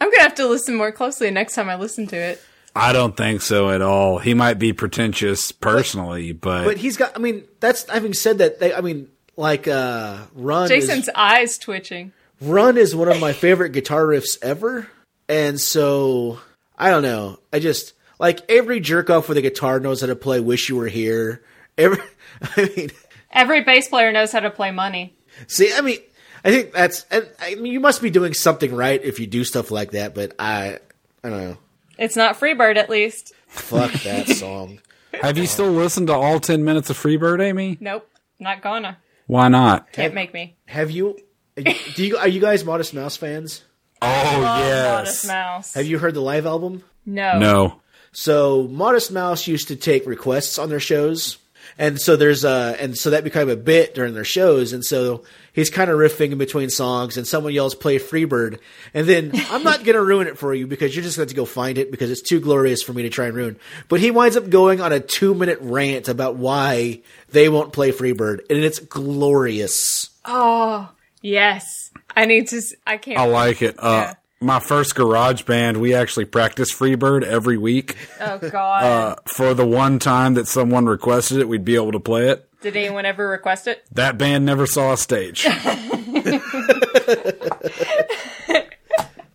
I'm 0.00 0.10
gonna 0.10 0.22
have 0.22 0.34
to 0.36 0.46
listen 0.46 0.76
more 0.76 0.92
closely 0.92 1.30
next 1.30 1.54
time 1.54 1.68
I 1.68 1.74
listen 1.76 2.06
to 2.08 2.16
it. 2.16 2.42
I 2.74 2.92
don't 2.92 3.16
think 3.16 3.42
so 3.42 3.70
at 3.70 3.82
all. 3.82 4.18
He 4.18 4.32
might 4.32 4.58
be 4.58 4.72
pretentious 4.72 5.50
personally, 5.52 6.32
but, 6.32 6.64
But 6.64 6.76
he's 6.78 6.96
got 6.96 7.16
I 7.16 7.18
mean, 7.18 7.44
that's 7.58 7.88
having 7.88 8.14
said 8.14 8.38
that 8.38 8.60
they 8.60 8.72
I 8.72 8.80
mean 8.80 9.08
like 9.40 9.66
uh 9.66 10.18
Run 10.34 10.68
Jason's 10.68 11.08
is, 11.08 11.14
eyes 11.14 11.58
twitching. 11.58 12.12
Run 12.40 12.76
is 12.76 12.94
one 12.94 13.08
of 13.08 13.18
my 13.20 13.32
favorite 13.32 13.70
guitar 13.70 14.04
riffs 14.04 14.38
ever. 14.42 14.88
And 15.28 15.60
so 15.60 16.38
I 16.78 16.90
don't 16.90 17.02
know. 17.02 17.40
I 17.52 17.58
just 17.58 17.94
like 18.18 18.48
every 18.50 18.80
jerk 18.80 19.10
off 19.10 19.28
with 19.28 19.38
a 19.38 19.42
guitar 19.42 19.80
knows 19.80 20.02
how 20.02 20.06
to 20.06 20.16
play 20.16 20.40
Wish 20.40 20.68
You 20.68 20.76
Were 20.76 20.88
Here. 20.88 21.42
Every 21.76 21.98
I 22.56 22.70
mean 22.76 22.90
Every 23.32 23.62
bass 23.62 23.88
player 23.88 24.12
knows 24.12 24.30
how 24.30 24.40
to 24.40 24.50
play 24.50 24.70
money. 24.70 25.16
see 25.46 25.72
I 25.74 25.80
mean 25.80 25.98
I 26.44 26.50
think 26.50 26.72
that's 26.72 27.06
I 27.10 27.54
mean 27.56 27.72
you 27.72 27.80
must 27.80 28.02
be 28.02 28.10
doing 28.10 28.34
something 28.34 28.74
right 28.74 29.02
if 29.02 29.18
you 29.18 29.26
do 29.26 29.42
stuff 29.44 29.70
like 29.70 29.92
that, 29.92 30.14
but 30.14 30.34
I 30.38 30.78
I 31.24 31.28
don't 31.28 31.40
know. 31.40 31.56
It's 31.98 32.16
not 32.16 32.40
Freebird, 32.40 32.76
at 32.76 32.88
least. 32.88 33.34
Fuck 33.48 33.92
that 34.04 34.26
song. 34.28 34.80
have 35.12 35.36
you 35.36 35.46
still 35.46 35.70
listened 35.70 36.06
to 36.06 36.14
all 36.14 36.40
10 36.40 36.64
minutes 36.64 36.88
of 36.88 36.96
Freebird, 36.96 37.42
Amy? 37.42 37.76
Nope, 37.78 38.08
not 38.38 38.62
gonna. 38.62 38.96
Why 39.30 39.46
not? 39.46 39.92
Can't 39.92 40.12
make 40.12 40.34
me. 40.34 40.56
Have 40.66 40.90
you 40.90 41.16
do 41.54 42.04
you 42.04 42.16
are 42.16 42.26
you 42.26 42.40
guys 42.40 42.64
Modest 42.64 42.94
Mouse 42.94 43.16
fans? 43.16 43.62
Oh, 44.02 44.06
Modest 44.08 45.24
yes. 45.24 45.26
Mouse. 45.28 45.74
Have 45.74 45.86
you 45.86 46.00
heard 46.00 46.14
the 46.14 46.20
live 46.20 46.46
album? 46.46 46.82
No. 47.06 47.38
No. 47.38 47.80
So 48.10 48.66
Modest 48.68 49.12
Mouse 49.12 49.46
used 49.46 49.68
to 49.68 49.76
take 49.76 50.04
requests 50.04 50.58
on 50.58 50.68
their 50.68 50.80
shows, 50.80 51.38
and 51.78 52.00
so 52.00 52.16
there's 52.16 52.44
uh 52.44 52.76
and 52.80 52.96
so 52.96 53.10
that 53.10 53.24
became 53.24 53.48
a 53.48 53.56
bit 53.56 53.94
during 53.94 54.14
their 54.14 54.24
shows, 54.24 54.72
and 54.72 54.84
so 54.84 55.22
he's 55.52 55.70
kind 55.70 55.90
of 55.90 55.98
riffing 55.98 56.32
in 56.32 56.38
between 56.38 56.70
songs, 56.70 57.16
and 57.16 57.26
someone 57.26 57.52
yells 57.52 57.74
"Play 57.74 57.98
Freebird," 57.98 58.58
and 58.94 59.06
then 59.06 59.32
I'm 59.50 59.62
not 59.62 59.84
gonna 59.84 60.02
ruin 60.02 60.26
it 60.26 60.38
for 60.38 60.54
you 60.54 60.66
because 60.66 60.94
you're 60.94 61.02
just 61.04 61.16
going 61.16 61.28
to 61.28 61.34
go 61.34 61.44
find 61.44 61.78
it 61.78 61.90
because 61.90 62.10
it's 62.10 62.22
too 62.22 62.40
glorious 62.40 62.82
for 62.82 62.92
me 62.92 63.02
to 63.02 63.08
try 63.10 63.26
and 63.26 63.34
ruin. 63.36 63.56
But 63.88 64.00
he 64.00 64.10
winds 64.10 64.36
up 64.36 64.48
going 64.50 64.80
on 64.80 64.92
a 64.92 65.00
two 65.00 65.34
minute 65.34 65.58
rant 65.60 66.08
about 66.08 66.36
why 66.36 67.00
they 67.30 67.48
won't 67.48 67.72
play 67.72 67.92
Freebird, 67.92 68.40
and 68.50 68.58
it's 68.64 68.78
glorious. 68.78 70.10
Oh, 70.24 70.88
yes. 71.22 71.90
I 72.16 72.24
need 72.26 72.48
to. 72.48 72.60
I 72.86 72.96
can't. 72.98 73.18
I 73.18 73.24
like 73.26 73.62
it. 73.62 73.76
Uh, 73.78 74.06
Yeah. 74.08 74.14
My 74.42 74.58
first 74.58 74.94
garage 74.94 75.42
band, 75.42 75.76
we 75.82 75.94
actually 75.94 76.24
practice 76.24 76.72
Freebird 76.74 77.22
every 77.24 77.58
week. 77.58 77.96
oh 78.22 78.38
God. 78.38 78.82
Uh, 78.84 79.16
for 79.34 79.52
the 79.52 79.66
one 79.66 79.98
time 79.98 80.32
that 80.34 80.48
someone 80.48 80.86
requested 80.86 81.36
it, 81.38 81.46
we'd 81.48 81.62
be 81.62 81.74
able 81.74 81.92
to 81.92 82.00
play 82.00 82.30
it. 82.30 82.48
Did 82.62 82.74
anyone 82.74 83.04
ever 83.04 83.28
request 83.28 83.66
it? 83.66 83.84
That 83.92 84.16
band 84.16 84.46
never 84.46 84.66
saw 84.66 84.94
a 84.94 84.96
stage. 84.96 85.44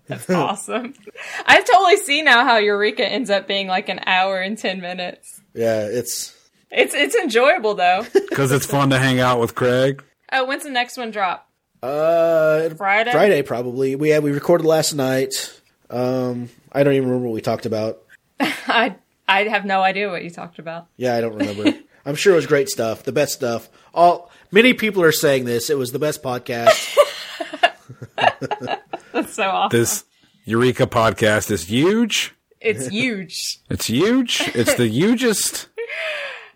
That's 0.07 0.29
awesome. 0.29 0.95
I 1.45 1.61
totally 1.61 1.97
see 1.97 2.23
now 2.23 2.43
how 2.43 2.57
Eureka 2.57 3.05
ends 3.07 3.29
up 3.29 3.47
being 3.47 3.67
like 3.67 3.89
an 3.89 3.99
hour 4.07 4.39
and 4.39 4.57
ten 4.57 4.81
minutes. 4.81 5.39
Yeah, 5.53 5.81
it's 5.85 6.35
It's 6.71 6.95
it's 6.95 7.15
enjoyable 7.15 7.75
though. 7.75 8.05
Because 8.13 8.51
it's 8.51 8.65
fun 8.65 8.89
to 8.89 8.97
hang 8.99 9.19
out 9.19 9.39
with 9.39 9.53
Craig. 9.55 10.03
oh, 10.31 10.45
when's 10.45 10.63
the 10.63 10.69
next 10.71 10.97
one 10.97 11.11
drop? 11.11 11.47
Uh 11.85 12.69
Friday. 12.75 13.11
Friday 13.11 13.41
probably. 13.43 13.95
We 13.95 14.09
had 14.09 14.23
we 14.23 14.31
recorded 14.31 14.65
last 14.65 14.93
night. 14.93 15.33
Um, 15.89 16.49
I 16.71 16.83
don't 16.83 16.93
even 16.93 17.09
remember 17.09 17.27
what 17.27 17.35
we 17.35 17.41
talked 17.41 17.65
about. 17.65 18.01
I 18.39 18.95
I 19.27 19.43
have 19.43 19.65
no 19.65 19.81
idea 19.81 20.09
what 20.09 20.23
you 20.23 20.29
talked 20.29 20.59
about. 20.59 20.87
Yeah, 20.97 21.15
I 21.15 21.21
don't 21.21 21.35
remember. 21.35 21.77
I'm 22.05 22.15
sure 22.15 22.33
it 22.33 22.35
was 22.35 22.45
great 22.45 22.69
stuff, 22.69 23.03
the 23.03 23.11
best 23.11 23.33
stuff. 23.33 23.69
All 23.93 24.31
many 24.51 24.73
people 24.73 25.01
are 25.01 25.11
saying 25.11 25.45
this. 25.45 25.69
It 25.69 25.77
was 25.77 25.91
the 25.91 25.99
best 25.99 26.21
podcast. 26.21 26.97
That's 29.11 29.33
so 29.33 29.43
awesome. 29.43 29.79
This 29.79 30.03
Eureka 30.45 30.85
podcast 30.85 31.49
is 31.49 31.63
huge. 31.63 32.35
It's 32.61 32.87
huge. 32.87 33.59
It's 33.69 33.87
huge. 33.87 34.41
It's 34.53 34.73
the 34.75 34.87
hugest. 34.87 35.67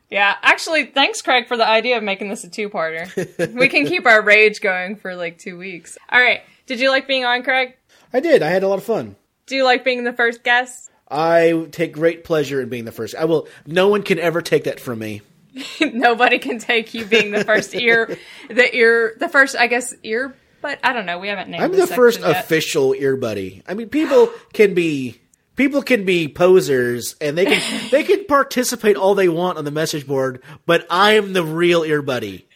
Yeah, 0.10 0.36
actually, 0.42 0.88
thanks, 0.88 1.22
Craig, 1.22 1.48
for 1.48 1.56
the 1.56 1.68
idea 1.68 1.98
of 1.98 2.04
making 2.04 2.30
this 2.30 2.44
a 2.44 2.50
two-parter. 2.50 3.54
we 3.54 3.70
can 3.70 3.86
keep 3.86 4.06
our 4.08 4.22
rage 4.22 4.60
going 4.60 4.96
for 4.96 5.16
like 5.16 5.38
two 5.38 5.58
weeks. 5.58 5.98
All 6.12 6.20
right. 6.20 6.42
Did 6.66 6.80
you 6.80 6.90
like 6.90 7.08
being 7.08 7.26
on, 7.26 7.44
Craig? 7.44 7.76
I 8.12 8.20
did. 8.20 8.42
I 8.42 8.50
had 8.50 8.64
a 8.64 8.68
lot 8.68 8.80
of 8.80 8.84
fun. 8.84 9.16
Do 9.46 9.56
you 9.56 9.64
like 9.64 9.84
being 9.84 10.04
the 10.04 10.14
first 10.14 10.44
guest? 10.44 10.90
I 11.10 11.68
take 11.72 11.94
great 11.94 12.24
pleasure 12.24 12.62
in 12.62 12.70
being 12.70 12.86
the 12.86 12.92
first. 12.92 13.16
I 13.16 13.26
will. 13.26 13.48
No 13.66 13.88
one 13.88 14.04
can 14.04 14.20
ever 14.20 14.42
take 14.42 14.66
that 14.66 14.80
from 14.80 15.00
me. 15.00 15.22
Nobody 15.82 16.38
can 16.40 16.60
take 16.60 16.94
you 16.94 17.06
being 17.06 17.32
the 17.32 17.44
first 17.44 17.74
ear, 17.74 18.18
the 18.50 18.76
ear, 18.76 19.16
the 19.20 19.30
first, 19.30 19.56
I 19.56 19.68
guess, 19.68 19.94
ear. 20.04 20.36
But 20.62 20.80
I 20.84 20.94
don't 20.94 21.06
know. 21.06 21.20
We 21.20 21.30
haven't 21.30 21.50
named. 21.50 21.64
I'm 21.64 21.72
the 21.72 21.88
first 21.88 22.20
yet. 22.20 22.30
official 22.30 22.94
ear 22.94 23.16
buddy. 23.16 23.64
I 23.68 23.74
mean, 23.74 23.90
people 23.90 24.30
can 24.54 24.74
be 24.74 25.20
people 25.60 25.84
can 25.84 26.06
be 26.06 26.30
posers 26.30 27.16
and 27.20 27.38
they 27.38 27.46
can 27.46 27.62
they 27.92 28.04
can 28.04 28.26
participate 28.26 28.96
all 28.96 29.14
they 29.14 29.30
want 29.30 29.58
on 29.60 29.66
the 29.66 29.72
message 29.72 30.08
board, 30.08 30.42
but 30.66 30.88
I'm 30.90 31.34
the 31.34 31.44
real 31.44 31.84
ear 31.84 32.02
buddy. 32.02 32.48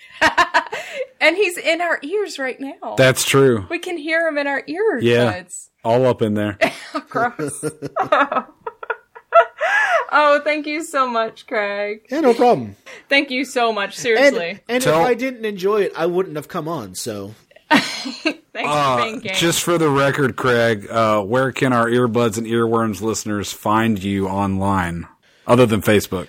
and 1.22 1.36
he's 1.36 1.58
in 1.58 1.82
our 1.82 2.00
ears 2.02 2.40
right 2.40 2.60
now. 2.60 2.96
That's 2.98 3.26
true. 3.26 3.68
we 3.70 3.78
can 3.78 3.98
hear 3.98 4.28
him 4.28 4.38
in 4.38 4.48
our 4.48 4.64
ears. 4.66 5.04
Yeah. 5.04 5.32
buds. 5.32 5.70
All 5.84 6.06
up 6.08 6.24
in 6.24 6.34
there. 6.34 6.58
Oh, 6.96 7.02
gross. 7.10 7.66
oh, 10.12 10.42
thank 10.44 10.68
you 10.68 10.84
so 10.84 11.08
much, 11.08 11.48
Craig. 11.48 12.06
Yeah, 12.12 12.20
no 12.20 12.36
problem. 12.36 12.76
Thank 13.10 13.32
you 13.32 13.46
so 13.46 13.74
much. 13.74 13.96
And, 13.96 13.96
Seriously. 13.96 14.60
and 14.70 14.84
Tell- 14.84 15.02
if 15.02 15.08
I 15.08 15.16
didn't 15.16 15.44
enjoy 15.44 15.82
it, 15.82 15.94
I 15.98 16.06
wouldn't 16.06 16.36
have 16.36 16.48
come 16.48 16.68
on. 16.68 16.94
So 16.94 17.34
Thanks 17.72 18.44
for 18.54 18.98
being 19.04 19.20
game. 19.20 19.32
Uh, 19.32 19.36
Just 19.36 19.62
for 19.64 19.78
the 19.78 19.90
record, 19.90 20.36
Craig, 20.36 20.88
uh, 20.90 21.22
where 21.22 21.52
can 21.52 21.74
our 21.74 21.88
earbuds 21.88 22.38
and 22.38 22.46
earworms 22.46 23.02
listeners 23.02 23.52
find 23.52 24.02
you 24.02 24.28
online 24.28 25.08
other 25.48 25.66
than 25.66 25.82
Facebook? 25.82 26.28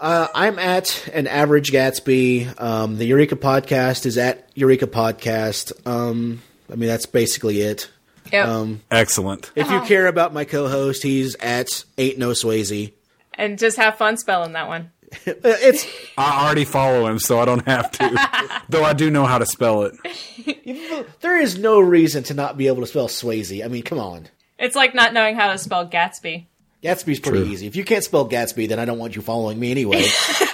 uh, 0.00 0.26
I'm 0.34 0.58
at 0.58 1.08
an 1.12 1.26
average 1.26 1.70
Gatsby. 1.70 2.60
Um, 2.60 2.96
the 2.98 3.04
Eureka 3.06 3.36
podcast 3.36 4.06
is 4.06 4.18
at 4.18 4.48
Eureka 4.54 4.86
podcast. 4.86 5.72
Um, 5.86 6.42
I 6.70 6.76
mean 6.76 6.88
that's 6.88 7.06
basically 7.06 7.60
it. 7.60 7.90
Yep. 8.32 8.48
Um, 8.48 8.80
Excellent. 8.90 9.52
if 9.54 9.70
you 9.70 9.80
care 9.82 10.06
about 10.06 10.32
my 10.32 10.44
co-host, 10.44 11.02
he's 11.02 11.34
at 11.36 11.84
Ain't 11.98 12.18
No 12.18 12.30
Swayze. 12.30 12.92
and 13.34 13.58
just 13.58 13.76
have 13.76 13.96
fun 13.98 14.16
spelling 14.16 14.52
that 14.52 14.66
one. 14.66 14.90
It's 15.26 15.86
I 16.16 16.44
already 16.44 16.64
follow 16.64 17.06
him, 17.06 17.18
so 17.18 17.38
I 17.38 17.44
don't 17.44 17.66
have 17.66 17.90
to. 17.92 18.62
Though 18.68 18.84
I 18.84 18.92
do 18.92 19.10
know 19.10 19.24
how 19.24 19.38
to 19.38 19.46
spell 19.46 19.82
it. 19.82 21.10
there 21.20 21.40
is 21.40 21.58
no 21.58 21.80
reason 21.80 22.22
to 22.24 22.34
not 22.34 22.56
be 22.56 22.66
able 22.66 22.80
to 22.80 22.86
spell 22.86 23.08
Swayze. 23.08 23.64
I 23.64 23.68
mean, 23.68 23.82
come 23.82 23.98
on. 23.98 24.28
It's 24.58 24.76
like 24.76 24.94
not 24.94 25.12
knowing 25.12 25.36
how 25.36 25.50
to 25.52 25.58
spell 25.58 25.88
Gatsby. 25.88 26.46
Gatsby's 26.82 27.20
pretty 27.20 27.40
True. 27.44 27.48
easy. 27.48 27.66
If 27.66 27.76
you 27.76 27.84
can't 27.84 28.04
spell 28.04 28.28
Gatsby, 28.28 28.68
then 28.68 28.78
I 28.78 28.84
don't 28.84 28.98
want 28.98 29.16
you 29.16 29.22
following 29.22 29.58
me 29.58 29.70
anyway. 29.70 30.06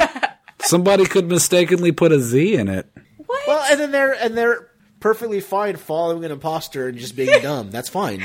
Somebody 0.61 1.05
could 1.05 1.29
mistakenly 1.29 1.93
put 1.93 2.13
a 2.13 2.21
Z 2.21 2.55
in 2.55 2.69
it. 2.69 2.87
What? 3.27 3.41
well, 3.47 3.67
and 3.71 3.81
then 3.81 3.91
they're 3.91 4.13
and 4.13 4.37
they're 4.37 4.69
perfectly 5.01 5.41
fine 5.41 5.77
following 5.77 6.25
an 6.25 6.31
imposter 6.31 6.89
and 6.89 6.99
just 6.99 7.17
being 7.17 7.43
dumb. 7.43 7.71
That's 7.71 7.89
fine. 7.89 8.25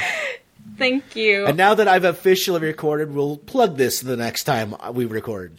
Thank 0.78 1.16
you. 1.16 1.46
And 1.46 1.58
now 1.58 1.76
that 1.76 1.88
I've 1.88 2.04
officially 2.04 2.60
recorded, 2.60 3.14
we'll 3.14 3.38
plug 3.38 3.78
this 3.78 4.02
the 4.02 4.18
next 4.18 4.44
time 4.44 4.76
we 4.94 5.06
record. 5.06 5.58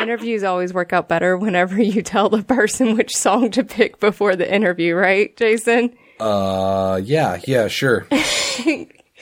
Interviews 0.00 0.42
always 0.42 0.72
work 0.72 0.92
out 0.92 1.08
better 1.08 1.36
whenever 1.36 1.80
you 1.80 2.02
tell 2.02 2.28
the 2.28 2.42
person 2.42 2.96
which 2.96 3.14
song 3.14 3.50
to 3.52 3.62
pick 3.62 4.00
before 4.00 4.34
the 4.36 4.52
interview, 4.52 4.94
right, 4.94 5.36
Jason? 5.36 5.94
Uh, 6.18 7.00
yeah, 7.02 7.40
yeah, 7.46 7.68
sure. 7.68 8.06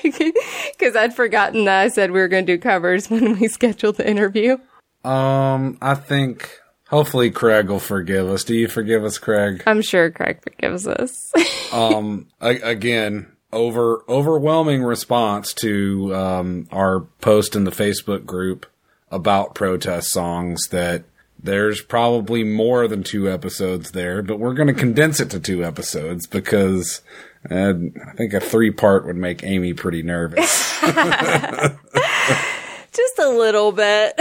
Because 0.01 0.95
I'd 0.95 1.13
forgotten 1.13 1.65
that 1.65 1.81
I 1.81 1.89
said 1.89 2.13
we 2.13 2.21
were 2.21 2.29
going 2.29 2.47
to 2.47 2.57
do 2.57 2.61
covers 2.61 3.11
when 3.11 3.37
we 3.39 3.49
scheduled 3.49 3.97
the 3.97 4.09
interview. 4.09 4.57
Um, 5.05 5.77
I 5.83 5.97
think 5.97 6.57
hopefully 6.89 7.33
Craig 7.33 7.69
will 7.69 7.81
forgive 7.81 8.29
us. 8.29 8.45
Do 8.45 8.55
you 8.55 8.69
forgive 8.69 9.05
us, 9.05 9.19
Craig? 9.19 9.65
I'm 9.67 9.83
sure 9.83 10.11
Craig 10.11 10.41
forgives 10.43 10.87
us. 10.87 11.33
um, 11.73 12.29
again, 12.41 13.27
over 13.53 14.05
overwhelming 14.09 14.85
response 14.85 15.53
to 15.55 16.15
um, 16.15 16.69
our 16.71 17.01
post 17.21 17.57
in 17.57 17.65
the 17.65 17.71
Facebook 17.71 18.25
group 18.25 18.67
about 19.11 19.55
protest 19.55 20.11
songs 20.11 20.69
that 20.69 21.05
there's 21.41 21.81
probably 21.81 22.43
more 22.43 22.89
than 22.89 23.03
two 23.03 23.31
episodes 23.31 23.93
there, 23.93 24.23
but 24.23 24.39
we're 24.39 24.55
going 24.55 24.69
to 24.69 24.75
condense 24.75 25.21
it 25.21 25.31
to 25.31 25.41
two 25.41 25.65
episodes 25.65 26.27
because 26.27 27.01
uh, 27.51 27.75
I 28.07 28.13
think 28.17 28.33
a 28.33 28.41
three 28.41 28.71
part 28.71 29.07
would 29.07 29.17
make 29.17 29.45
Amy 29.45 29.73
pretty 29.73 30.03
nervous. 30.03 30.81
Just 32.93 33.19
a 33.19 33.29
little 33.29 33.71
bit. 33.71 34.15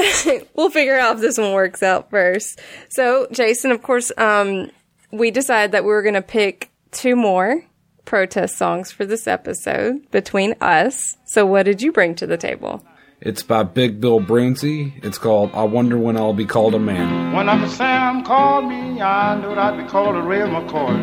we'll 0.56 0.70
figure 0.70 0.98
out 0.98 1.16
if 1.16 1.22
this 1.22 1.38
one 1.38 1.54
works 1.54 1.82
out 1.82 2.10
first. 2.12 2.60
So, 2.90 3.28
Jason, 3.32 3.72
of 3.72 3.82
course, 3.82 4.12
um, 4.18 4.70
we 5.12 5.32
decided 5.32 5.72
that 5.72 5.84
we 5.84 5.90
were 5.90 6.04
going 6.04 6.14
to 6.14 6.22
pick 6.22 6.70
two 6.92 7.16
more 7.16 7.64
protest 8.06 8.58
songs 8.58 8.92
for 8.92 9.06
this 9.06 9.28
episode 9.28 10.10
between 10.12 10.54
us. 10.62 11.18
So, 11.26 11.46
what 11.46 11.64
did 11.64 11.82
you 11.82 11.92
bring 11.92 12.14
to 12.16 12.28
the 12.28 12.38
table? 12.38 12.86
It's 13.20 13.42
by 13.42 13.64
Big 13.64 14.00
Bill 14.00 14.20
Broonzy. 14.20 15.04
It's 15.04 15.18
called 15.18 15.50
I 15.56 15.64
Wonder 15.64 15.98
When 15.98 16.18
I'll 16.18 16.34
Be 16.34 16.46
Called 16.46 16.76
a 16.76 16.80
Man. 16.80 17.34
When 17.34 17.50
Uncle 17.50 17.68
Sam 17.68 18.24
called 18.24 18.66
me, 18.66 19.02
I 19.02 19.42
knew 19.42 19.54
I'd 19.54 19.76
be 19.76 19.90
called 19.90 20.16
a 20.16 20.22
real 20.22 20.46
McCoy. 20.46 21.00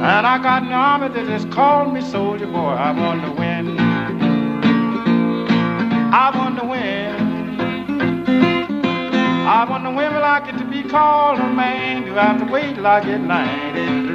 And 0.00 0.26
I 0.26 0.42
got 0.42 0.62
an 0.62 0.72
army 0.72 1.08
that 1.08 1.26
just 1.26 1.50
called 1.50 1.92
me 1.92 2.00
soldier 2.00 2.46
boy. 2.46 2.58
I 2.58 2.92
wonder 2.92 3.32
when. 3.38 3.78
I 6.14 6.32
wonder 6.34 6.64
when. 6.64 7.34
I 9.46 9.66
wonder 9.68 9.90
when 9.90 10.14
will 10.14 10.24
I 10.24 10.40
get 10.40 10.56
to 10.56 10.64
be 10.64 10.88
called 10.88 11.38
a 11.38 11.52
man? 11.52 12.06
Do 12.06 12.18
I 12.18 12.22
have 12.24 12.46
to 12.46 12.50
wait 12.50 12.76
till 12.76 12.86
I 12.86 13.04
get 13.04 13.20
93? 13.20 14.13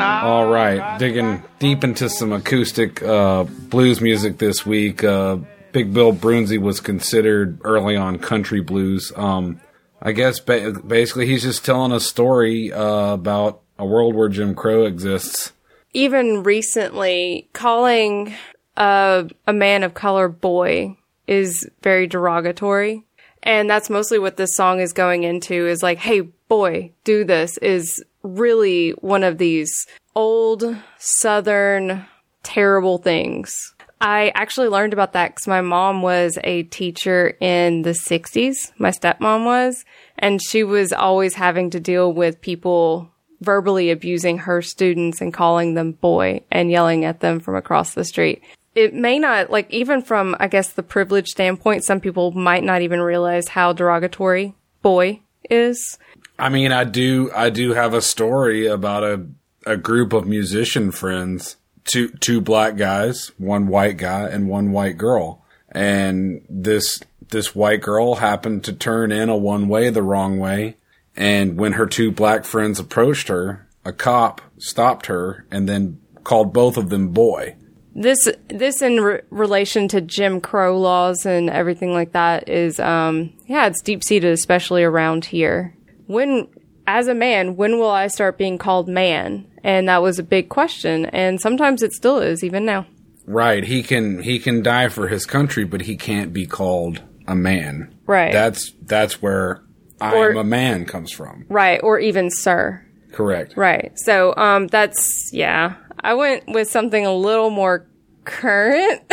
All 0.00 0.50
right, 0.50 0.98
digging 0.98 1.42
deep 1.58 1.84
into 1.84 2.08
some 2.08 2.32
acoustic 2.32 3.02
uh, 3.02 3.44
blues 3.44 4.00
music 4.00 4.38
this 4.38 4.64
week. 4.64 5.04
Uh, 5.04 5.38
Big 5.72 5.92
Bill 5.92 6.12
Broonzy 6.12 6.58
was 6.58 6.80
considered 6.80 7.58
early 7.64 7.96
on 7.96 8.18
country 8.18 8.60
blues. 8.60 9.12
Um, 9.16 9.60
I 10.00 10.12
guess 10.12 10.40
ba- 10.40 10.72
basically 10.86 11.26
he's 11.26 11.42
just 11.42 11.64
telling 11.64 11.92
a 11.92 12.00
story 12.00 12.72
uh, 12.72 13.12
about 13.14 13.62
a 13.78 13.86
world 13.86 14.14
where 14.14 14.28
Jim 14.28 14.54
Crow 14.54 14.84
exists. 14.84 15.52
Even 15.94 16.42
recently, 16.42 17.48
calling 17.52 18.34
a, 18.76 19.28
a 19.46 19.52
man 19.52 19.82
of 19.82 19.94
color 19.94 20.28
boy 20.28 20.96
is 21.26 21.68
very 21.82 22.06
derogatory. 22.06 23.04
And 23.42 23.68
that's 23.68 23.90
mostly 23.90 24.18
what 24.18 24.36
this 24.36 24.54
song 24.54 24.80
is 24.80 24.92
going 24.92 25.24
into 25.24 25.66
is 25.66 25.82
like, 25.82 25.98
hey, 25.98 26.20
boy, 26.20 26.92
do 27.04 27.24
this 27.24 27.58
is 27.58 28.02
really 28.22 28.90
one 28.90 29.22
of 29.24 29.38
these 29.38 29.86
old 30.14 30.64
southern 30.98 32.06
terrible 32.42 32.98
things. 32.98 33.74
I 34.00 34.32
actually 34.34 34.66
learned 34.68 34.92
about 34.92 35.12
that 35.12 35.30
because 35.30 35.46
my 35.46 35.60
mom 35.60 36.02
was 36.02 36.36
a 36.42 36.64
teacher 36.64 37.36
in 37.40 37.82
the 37.82 37.90
60s. 37.90 38.72
My 38.76 38.90
stepmom 38.90 39.44
was. 39.44 39.84
And 40.18 40.42
she 40.42 40.64
was 40.64 40.92
always 40.92 41.34
having 41.34 41.70
to 41.70 41.80
deal 41.80 42.12
with 42.12 42.40
people 42.40 43.08
verbally 43.40 43.90
abusing 43.90 44.38
her 44.38 44.60
students 44.60 45.20
and 45.20 45.32
calling 45.32 45.74
them 45.74 45.92
boy 45.92 46.42
and 46.50 46.70
yelling 46.70 47.04
at 47.04 47.20
them 47.20 47.38
from 47.38 47.54
across 47.54 47.94
the 47.94 48.04
street. 48.04 48.42
It 48.74 48.94
may 48.94 49.18
not, 49.18 49.50
like, 49.50 49.70
even 49.70 50.02
from, 50.02 50.34
I 50.40 50.48
guess, 50.48 50.72
the 50.72 50.82
privilege 50.82 51.28
standpoint, 51.28 51.84
some 51.84 52.00
people 52.00 52.32
might 52.32 52.64
not 52.64 52.82
even 52.82 53.00
realize 53.00 53.48
how 53.48 53.72
derogatory 53.72 54.54
boy 54.80 55.20
is. 55.50 55.98
I 56.42 56.48
mean, 56.48 56.72
I 56.72 56.82
do 56.82 57.30
I 57.32 57.50
do 57.50 57.72
have 57.72 57.94
a 57.94 58.02
story 58.02 58.66
about 58.66 59.04
a 59.04 59.26
a 59.64 59.76
group 59.76 60.12
of 60.12 60.26
musician 60.26 60.90
friends, 60.90 61.54
two 61.84 62.08
two 62.08 62.40
black 62.40 62.76
guys, 62.76 63.30
one 63.38 63.68
white 63.68 63.96
guy, 63.96 64.28
and 64.28 64.48
one 64.48 64.72
white 64.72 64.98
girl. 64.98 65.44
And 65.70 66.44
this 66.50 67.00
this 67.28 67.54
white 67.54 67.80
girl 67.80 68.16
happened 68.16 68.64
to 68.64 68.72
turn 68.72 69.12
in 69.12 69.28
a 69.28 69.36
one 69.36 69.68
way 69.68 69.88
the 69.88 70.02
wrong 70.02 70.40
way, 70.40 70.78
and 71.14 71.56
when 71.56 71.74
her 71.74 71.86
two 71.86 72.10
black 72.10 72.44
friends 72.44 72.80
approached 72.80 73.28
her, 73.28 73.68
a 73.84 73.92
cop 73.92 74.40
stopped 74.58 75.06
her 75.06 75.46
and 75.48 75.68
then 75.68 76.00
called 76.24 76.52
both 76.52 76.76
of 76.76 76.88
them 76.88 77.10
boy. 77.10 77.54
This 77.94 78.28
this 78.48 78.82
in 78.82 79.00
re- 79.00 79.20
relation 79.30 79.86
to 79.88 80.00
Jim 80.00 80.40
Crow 80.40 80.76
laws 80.76 81.24
and 81.24 81.48
everything 81.48 81.92
like 81.92 82.10
that 82.14 82.48
is 82.48 82.80
um 82.80 83.32
yeah, 83.46 83.68
it's 83.68 83.80
deep 83.80 84.02
seated 84.02 84.32
especially 84.32 84.82
around 84.82 85.26
here. 85.26 85.76
When 86.12 86.48
as 86.86 87.06
a 87.08 87.14
man, 87.14 87.56
when 87.56 87.78
will 87.78 87.90
I 87.90 88.08
start 88.08 88.38
being 88.38 88.58
called 88.58 88.88
man? 88.88 89.46
And 89.64 89.88
that 89.88 90.02
was 90.02 90.18
a 90.18 90.22
big 90.22 90.48
question 90.48 91.06
and 91.06 91.40
sometimes 91.40 91.82
it 91.82 91.92
still 91.92 92.18
is 92.18 92.42
even 92.44 92.64
now. 92.64 92.86
Right, 93.26 93.62
he 93.64 93.82
can 93.82 94.22
he 94.22 94.38
can 94.38 94.62
die 94.62 94.88
for 94.88 95.08
his 95.08 95.24
country, 95.26 95.64
but 95.64 95.82
he 95.82 95.96
can't 95.96 96.32
be 96.32 96.46
called 96.46 97.00
a 97.28 97.34
man. 97.36 97.94
Right. 98.06 98.32
That's 98.32 98.72
that's 98.82 99.22
where 99.22 99.62
I 100.00 100.14
Or- 100.16 100.30
am 100.32 100.36
a 100.38 100.44
man 100.44 100.84
comes 100.86 101.12
from. 101.12 101.46
Right, 101.48 101.80
or 101.82 101.98
even 102.00 102.30
sir. 102.30 102.84
Correct. 103.12 103.56
Right. 103.56 103.92
So 103.96 104.34
um 104.36 104.66
that's 104.66 105.30
yeah. 105.32 105.74
I 106.00 106.14
went 106.14 106.44
with 106.48 106.68
something 106.68 107.06
a 107.06 107.14
little 107.14 107.50
more 107.50 107.86
current. 108.24 109.00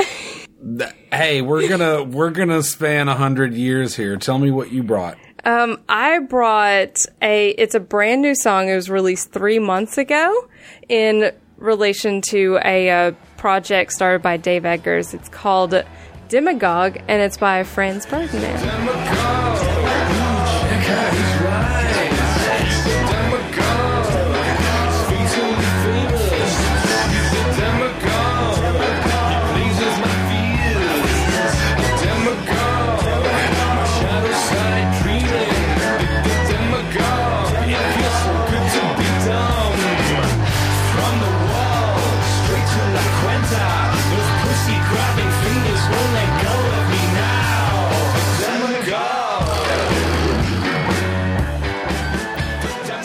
Hey, 1.13 1.41
we're 1.41 1.69
gonna 1.69 2.03
we're 2.03 2.31
gonna 2.31 2.61
span 2.63 3.07
a 3.07 3.15
hundred 3.15 3.53
years 3.53 3.95
here. 3.95 4.17
Tell 4.17 4.37
me 4.37 4.51
what 4.51 4.73
you 4.73 4.83
brought. 4.83 5.17
Um, 5.43 5.81
I 5.87 6.19
brought 6.19 6.97
a, 7.21 7.49
it's 7.49 7.75
a 7.75 7.79
brand 7.79 8.21
new 8.21 8.35
song. 8.35 8.69
It 8.69 8.75
was 8.75 8.89
released 8.89 9.31
three 9.31 9.59
months 9.59 9.97
ago 9.97 10.47
in 10.87 11.31
relation 11.57 12.21
to 12.29 12.59
a 12.63 12.89
uh, 12.89 13.11
project 13.37 13.91
started 13.93 14.21
by 14.21 14.37
Dave 14.37 14.65
Eggers. 14.65 15.13
It's 15.13 15.29
called 15.29 15.83
Demagogue 16.27 16.97
and 17.07 17.21
it's 17.21 17.37
by 17.37 17.63
Franz 17.63 18.05
Ferdinand. 18.05 19.48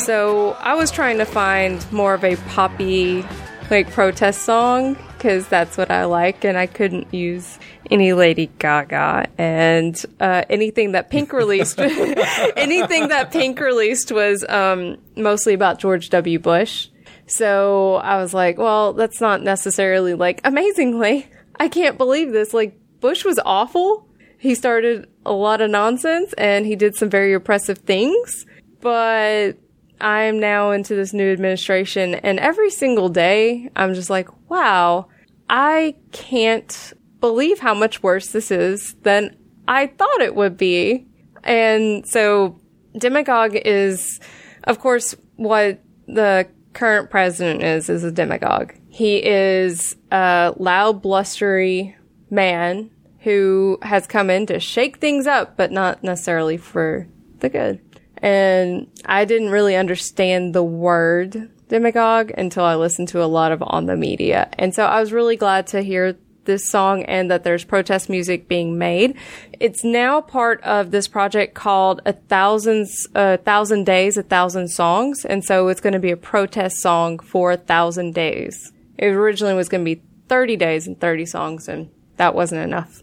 So 0.04 0.52
I 0.60 0.74
was 0.74 0.90
trying 0.90 1.18
to 1.18 1.24
find 1.24 1.84
more 1.92 2.14
of 2.14 2.24
a 2.24 2.36
poppy, 2.50 3.24
like 3.70 3.90
protest 3.90 4.42
song 4.42 4.96
because 5.16 5.48
that's 5.48 5.78
what 5.78 5.90
I 5.90 6.04
like, 6.04 6.44
and 6.44 6.58
I 6.58 6.66
couldn't 6.66 7.12
use 7.14 7.58
any 7.90 8.12
Lady 8.12 8.50
Gaga 8.58 9.28
and 9.38 9.96
uh, 10.20 10.44
anything 10.50 10.92
that 10.92 11.10
Pink 11.10 11.32
released. 11.42 11.78
anything 12.56 13.08
that 13.08 13.30
Pink 13.30 13.58
released 13.60 14.12
was 14.12 14.44
um, 14.48 14.98
mostly 15.16 15.54
about 15.54 15.78
George 15.78 16.10
W. 16.10 16.38
Bush. 16.38 16.88
So 17.26 17.94
I 17.94 18.20
was 18.20 18.34
like, 18.34 18.58
well, 18.58 18.92
that's 18.92 19.20
not 19.20 19.42
necessarily 19.42 20.12
like 20.12 20.42
amazingly 20.44 21.26
I 21.56 21.68
can't 21.68 21.98
believe 21.98 22.32
this. 22.32 22.52
Like, 22.52 22.78
Bush 23.00 23.24
was 23.24 23.38
awful. 23.44 24.08
He 24.38 24.54
started 24.54 25.08
a 25.24 25.32
lot 25.32 25.60
of 25.60 25.70
nonsense 25.70 26.32
and 26.34 26.66
he 26.66 26.76
did 26.76 26.96
some 26.96 27.10
very 27.10 27.32
oppressive 27.32 27.78
things. 27.78 28.46
But 28.80 29.52
I'm 30.00 30.40
now 30.40 30.70
into 30.72 30.94
this 30.94 31.12
new 31.12 31.32
administration 31.32 32.14
and 32.16 32.38
every 32.38 32.70
single 32.70 33.08
day 33.08 33.70
I'm 33.76 33.94
just 33.94 34.10
like, 34.10 34.28
wow, 34.50 35.08
I 35.48 35.96
can't 36.12 36.92
believe 37.20 37.58
how 37.58 37.74
much 37.74 38.02
worse 38.02 38.28
this 38.28 38.50
is 38.50 38.94
than 39.02 39.36
I 39.66 39.86
thought 39.86 40.20
it 40.20 40.34
would 40.34 40.56
be. 40.56 41.06
And 41.42 42.06
so 42.06 42.60
demagogue 42.98 43.54
is, 43.54 44.20
of 44.64 44.78
course, 44.78 45.14
what 45.36 45.80
the 46.06 46.48
current 46.72 47.10
president 47.10 47.62
is, 47.62 47.88
is 47.88 48.04
a 48.04 48.12
demagogue. 48.12 48.74
He 48.88 49.24
is 49.24 49.96
a 50.10 50.54
loud, 50.56 51.02
blustery 51.02 51.96
man 52.30 52.90
who 53.20 53.78
has 53.82 54.06
come 54.06 54.28
in 54.28 54.46
to 54.46 54.60
shake 54.60 54.98
things 54.98 55.26
up, 55.26 55.56
but 55.56 55.72
not 55.72 56.04
necessarily 56.04 56.56
for 56.56 57.08
the 57.38 57.48
good. 57.48 57.80
And 58.24 58.86
I 59.04 59.26
didn't 59.26 59.50
really 59.50 59.76
understand 59.76 60.54
the 60.54 60.62
word 60.62 61.50
demagogue 61.68 62.30
until 62.30 62.64
I 62.64 62.74
listened 62.74 63.08
to 63.08 63.22
a 63.22 63.26
lot 63.26 63.52
of 63.52 63.62
on 63.62 63.84
the 63.84 63.96
media. 63.96 64.48
And 64.54 64.74
so 64.74 64.86
I 64.86 64.98
was 64.98 65.12
really 65.12 65.36
glad 65.36 65.66
to 65.68 65.82
hear 65.82 66.16
this 66.46 66.66
song 66.66 67.02
and 67.02 67.30
that 67.30 67.44
there's 67.44 67.64
protest 67.64 68.08
music 68.08 68.48
being 68.48 68.78
made. 68.78 69.18
It's 69.60 69.84
now 69.84 70.22
part 70.22 70.62
of 70.62 70.90
this 70.90 71.06
project 71.06 71.54
called 71.54 72.00
a 72.06 72.14
thousand, 72.14 72.88
a 73.14 73.36
thousand 73.36 73.84
days, 73.84 74.16
a 74.16 74.22
thousand 74.22 74.68
songs. 74.68 75.26
And 75.26 75.44
so 75.44 75.68
it's 75.68 75.82
going 75.82 75.92
to 75.92 75.98
be 75.98 76.10
a 76.10 76.16
protest 76.16 76.78
song 76.78 77.18
for 77.18 77.52
a 77.52 77.58
thousand 77.58 78.14
days. 78.14 78.72
It 78.96 79.08
originally 79.08 79.52
was 79.52 79.68
going 79.68 79.84
to 79.84 79.96
be 79.96 80.02
30 80.28 80.56
days 80.56 80.86
and 80.86 80.98
30 80.98 81.26
songs 81.26 81.68
and 81.68 81.90
that 82.16 82.34
wasn't 82.34 82.62
enough. 82.62 83.02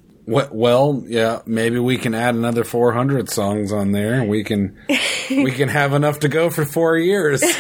Well, 0.52 1.04
yeah, 1.08 1.42
maybe 1.46 1.80
we 1.80 1.98
can 1.98 2.16
add 2.16 2.36
another 2.36 2.64
400 2.64 3.30
songs 3.30 3.72
on 3.72 3.92
there. 3.92 4.24
We 4.24 4.44
can 4.44 4.78
we 5.30 5.52
can 5.52 5.70
have 5.70 5.94
enough 5.94 6.20
to 6.20 6.30
go 6.30 6.50
for 6.50 6.66
4 6.66 6.98
years. 6.98 7.44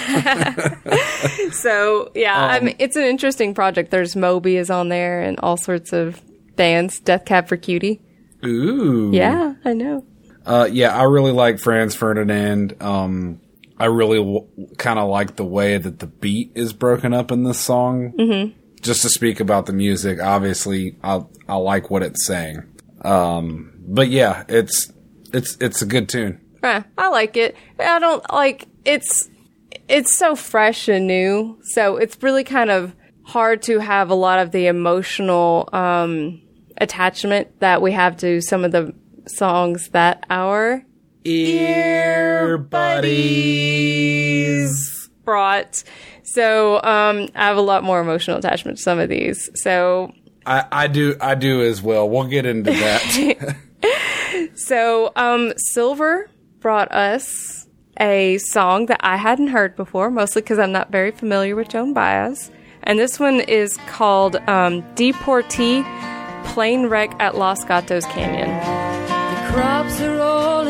So 1.51 2.11
yeah, 2.15 2.35
I 2.35 2.59
mean, 2.59 2.75
it's 2.79 2.95
an 2.95 3.03
interesting 3.03 3.53
project. 3.53 3.91
There's 3.91 4.15
Moby 4.15 4.57
is 4.57 4.69
on 4.69 4.89
there 4.89 5.21
and 5.21 5.39
all 5.41 5.57
sorts 5.57 5.93
of 5.93 6.21
bands. 6.55 6.99
Death 6.99 7.25
Cab 7.25 7.47
for 7.47 7.57
Cutie. 7.57 8.01
Ooh. 8.43 9.11
Yeah, 9.13 9.53
I 9.63 9.73
know. 9.73 10.05
Uh, 10.45 10.67
yeah, 10.71 10.97
I 10.97 11.03
really 11.03 11.31
like 11.31 11.59
Franz 11.59 11.93
Ferdinand. 11.93 12.81
Um, 12.81 13.39
I 13.77 13.85
really 13.85 14.17
w- 14.17 14.47
kind 14.77 14.97
of 14.97 15.09
like 15.09 15.35
the 15.35 15.45
way 15.45 15.77
that 15.77 15.99
the 15.99 16.07
beat 16.07 16.51
is 16.55 16.73
broken 16.73 17.13
up 17.13 17.31
in 17.31 17.43
this 17.43 17.59
song. 17.59 18.13
Mm-hmm. 18.17 18.59
Just 18.81 19.01
to 19.03 19.09
speak 19.09 19.39
about 19.39 19.65
the 19.67 19.73
music, 19.73 20.19
obviously, 20.21 20.97
I 21.03 21.23
I 21.47 21.55
like 21.55 21.89
what 21.89 22.03
it's 22.03 22.25
saying. 22.25 22.63
Um, 23.03 23.73
but 23.87 24.09
yeah, 24.09 24.43
it's 24.49 24.91
it's 25.33 25.57
it's 25.61 25.81
a 25.81 25.85
good 25.85 26.09
tune. 26.09 26.39
Eh, 26.63 26.81
I 26.97 27.07
like 27.09 27.37
it. 27.37 27.55
I 27.79 27.99
don't 27.99 28.23
like 28.31 28.67
it's 28.85 29.29
it's 29.87 30.15
so 30.15 30.35
fresh 30.35 30.87
and 30.87 31.07
new. 31.07 31.59
So 31.73 31.97
it's 31.97 32.21
really 32.21 32.43
kind 32.43 32.69
of 32.69 32.95
hard 33.23 33.61
to 33.63 33.79
have 33.79 34.09
a 34.09 34.15
lot 34.15 34.39
of 34.39 34.51
the 34.51 34.67
emotional 34.67 35.69
um 35.73 36.41
attachment 36.77 37.59
that 37.59 37.81
we 37.81 37.91
have 37.91 38.17
to 38.17 38.41
some 38.41 38.65
of 38.65 38.71
the 38.71 38.93
songs 39.27 39.89
that 39.89 40.25
our 40.29 40.83
Ear 41.23 42.57
buddies. 43.91 45.09
brought. 45.23 45.83
So 46.23 46.75
um 46.83 47.29
I 47.35 47.45
have 47.45 47.57
a 47.57 47.61
lot 47.61 47.83
more 47.83 47.99
emotional 48.01 48.37
attachment 48.37 48.77
to 48.77 48.83
some 48.83 48.99
of 48.99 49.09
these. 49.09 49.49
So 49.55 50.13
I, 50.45 50.65
I 50.71 50.87
do 50.87 51.15
I 51.21 51.35
do 51.35 51.61
as 51.61 51.81
well. 51.81 52.09
We'll 52.09 52.27
get 52.27 52.45
into 52.45 52.71
that. 52.71 53.57
So, 54.55 55.11
um, 55.15 55.53
Silver 55.57 56.29
brought 56.59 56.91
us 56.91 57.67
a 57.99 58.37
song 58.37 58.87
that 58.87 58.99
I 59.01 59.17
hadn't 59.17 59.47
heard 59.47 59.75
before, 59.75 60.09
mostly 60.09 60.41
because 60.41 60.59
I'm 60.59 60.71
not 60.71 60.91
very 60.91 61.11
familiar 61.11 61.55
with 61.55 61.69
Joan 61.69 61.93
Baez. 61.93 62.51
And 62.83 62.97
this 62.97 63.19
one 63.19 63.41
is 63.41 63.77
called 63.87 64.35
um, 64.47 64.81
Deportee 64.95 65.83
Plane 66.45 66.87
Wreck 66.87 67.13
at 67.19 67.35
Los 67.35 67.63
Gatos 67.63 68.05
Canyon. 68.05 68.49
The 68.49 69.53
crops 69.53 70.01
are 70.01 70.19
all 70.19 70.65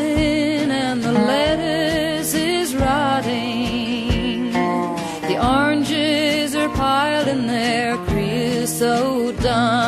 in 7.32 7.46
their 7.46 7.96
dumps. 9.32 9.86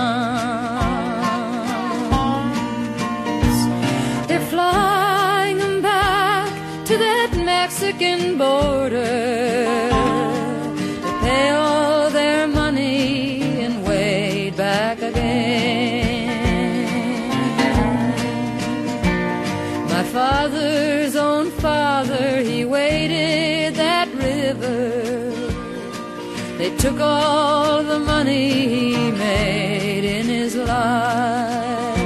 They're 4.28 4.48
flying 4.54 5.82
back 5.82 6.48
to 6.86 6.96
that 6.96 7.30
Mexican 7.36 8.38
border 8.38 9.83
They 26.64 26.74
took 26.78 26.98
all 26.98 27.82
the 27.82 27.98
money 27.98 28.48
he 28.50 29.10
made 29.10 30.02
in 30.02 30.24
his 30.24 30.56
life. 30.56 31.98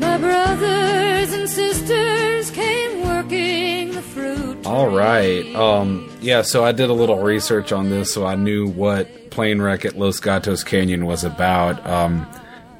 My 0.00 0.16
brothers 0.16 1.34
and 1.34 1.46
sisters 1.46 2.50
came 2.52 3.06
working 3.06 3.90
the 3.90 4.00
fruit. 4.00 4.64
All 4.64 4.88
right. 4.88 5.44
Um, 5.54 6.10
yeah, 6.22 6.40
so 6.40 6.64
I 6.64 6.72
did 6.72 6.88
a 6.88 6.94
little 6.94 7.18
research 7.18 7.70
on 7.70 7.90
this, 7.90 8.14
so 8.14 8.24
I 8.24 8.34
knew 8.34 8.66
what 8.66 9.28
plane 9.28 9.60
wreck 9.60 9.84
at 9.84 9.98
Los 9.98 10.20
Gatos 10.20 10.64
Canyon 10.64 11.04
was 11.04 11.22
about. 11.22 11.86
Um, 11.86 12.26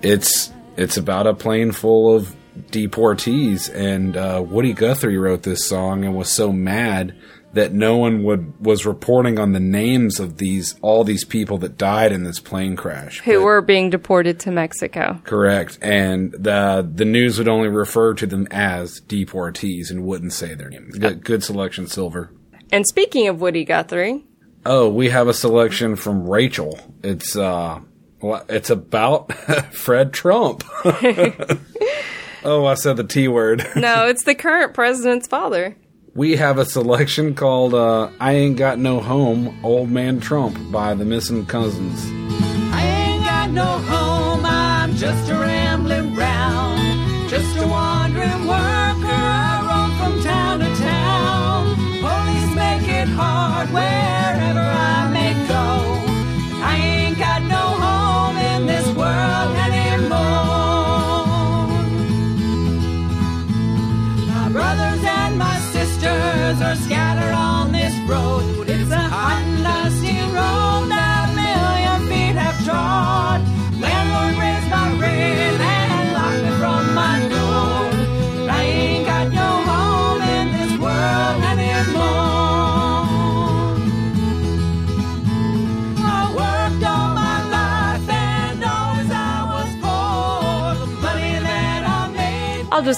it's 0.01 0.51
it's 0.79 0.97
about 0.97 1.27
a 1.27 1.35
plane 1.35 1.73
full 1.73 2.17
of 2.17 2.35
deportees, 2.71 3.71
and 3.75 4.17
uh, 4.17 4.43
Woody 4.43 4.73
Guthrie 4.73 5.19
wrote 5.19 5.43
this 5.43 5.69
song 5.69 6.07
and 6.07 6.17
was 6.17 6.31
so 6.31 6.51
mad 6.51 7.15
that 7.53 7.73
no 7.73 7.97
one 7.97 8.23
would 8.23 8.65
was 8.65 8.87
reporting 8.87 9.39
on 9.39 9.53
the 9.53 9.61
names 9.61 10.21
of 10.21 10.39
these 10.39 10.77
all 10.83 11.03
these 11.05 11.25
people 11.25 11.59
that 11.59 11.77
died 11.77 12.13
in 12.13 12.23
this 12.25 12.39
plane 12.39 12.77
crash. 12.77 13.21
Who 13.23 13.39
But- 13.39 13.43
were 13.45 13.61
being 13.63 13.91
deported 13.91 14.39
to 14.41 14.51
Mexico. 14.51 15.21
Correct, 15.25 15.79
and 15.83 16.33
the 16.33 16.89
the 16.95 17.05
news 17.05 17.39
would 17.39 17.49
only 17.49 17.69
refer 17.69 18.15
to 18.15 18.27
them 18.27 18.47
as 18.51 19.01
deportees 19.01 19.91
and 19.91 20.05
wouldn't 20.05 20.33
say 20.33 20.55
their 20.55 20.69
names. 20.71 20.97
Good, 20.99 21.25
good 21.25 21.43
selection, 21.45 21.87
Silver. 21.87 22.31
And 22.73 22.87
speaking 22.87 23.27
of 23.29 23.41
Woody 23.41 23.65
Guthrie, 23.65 24.25
Oh, 24.65 24.89
we 24.91 25.09
have 25.09 25.27
a 25.27 25.33
selection 25.35 25.97
from 25.97 26.29
Rachel. 26.29 26.79
It's 27.03 27.35
uh, 27.35 27.81
well, 28.21 28.45
it's 28.49 28.71
about 28.71 29.33
Fred 29.75 30.13
Trump. 30.13 30.63
oh, 32.45 32.67
I 32.67 32.75
said 32.75 32.97
the 32.97 33.05
T 33.05 33.29
word. 33.29 33.67
no, 33.77 34.07
it's 34.07 34.25
the 34.25 34.35
current 34.35 34.75
president's 34.75 35.27
father. 35.27 35.77
We 36.15 36.37
have 36.37 36.59
a 36.59 36.65
selection 36.65 37.35
called 37.35 37.73
uh, 37.73 38.11
"I 38.19 38.33
Ain't 38.33 38.57
Got 38.57 38.79
No 38.81 38.99
Home, 39.01 39.57
Old 39.63 39.91
Man 39.91 40.19
Trump" 40.19 40.59
by 40.73 40.93
the 40.95 41.05
Missing 41.05 41.47
Cousins. 41.47 42.01
I 42.75 42.83
ain't 42.85 43.25
got 43.25 43.51
no 43.51 43.65
home, 43.65 44.45
I'm 44.45 44.97
just 44.97 45.31
a 45.31 45.35
rambling 45.35 46.17
round. 46.17 47.31
Just 47.31 47.57
a 47.59 47.67
wandering 47.67 48.49
worker, 48.49 48.80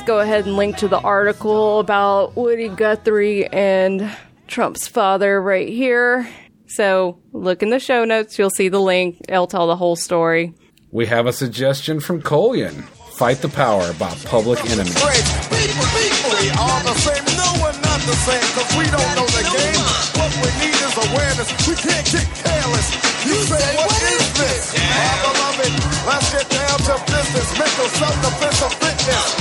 just 0.02 0.08
go 0.08 0.18
ahead 0.18 0.46
and 0.46 0.56
link 0.56 0.76
to 0.78 0.88
the 0.88 0.98
article 0.98 1.78
about 1.78 2.34
Woody 2.34 2.68
Guthrie 2.68 3.46
and 3.46 4.10
Trump's 4.48 4.88
father 4.88 5.40
right 5.40 5.68
here. 5.68 6.28
So 6.66 7.18
look 7.32 7.62
in 7.62 7.70
the 7.70 7.78
show 7.78 8.04
notes. 8.04 8.36
You'll 8.36 8.50
see 8.50 8.68
the 8.68 8.80
link. 8.80 9.18
It'll 9.28 9.46
tell 9.46 9.68
the 9.68 9.76
whole 9.76 9.94
story. 9.94 10.54
We 10.90 11.06
have 11.06 11.26
a 11.26 11.32
suggestion 11.32 12.00
from 12.00 12.20
Collian. 12.20 12.82
Fight 13.14 13.38
the 13.38 13.48
Power 13.48 13.92
by 13.94 14.10
Public 14.26 14.58
Enemy. 14.66 14.90
Great. 14.90 15.22
People, 15.54 15.86
people, 15.94 16.34
we 16.34 16.50
are 16.50 16.82
the 16.82 16.96
same. 16.98 17.22
No, 17.38 17.46
we're 17.62 17.78
not 17.86 18.00
the 18.02 18.18
same, 18.26 18.42
cause 18.58 18.70
we 18.74 18.90
don't 18.90 19.12
know 19.14 19.28
the 19.30 19.46
game. 19.54 19.82
What 20.18 20.32
we 20.42 20.50
need 20.66 20.74
is 20.82 20.94
awareness. 20.98 21.46
We 21.62 21.78
can't 21.78 22.06
get 22.10 22.26
careless. 22.42 22.88
You 23.22 23.38
say, 23.46 23.62
what 23.78 24.02
is 24.02 24.26
this? 24.34 24.74
My 24.74 25.14
beloved, 25.22 25.72
let's 26.10 26.26
get 26.34 26.48
down 26.50 26.78
to 26.90 26.94
business. 27.06 27.46
Mental 27.54 27.86
self-defense 27.86 28.62
of 28.66 28.72
fitness. 28.82 29.31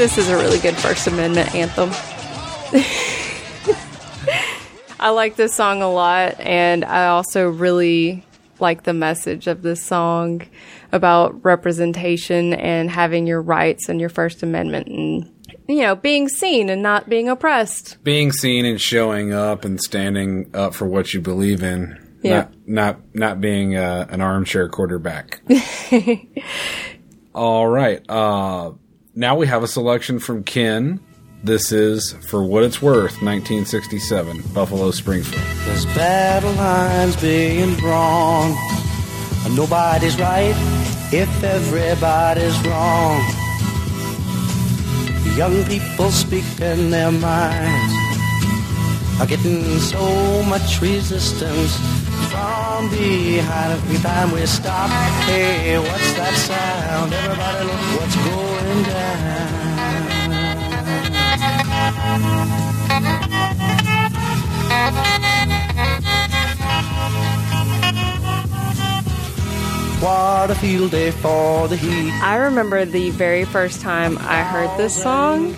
This 0.00 0.16
is 0.16 0.30
a 0.30 0.36
really 0.38 0.58
good 0.58 0.76
First 0.76 1.06
Amendment 1.08 1.54
anthem. 1.54 1.90
I 4.98 5.10
like 5.10 5.36
this 5.36 5.54
song 5.54 5.82
a 5.82 5.90
lot, 5.90 6.40
and 6.40 6.86
I 6.86 7.08
also 7.08 7.46
really 7.46 8.24
like 8.60 8.84
the 8.84 8.94
message 8.94 9.46
of 9.46 9.60
this 9.60 9.84
song 9.84 10.40
about 10.90 11.44
representation 11.44 12.54
and 12.54 12.90
having 12.90 13.26
your 13.26 13.42
rights 13.42 13.90
and 13.90 14.00
your 14.00 14.08
First 14.08 14.42
Amendment 14.42 14.88
and, 14.88 15.30
you 15.68 15.82
know, 15.82 15.94
being 15.96 16.30
seen 16.30 16.70
and 16.70 16.82
not 16.82 17.10
being 17.10 17.28
oppressed. 17.28 18.02
Being 18.02 18.32
seen 18.32 18.64
and 18.64 18.80
showing 18.80 19.34
up 19.34 19.66
and 19.66 19.78
standing 19.78 20.50
up 20.54 20.74
for 20.74 20.86
what 20.86 21.12
you 21.12 21.20
believe 21.20 21.62
in. 21.62 22.18
Yeah. 22.22 22.30
Not 22.30 22.54
not 22.66 23.00
not 23.14 23.40
being 23.42 23.76
uh, 23.76 24.06
an 24.08 24.22
armchair 24.22 24.66
quarterback. 24.70 25.42
All 27.34 27.68
right. 27.68 28.02
Uh, 28.08 28.72
now 29.20 29.36
we 29.36 29.46
have 29.46 29.62
a 29.62 29.68
selection 29.68 30.18
from 30.18 30.42
Ken. 30.42 30.98
This 31.44 31.72
is 31.72 32.12
For 32.26 32.42
What 32.42 32.64
It's 32.64 32.80
Worth, 32.80 33.20
1967, 33.20 34.42
Buffalo 34.54 34.90
Springfield. 34.92 35.42
There's 35.66 35.84
battle 35.86 36.52
lines 36.52 37.20
being 37.20 37.74
drawn. 37.74 38.56
Nobody's 39.54 40.18
right 40.18 40.54
if 41.12 41.44
everybody's 41.44 42.58
wrong. 42.66 43.20
Young 45.36 45.64
people 45.66 46.10
speak 46.10 46.44
in 46.58 46.90
their 46.90 47.12
minds 47.12 48.09
are 49.20 49.26
getting 49.26 49.62
so 49.80 50.42
much 50.44 50.80
resistance 50.80 51.76
from 52.30 52.88
behind. 52.88 53.72
Every 53.74 53.98
time 53.98 54.32
we 54.32 54.46
stop, 54.46 54.88
hey, 55.26 55.78
what's 55.78 56.12
that 56.14 56.34
sound? 56.34 57.12
Everybody 57.12 57.64
look 57.66 58.00
what's 58.00 58.16
going 58.16 58.82
down. 58.84 59.60
What 70.00 70.50
a 70.50 70.54
field 70.54 70.92
day 70.92 71.10
for 71.10 71.68
the 71.68 71.76
heat. 71.76 72.10
I 72.22 72.36
remember 72.36 72.86
the 72.86 73.10
very 73.10 73.44
first 73.44 73.82
time 73.82 74.16
I 74.18 74.42
heard 74.42 74.74
this 74.78 74.94
song 75.02 75.54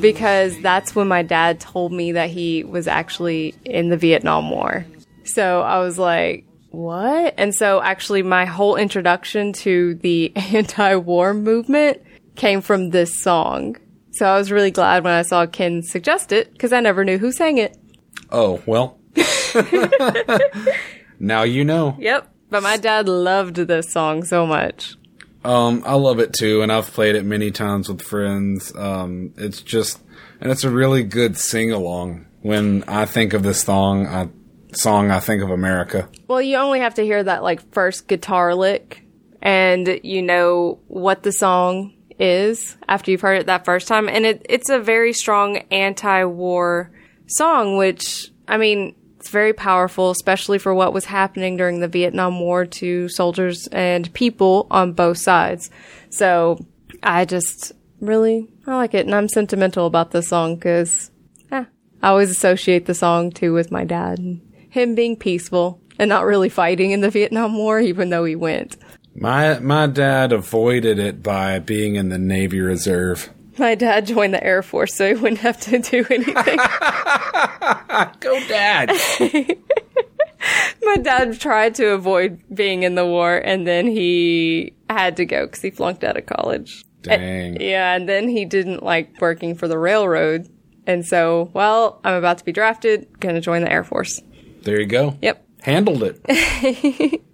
because 0.00 0.58
that's 0.60 0.94
when 0.94 1.08
my 1.08 1.22
dad 1.22 1.60
told 1.60 1.92
me 1.92 2.12
that 2.12 2.30
he 2.30 2.64
was 2.64 2.86
actually 2.86 3.54
in 3.64 3.88
the 3.88 3.96
Vietnam 3.96 4.50
War. 4.50 4.86
So 5.24 5.62
I 5.62 5.78
was 5.78 5.98
like, 5.98 6.46
what? 6.70 7.34
And 7.36 7.54
so 7.54 7.82
actually 7.82 8.22
my 8.22 8.44
whole 8.44 8.76
introduction 8.76 9.52
to 9.54 9.94
the 9.96 10.32
anti-war 10.36 11.34
movement 11.34 12.02
came 12.34 12.60
from 12.60 12.90
this 12.90 13.22
song. 13.22 13.76
So 14.12 14.26
I 14.26 14.36
was 14.36 14.50
really 14.50 14.70
glad 14.70 15.04
when 15.04 15.12
I 15.12 15.22
saw 15.22 15.46
Ken 15.46 15.82
suggest 15.82 16.32
it 16.32 16.52
because 16.52 16.72
I 16.72 16.80
never 16.80 17.04
knew 17.04 17.18
who 17.18 17.32
sang 17.32 17.58
it. 17.58 17.76
Oh, 18.30 18.62
well. 18.66 18.98
now 21.18 21.42
you 21.42 21.64
know. 21.64 21.96
Yep. 21.98 22.28
But 22.50 22.62
my 22.62 22.76
dad 22.76 23.08
loved 23.08 23.56
this 23.56 23.90
song 23.90 24.24
so 24.24 24.46
much. 24.46 24.96
Um, 25.44 25.82
I 25.84 25.94
love 25.94 26.20
it 26.20 26.32
too, 26.32 26.62
and 26.62 26.70
I've 26.70 26.92
played 26.92 27.16
it 27.16 27.24
many 27.24 27.50
times 27.50 27.88
with 27.88 28.02
friends. 28.02 28.74
Um, 28.76 29.34
it's 29.36 29.60
just, 29.60 30.00
and 30.40 30.50
it's 30.50 30.64
a 30.64 30.70
really 30.70 31.02
good 31.02 31.36
sing 31.36 31.72
along. 31.72 32.26
When 32.42 32.84
I 32.88 33.06
think 33.06 33.34
of 33.34 33.42
this 33.42 33.62
song, 33.62 34.06
I, 34.06 34.28
song, 34.74 35.10
I 35.10 35.20
think 35.20 35.42
of 35.42 35.50
America. 35.50 36.08
Well, 36.28 36.42
you 36.42 36.56
only 36.56 36.80
have 36.80 36.94
to 36.94 37.02
hear 37.02 37.22
that 37.22 37.42
like 37.42 37.72
first 37.72 38.08
guitar 38.08 38.54
lick 38.54 39.04
and 39.40 40.00
you 40.02 40.22
know 40.22 40.80
what 40.88 41.22
the 41.22 41.32
song 41.32 41.94
is 42.18 42.76
after 42.88 43.10
you've 43.10 43.20
heard 43.20 43.38
it 43.40 43.46
that 43.46 43.64
first 43.64 43.88
time. 43.88 44.08
And 44.08 44.24
it, 44.24 44.46
it's 44.48 44.70
a 44.70 44.78
very 44.78 45.12
strong 45.12 45.58
anti-war 45.70 46.90
song, 47.26 47.76
which, 47.76 48.30
I 48.46 48.56
mean, 48.56 48.94
it's 49.22 49.30
very 49.30 49.52
powerful, 49.52 50.10
especially 50.10 50.58
for 50.58 50.74
what 50.74 50.92
was 50.92 51.04
happening 51.04 51.56
during 51.56 51.78
the 51.78 51.86
Vietnam 51.86 52.40
War 52.40 52.66
to 52.66 53.08
soldiers 53.08 53.68
and 53.68 54.12
people 54.14 54.66
on 54.68 54.94
both 54.94 55.18
sides. 55.18 55.70
So 56.10 56.66
I 57.04 57.24
just 57.24 57.70
really, 58.00 58.48
I 58.66 58.74
like 58.74 58.94
it. 58.94 59.06
And 59.06 59.14
I'm 59.14 59.28
sentimental 59.28 59.86
about 59.86 60.10
this 60.10 60.26
song 60.26 60.56
because 60.56 61.12
eh, 61.52 61.66
I 62.02 62.08
always 62.08 62.32
associate 62.32 62.86
the 62.86 62.94
song 62.94 63.30
too 63.30 63.52
with 63.52 63.70
my 63.70 63.84
dad 63.84 64.18
and 64.18 64.40
him 64.70 64.96
being 64.96 65.14
peaceful 65.14 65.80
and 66.00 66.08
not 66.08 66.24
really 66.24 66.48
fighting 66.48 66.90
in 66.90 67.00
the 67.00 67.10
Vietnam 67.10 67.56
War, 67.56 67.78
even 67.78 68.10
though 68.10 68.24
he 68.24 68.34
went. 68.34 68.76
My 69.14 69.60
my 69.60 69.86
dad 69.86 70.32
avoided 70.32 70.98
it 70.98 71.22
by 71.22 71.60
being 71.60 71.94
in 71.94 72.08
the 72.08 72.18
Navy 72.18 72.60
Reserve. 72.60 73.30
My 73.58 73.74
dad 73.74 74.06
joined 74.06 74.34
the 74.34 74.42
Air 74.42 74.62
Force, 74.62 74.94
so 74.94 75.06
he 75.08 75.14
wouldn't 75.14 75.40
have 75.40 75.60
to 75.60 75.78
do 75.78 76.06
anything. 76.10 76.34
Go, 78.20 78.40
Dad! 78.48 78.90
My 80.82 80.96
dad 80.96 81.38
tried 81.38 81.74
to 81.76 81.90
avoid 81.90 82.42
being 82.52 82.82
in 82.82 82.94
the 82.94 83.06
war, 83.06 83.36
and 83.36 83.66
then 83.66 83.86
he 83.86 84.72
had 84.90 85.16
to 85.18 85.24
go 85.24 85.46
because 85.46 85.62
he 85.62 85.70
flunked 85.70 86.02
out 86.02 86.16
of 86.16 86.26
college. 86.26 86.84
Dang. 87.02 87.60
Yeah, 87.60 87.94
and 87.94 88.08
then 88.08 88.28
he 88.28 88.44
didn't 88.44 88.82
like 88.82 89.20
working 89.20 89.54
for 89.54 89.68
the 89.68 89.78
railroad. 89.78 90.48
And 90.86 91.06
so, 91.06 91.50
well, 91.52 92.00
I'm 92.02 92.14
about 92.14 92.38
to 92.38 92.44
be 92.44 92.50
drafted, 92.52 93.20
gonna 93.20 93.40
join 93.40 93.62
the 93.62 93.70
Air 93.70 93.84
Force. 93.84 94.20
There 94.62 94.80
you 94.80 94.86
go. 94.86 95.16
Yep. 95.22 95.46
Handled 95.62 96.02
it. 96.02 97.22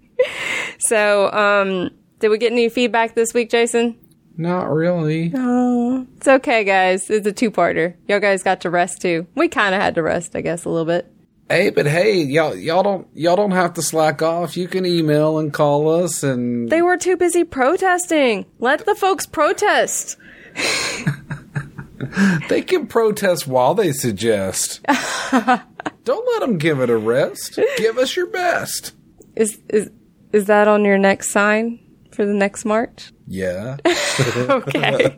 So, 0.80 1.30
um, 1.32 1.90
did 2.20 2.28
we 2.28 2.38
get 2.38 2.52
any 2.52 2.68
feedback 2.68 3.14
this 3.14 3.34
week, 3.34 3.50
Jason? 3.50 3.98
Not 4.38 4.70
really. 4.70 5.30
No. 5.30 6.06
It's 6.16 6.28
okay, 6.28 6.62
guys. 6.62 7.10
It's 7.10 7.26
a 7.26 7.32
two-parter. 7.32 7.94
Y'all 8.06 8.20
guys 8.20 8.44
got 8.44 8.60
to 8.60 8.70
rest 8.70 9.02
too. 9.02 9.26
We 9.34 9.48
kind 9.48 9.74
of 9.74 9.80
had 9.80 9.96
to 9.96 10.02
rest, 10.02 10.36
I 10.36 10.42
guess, 10.42 10.64
a 10.64 10.70
little 10.70 10.86
bit. 10.86 11.12
Hey, 11.50 11.70
but 11.70 11.86
hey, 11.86 12.18
y'all 12.22 12.54
y'all 12.54 12.82
don't 12.82 13.08
y'all 13.14 13.34
don't 13.34 13.50
have 13.50 13.74
to 13.74 13.82
slack 13.82 14.22
off. 14.22 14.56
You 14.56 14.68
can 14.68 14.86
email 14.86 15.38
and 15.38 15.52
call 15.52 15.90
us 15.90 16.22
and 16.22 16.70
They 16.70 16.82
were 16.82 16.96
too 16.98 17.16
busy 17.16 17.42
protesting. 17.42 18.46
Let 18.60 18.84
the 18.86 18.94
folks 18.94 19.26
protest. 19.26 20.18
they 22.48 22.62
can 22.62 22.86
protest 22.86 23.48
while 23.48 23.74
they 23.74 23.92
suggest. 23.92 24.82
don't 26.04 26.26
let 26.26 26.40
them 26.40 26.58
give 26.58 26.80
it 26.80 26.90
a 26.90 26.96
rest. 26.96 27.58
Give 27.78 27.98
us 27.98 28.14
your 28.14 28.26
best. 28.26 28.92
Is 29.34 29.58
is 29.68 29.90
is 30.32 30.44
that 30.46 30.68
on 30.68 30.84
your 30.84 30.98
next 30.98 31.30
sign 31.30 31.80
for 32.18 32.26
the 32.26 32.34
next 32.34 32.64
march? 32.64 33.12
Yeah. 33.28 33.76
Okay. 34.50 35.16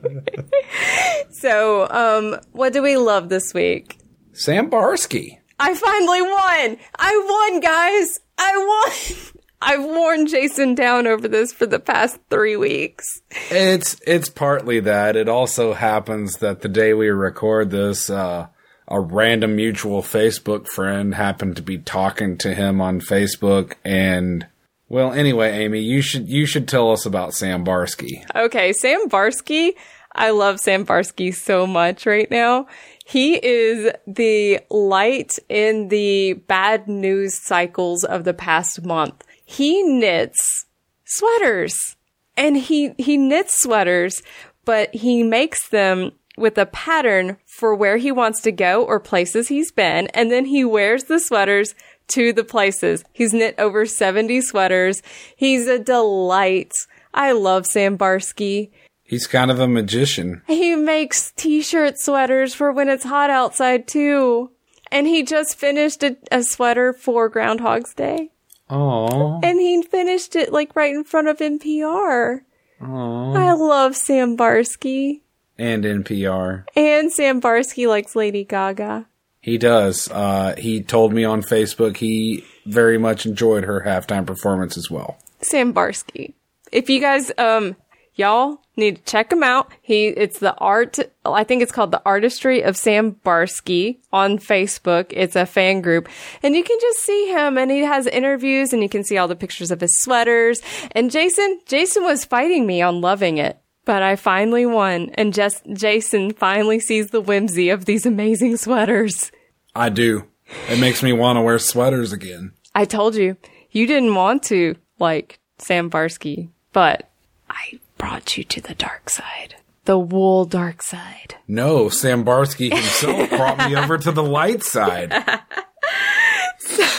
so, 1.31 1.89
um, 1.89 2.39
what 2.53 2.75
do 2.75 2.83
we 2.83 2.99
love 2.99 3.31
this 3.31 3.55
week? 3.55 3.99
Sam 4.35 4.71
Barsky. 4.71 5.39
I 5.59 5.75
finally 5.75 6.21
won! 6.21 6.77
I 6.99 7.49
won, 7.51 7.61
guys! 7.61 8.21
I 8.37 8.53
won! 8.57 9.17
I've 9.63 9.85
worn 9.85 10.27
Jason 10.27 10.75
down 10.75 11.07
over 11.07 11.27
this 11.27 11.53
for 11.53 11.65
the 11.65 11.79
past 11.79 12.19
three 12.29 12.57
weeks. 12.57 13.23
It's 13.51 13.99
it's 14.07 14.29
partly 14.29 14.81
that. 14.81 15.17
It 15.17 15.29
also 15.29 15.73
happens 15.73 16.37
that 16.39 16.61
the 16.61 16.69
day 16.69 16.93
we 16.93 17.09
record 17.09 17.71
this, 17.71 18.11
uh, 18.11 18.49
a 18.89 19.01
random 19.01 19.57
mutual 19.57 20.03
Facebook 20.03 20.67
friend 20.67 21.15
happened 21.15 21.57
to 21.57 21.63
be 21.63 21.79
talking 21.79 22.37
to 22.39 22.55
him 22.55 22.83
on 22.83 23.01
Facebook, 23.01 23.75
and 23.85 24.47
well, 24.91 25.13
anyway, 25.13 25.53
Amy, 25.53 25.81
you 25.81 26.03
should 26.03 26.29
you 26.29 26.45
should 26.45 26.67
tell 26.69 26.91
us 26.91 27.07
about 27.07 27.33
Sam 27.33 27.65
Barsky. 27.65 28.25
Okay, 28.35 28.73
Sam 28.73 29.09
Barsky. 29.09 29.75
I 30.13 30.31
love 30.31 30.59
Sam 30.59 30.85
Barsky 30.85 31.33
so 31.33 31.65
much 31.65 32.05
right 32.05 32.29
now. 32.29 32.67
He 33.07 33.35
is 33.37 33.93
the 34.07 34.61
light 34.69 35.33
in 35.49 35.89
the 35.89 36.33
bad 36.33 36.89
news 36.89 37.35
cycles 37.41 38.03
of 38.03 38.25
the 38.25 38.35
past 38.35 38.85
month. 38.85 39.25
He 39.45 39.83
knits 39.85 40.67
sweaters 41.05 41.97
and 42.37 42.57
he, 42.57 42.93
he 42.99 43.17
knits 43.17 43.63
sweaters, 43.63 44.23
but 44.65 44.93
he 44.95 45.23
makes 45.23 45.69
them 45.69 46.13
with 46.37 46.57
a 46.59 46.67
pattern 46.67 47.37
for 47.47 47.75
where 47.75 47.99
he 47.99 48.11
wants 48.11 48.41
to 48.41 48.53
go 48.53 48.85
or 48.85 48.99
places 48.99 49.49
he's 49.49 49.71
been, 49.71 50.07
and 50.09 50.31
then 50.31 50.47
he 50.47 50.65
wears 50.65 51.05
the 51.05 51.21
sweaters 51.21 51.75
to 52.11 52.33
the 52.33 52.45
places. 52.45 53.05
He's 53.13 53.33
knit 53.33 53.55
over 53.59 53.87
70 53.87 54.41
sweaters. 54.43 55.03
He's 55.37 55.67
a 55.67 55.79
delight. 55.79 56.73
I 57.15 57.33
love 57.33 57.67
Sam 57.67 57.97
Barsky. 57.99 58.71
He's 59.03 59.27
kind 59.27 59.51
of 59.51 59.59
a 59.59 59.67
magician. 59.67 60.43
He 60.47 60.77
makes 60.77 61.33
t-shirt 61.33 61.99
sweaters 61.99 62.55
for 62.55 62.71
when 62.71 62.89
it's 62.89 63.05
hot 63.05 63.31
outside 63.31 63.89
too. 63.89 64.51
And 64.93 65.07
he 65.07 65.23
just 65.23 65.57
finished 65.57 66.03
a, 66.03 66.17
a 66.31 66.43
sweater 66.45 66.93
for 66.93 67.29
Groundhog's 67.29 67.95
Day. 67.95 68.31
Oh, 68.69 69.41
And 69.43 69.59
he 69.59 69.83
finished 69.83 70.37
it 70.37 70.53
like 70.53 70.77
right 70.77 70.95
in 70.95 71.03
front 71.03 71.27
of 71.29 71.39
NPR. 71.39 72.41
I 72.81 73.53
love 73.53 73.97
Sam 73.97 74.37
Barsky. 74.37 75.21
and 75.59 75.85
NPR. 75.85 76.65
And 76.77 77.13
Sam 77.13 77.41
Barsky 77.41 77.87
likes 77.89 78.15
Lady 78.17 78.45
Gaga. 78.45 79.07
He 79.41 79.57
does. 79.57 80.09
Uh, 80.11 80.55
he 80.59 80.83
told 80.83 81.13
me 81.13 81.25
on 81.25 81.43
Facebook 81.43 81.97
he 81.97 82.45
very 82.67 82.99
much 82.99 83.25
enjoyed 83.25 83.65
her 83.65 83.83
halftime 83.87 84.27
performance 84.27 84.77
as 84.77 84.91
well. 84.91 85.19
Sam 85.41 85.73
Barsky. 85.73 86.35
If 86.71 86.91
you 86.91 87.01
guys, 87.01 87.33
um, 87.39 87.75
y'all 88.15 88.61
need 88.77 88.97
to 88.97 89.03
check 89.11 89.33
him 89.33 89.43
out. 89.43 89.73
He, 89.81 90.09
it's 90.09 90.39
the 90.39 90.55
art, 90.57 90.99
I 91.25 91.45
think 91.45 91.63
it's 91.63 91.73
called 91.73 91.91
the 91.91 92.03
Artistry 92.05 92.63
of 92.63 92.77
Sam 92.77 93.17
Barsky 93.25 93.99
on 94.13 94.39
Facebook. 94.39 95.07
It's 95.11 95.37
a 95.37 95.47
fan 95.47 95.81
group 95.81 96.09
and 96.43 96.55
you 96.55 96.63
can 96.63 96.79
just 96.81 97.01
see 97.01 97.31
him 97.33 97.57
and 97.57 97.71
he 97.71 97.81
has 97.81 98.07
interviews 98.07 98.73
and 98.73 98.83
you 98.83 98.89
can 98.89 99.05
see 99.05 99.17
all 99.17 99.29
the 99.29 99.37
pictures 99.37 99.71
of 99.71 99.81
his 99.81 100.01
sweaters. 100.03 100.61
And 100.93 101.11
Jason, 101.11 101.61
Jason 101.67 102.05
was 102.05 102.25
fighting 102.25 102.67
me 102.67 102.83
on 102.83 103.01
loving 103.01 103.39
it. 103.39 103.59
But 103.85 104.03
I 104.03 104.17
finally 104.17 104.67
won, 104.67 105.11
and 105.15 105.33
just 105.33 105.65
Jason 105.73 106.33
finally 106.33 106.81
sees 106.81 107.09
the 107.09 107.21
whimsy 107.21 107.71
of 107.71 107.87
these 107.87 108.07
amazing 108.07 108.57
sweaters. 108.57 109.33
I 109.75 109.89
do. 109.89 110.27
It 110.69 110.79
makes 110.79 111.03
me 111.03 111.13
want 111.13 111.37
to 111.37 111.43
wear 111.43 111.59
sweaters 111.59 112.13
again. 112.13 112.53
I 112.75 112.85
told 112.85 113.15
you, 113.15 113.37
you 113.71 113.87
didn't 113.87 114.15
want 114.15 114.43
to 114.45 114.77
like 114.99 115.39
Sam 115.59 115.91
Barsky, 115.91 116.49
but 116.73 117.09
I 117.49 117.81
brought 117.99 118.37
you 118.37 118.45
to 118.45 118.61
the 118.61 118.75
dark 118.75 119.11
side. 119.11 119.57
The 119.87 119.99
wool 119.99 120.45
dark 120.45 120.83
side. 120.83 121.37
No, 121.49 121.89
Sam 121.89 122.25
Barsky 122.25 122.71
himself 122.73 123.31
brought 123.31 123.59
me 123.59 123.75
over 123.77 123.97
to 123.99 124.13
the 124.13 124.23
light 124.23 124.63
side. 124.63 125.13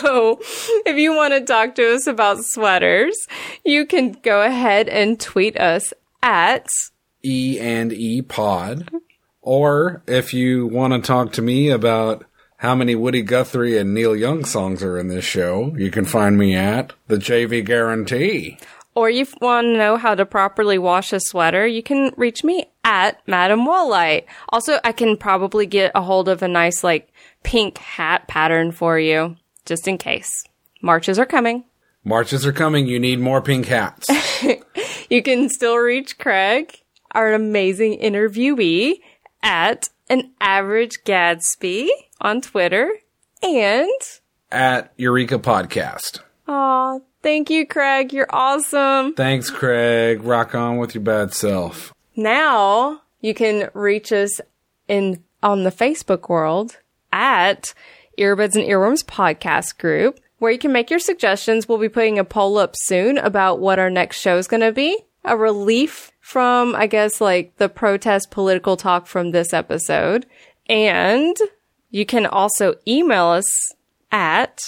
So, 0.01 0.39
if 0.85 0.97
you 0.97 1.15
want 1.15 1.33
to 1.33 1.41
talk 1.41 1.75
to 1.75 1.93
us 1.93 2.07
about 2.07 2.43
sweaters, 2.43 3.15
you 3.63 3.85
can 3.85 4.11
go 4.11 4.41
ahead 4.41 4.89
and 4.89 5.19
tweet 5.19 5.57
us 5.57 5.93
at 6.23 6.67
E 7.23 7.59
and 7.59 7.91
E 7.93 8.21
Pod. 8.21 8.89
Or 9.41 10.03
if 10.07 10.33
you 10.33 10.67
want 10.67 10.93
to 10.93 10.99
talk 11.01 11.31
to 11.33 11.41
me 11.41 11.69
about 11.69 12.25
how 12.57 12.75
many 12.75 12.93
Woody 12.93 13.23
Guthrie 13.23 13.77
and 13.77 13.93
Neil 13.93 14.15
Young 14.15 14.45
songs 14.45 14.83
are 14.83 14.97
in 14.99 15.07
this 15.07 15.25
show, 15.25 15.73
you 15.75 15.89
can 15.89 16.05
find 16.05 16.37
me 16.37 16.55
at 16.55 16.93
the 17.07 17.17
JV 17.17 17.65
Guarantee. 17.65 18.57
or 18.93 19.09
if 19.09 19.31
you 19.31 19.37
want 19.41 19.65
to 19.65 19.77
know 19.77 19.97
how 19.97 20.13
to 20.13 20.25
properly 20.25 20.77
wash 20.77 21.11
a 21.13 21.19
sweater, 21.19 21.65
you 21.65 21.81
can 21.81 22.13
reach 22.17 22.43
me 22.43 22.65
at 22.83 23.19
Madam 23.27 23.65
Wallite. 23.65 24.25
Also, 24.49 24.79
I 24.83 24.91
can 24.91 25.17
probably 25.17 25.65
get 25.65 25.91
a 25.95 26.01
hold 26.03 26.29
of 26.29 26.43
a 26.43 26.47
nice 26.47 26.83
like 26.83 27.09
pink 27.41 27.79
hat 27.79 28.27
pattern 28.27 28.71
for 28.71 28.99
you, 28.99 29.37
just 29.65 29.87
in 29.87 29.97
case. 29.97 30.43
Marches 30.83 31.17
are 31.17 31.25
coming. 31.25 31.63
Marches 32.03 32.45
are 32.45 32.53
coming. 32.53 32.85
You 32.85 32.99
need 32.99 33.19
more 33.19 33.41
pink 33.41 33.65
hats. 33.67 34.07
You 35.11 35.21
can 35.21 35.49
still 35.49 35.75
reach 35.75 36.17
Craig, 36.17 36.83
our 37.11 37.33
amazing 37.33 37.99
interviewee, 37.99 39.01
at 39.43 39.89
an 40.09 40.31
average 40.39 41.03
Gadsby 41.03 41.91
on 42.21 42.39
Twitter. 42.39 42.89
And, 43.43 43.89
at 44.53 44.93
Eureka 44.95 45.37
Podcast. 45.37 46.21
aw, 46.47 46.99
thank 47.21 47.49
you, 47.49 47.67
Craig. 47.67 48.13
You're 48.13 48.33
awesome. 48.33 49.13
Thanks, 49.15 49.49
Craig. 49.49 50.23
Rock 50.23 50.55
on 50.55 50.77
with 50.77 50.95
your 50.95 51.03
bad 51.03 51.33
self. 51.33 51.93
Now 52.15 53.01
you 53.19 53.33
can 53.33 53.69
reach 53.73 54.13
us 54.13 54.39
in 54.87 55.21
on 55.43 55.65
the 55.65 55.73
Facebook 55.73 56.29
world 56.29 56.77
at 57.11 57.73
Earbuds 58.17 58.55
and 58.55 58.63
Earworms 58.63 59.03
podcast 59.03 59.77
group 59.77 60.21
where 60.41 60.51
you 60.51 60.57
can 60.57 60.71
make 60.71 60.89
your 60.89 60.97
suggestions. 60.97 61.69
We'll 61.69 61.77
be 61.77 61.87
putting 61.87 62.17
a 62.17 62.25
poll 62.25 62.57
up 62.57 62.75
soon 62.75 63.19
about 63.19 63.59
what 63.59 63.77
our 63.77 63.91
next 63.91 64.19
show 64.19 64.39
is 64.39 64.47
going 64.47 64.61
to 64.61 64.71
be. 64.71 64.97
A 65.23 65.37
relief 65.37 66.11
from, 66.19 66.75
I 66.75 66.87
guess, 66.87 67.21
like 67.21 67.55
the 67.57 67.69
protest 67.69 68.31
political 68.31 68.75
talk 68.75 69.05
from 69.05 69.29
this 69.29 69.53
episode. 69.53 70.25
And 70.67 71.37
you 71.91 72.07
can 72.07 72.25
also 72.25 72.73
email 72.87 73.25
us 73.25 73.75
at 74.11 74.63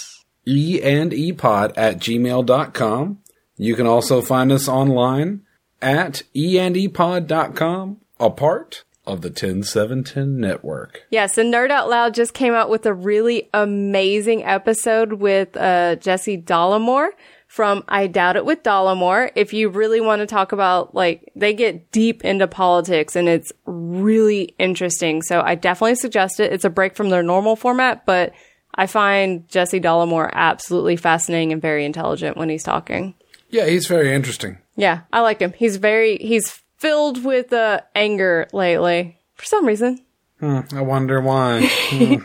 E 0.46 0.80
and 0.80 1.10
epod 1.10 1.72
at 1.76 1.98
gmail.com. 1.98 3.18
You 3.56 3.74
can 3.74 3.86
also 3.88 4.22
find 4.22 4.52
us 4.52 4.68
online 4.68 5.40
at 5.82 6.22
e 6.36 6.56
and 6.56 6.76
epod.com, 6.76 7.96
a 8.20 8.30
part 8.30 8.84
of 9.06 9.20
the 9.20 9.30
10710 9.30 10.38
network. 10.38 11.02
Yes, 11.10 11.36
and 11.36 11.52
Nerd 11.52 11.70
Out 11.70 11.88
Loud 11.88 12.14
just 12.14 12.34
came 12.34 12.54
out 12.54 12.70
with 12.70 12.86
a 12.86 12.94
really 12.94 13.48
amazing 13.52 14.44
episode 14.44 15.14
with 15.14 15.56
uh, 15.56 15.96
Jesse 15.96 16.38
Dollemore 16.40 17.10
from 17.46 17.84
I 17.86 18.06
Doubt 18.06 18.36
It 18.36 18.44
with 18.44 18.62
Dollemore. 18.62 19.30
If 19.34 19.52
you 19.52 19.68
really 19.68 20.00
want 20.00 20.20
to 20.20 20.26
talk 20.26 20.52
about, 20.52 20.94
like, 20.94 21.30
they 21.36 21.52
get 21.54 21.92
deep 21.92 22.24
into 22.24 22.48
politics 22.48 23.14
and 23.14 23.28
it's 23.28 23.52
really 23.66 24.54
interesting. 24.58 25.22
So 25.22 25.40
I 25.40 25.54
definitely 25.54 25.96
suggest 25.96 26.40
it. 26.40 26.52
It's 26.52 26.64
a 26.64 26.70
break 26.70 26.96
from 26.96 27.10
their 27.10 27.22
normal 27.22 27.56
format, 27.56 28.06
but 28.06 28.32
I 28.74 28.86
find 28.86 29.46
Jesse 29.48 29.80
Dollemore 29.80 30.30
absolutely 30.32 30.96
fascinating 30.96 31.52
and 31.52 31.62
very 31.62 31.84
intelligent 31.84 32.36
when 32.36 32.48
he's 32.48 32.64
talking. 32.64 33.14
Yeah, 33.50 33.66
he's 33.66 33.86
very 33.86 34.12
interesting. 34.12 34.58
Yeah, 34.74 35.02
I 35.12 35.20
like 35.20 35.38
him. 35.38 35.52
He's 35.52 35.76
very, 35.76 36.16
he's 36.16 36.60
filled 36.84 37.24
with 37.24 37.52
uh, 37.52 37.80
anger 37.94 38.46
lately 38.52 39.18
for 39.34 39.44
some 39.44 39.66
reason. 39.66 40.00
I 40.42 40.82
wonder 40.82 41.20
why. 41.20 41.70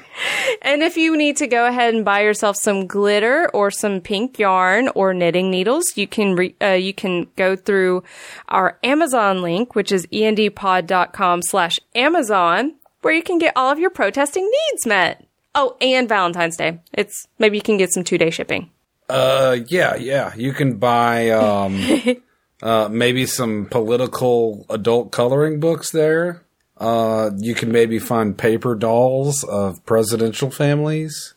And 0.61 0.83
if 0.83 0.97
you 0.97 1.15
need 1.15 1.37
to 1.37 1.47
go 1.47 1.65
ahead 1.65 1.93
and 1.93 2.03
buy 2.03 2.21
yourself 2.21 2.57
some 2.57 2.85
glitter 2.85 3.49
or 3.53 3.71
some 3.71 4.01
pink 4.01 4.37
yarn 4.37 4.89
or 4.89 5.13
knitting 5.13 5.49
needles, 5.49 5.85
you 5.95 6.05
can 6.05 6.35
re- 6.35 6.55
uh, 6.61 6.73
you 6.73 6.93
can 6.93 7.27
go 7.37 7.55
through 7.55 8.03
our 8.49 8.77
Amazon 8.83 9.41
link, 9.41 9.73
which 9.73 9.91
is 9.91 10.05
endpod.com 10.07 11.41
slash 11.43 11.79
Amazon, 11.95 12.75
where 13.01 13.13
you 13.13 13.23
can 13.23 13.37
get 13.37 13.53
all 13.55 13.71
of 13.71 13.79
your 13.79 13.89
protesting 13.89 14.43
needs 14.43 14.85
met. 14.85 15.25
Oh, 15.55 15.77
and 15.81 16.09
Valentine's 16.09 16.57
Day. 16.57 16.79
It's 16.93 17.27
maybe 17.39 17.57
you 17.57 17.63
can 17.63 17.77
get 17.77 17.93
some 17.93 18.03
two 18.03 18.17
day 18.17 18.29
shipping. 18.29 18.69
Uh, 19.07 19.57
yeah, 19.67 19.95
yeah. 19.95 20.35
You 20.35 20.53
can 20.53 20.77
buy, 20.77 21.29
um, 21.29 21.81
uh, 22.61 22.89
maybe 22.91 23.25
some 23.25 23.65
political 23.65 24.65
adult 24.69 25.11
coloring 25.11 25.59
books 25.59 25.91
there. 25.91 26.43
Uh, 26.77 27.31
you 27.37 27.55
can 27.55 27.71
maybe 27.71 27.99
find 27.99 28.37
paper 28.37 28.75
dolls 28.75 29.43
of 29.43 29.85
presidential 29.85 30.49
families. 30.49 31.33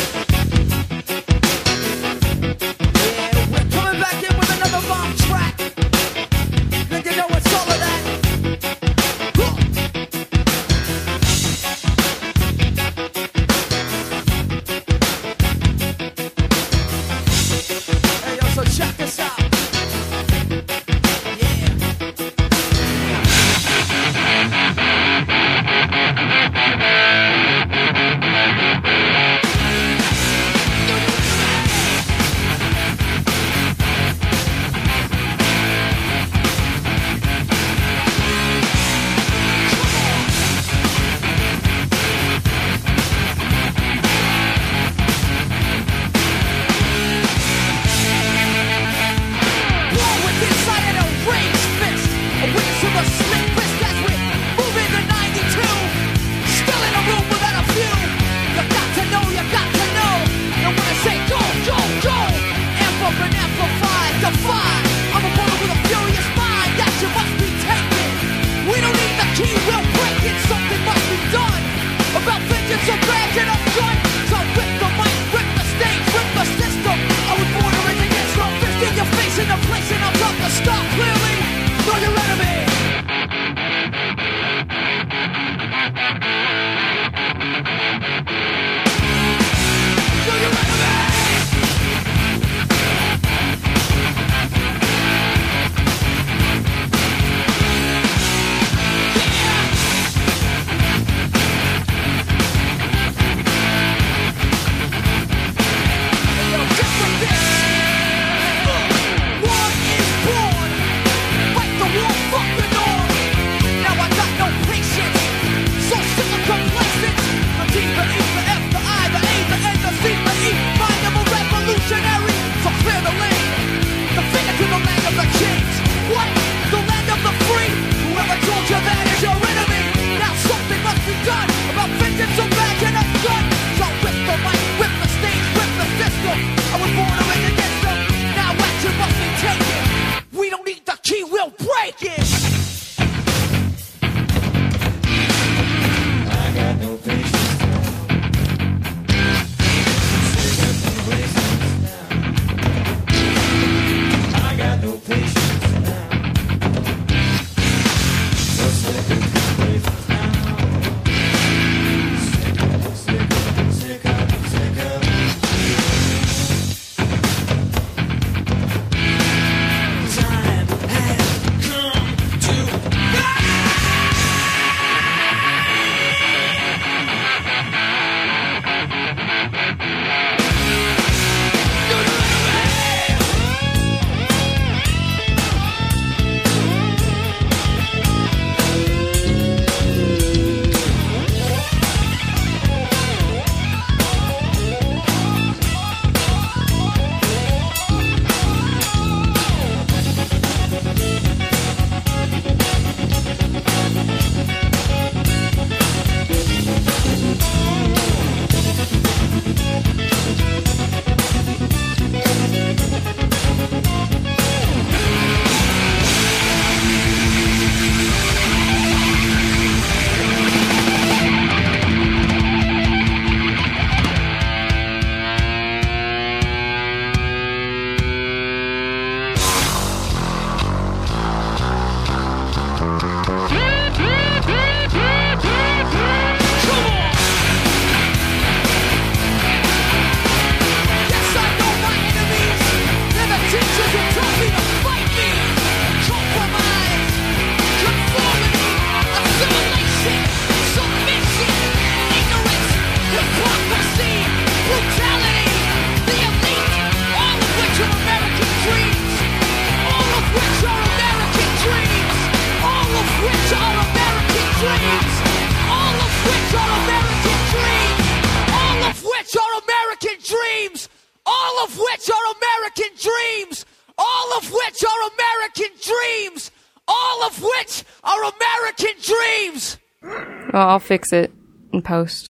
fix 280.82 281.12
it 281.12 281.32
in 281.72 281.82
post. 281.82 282.26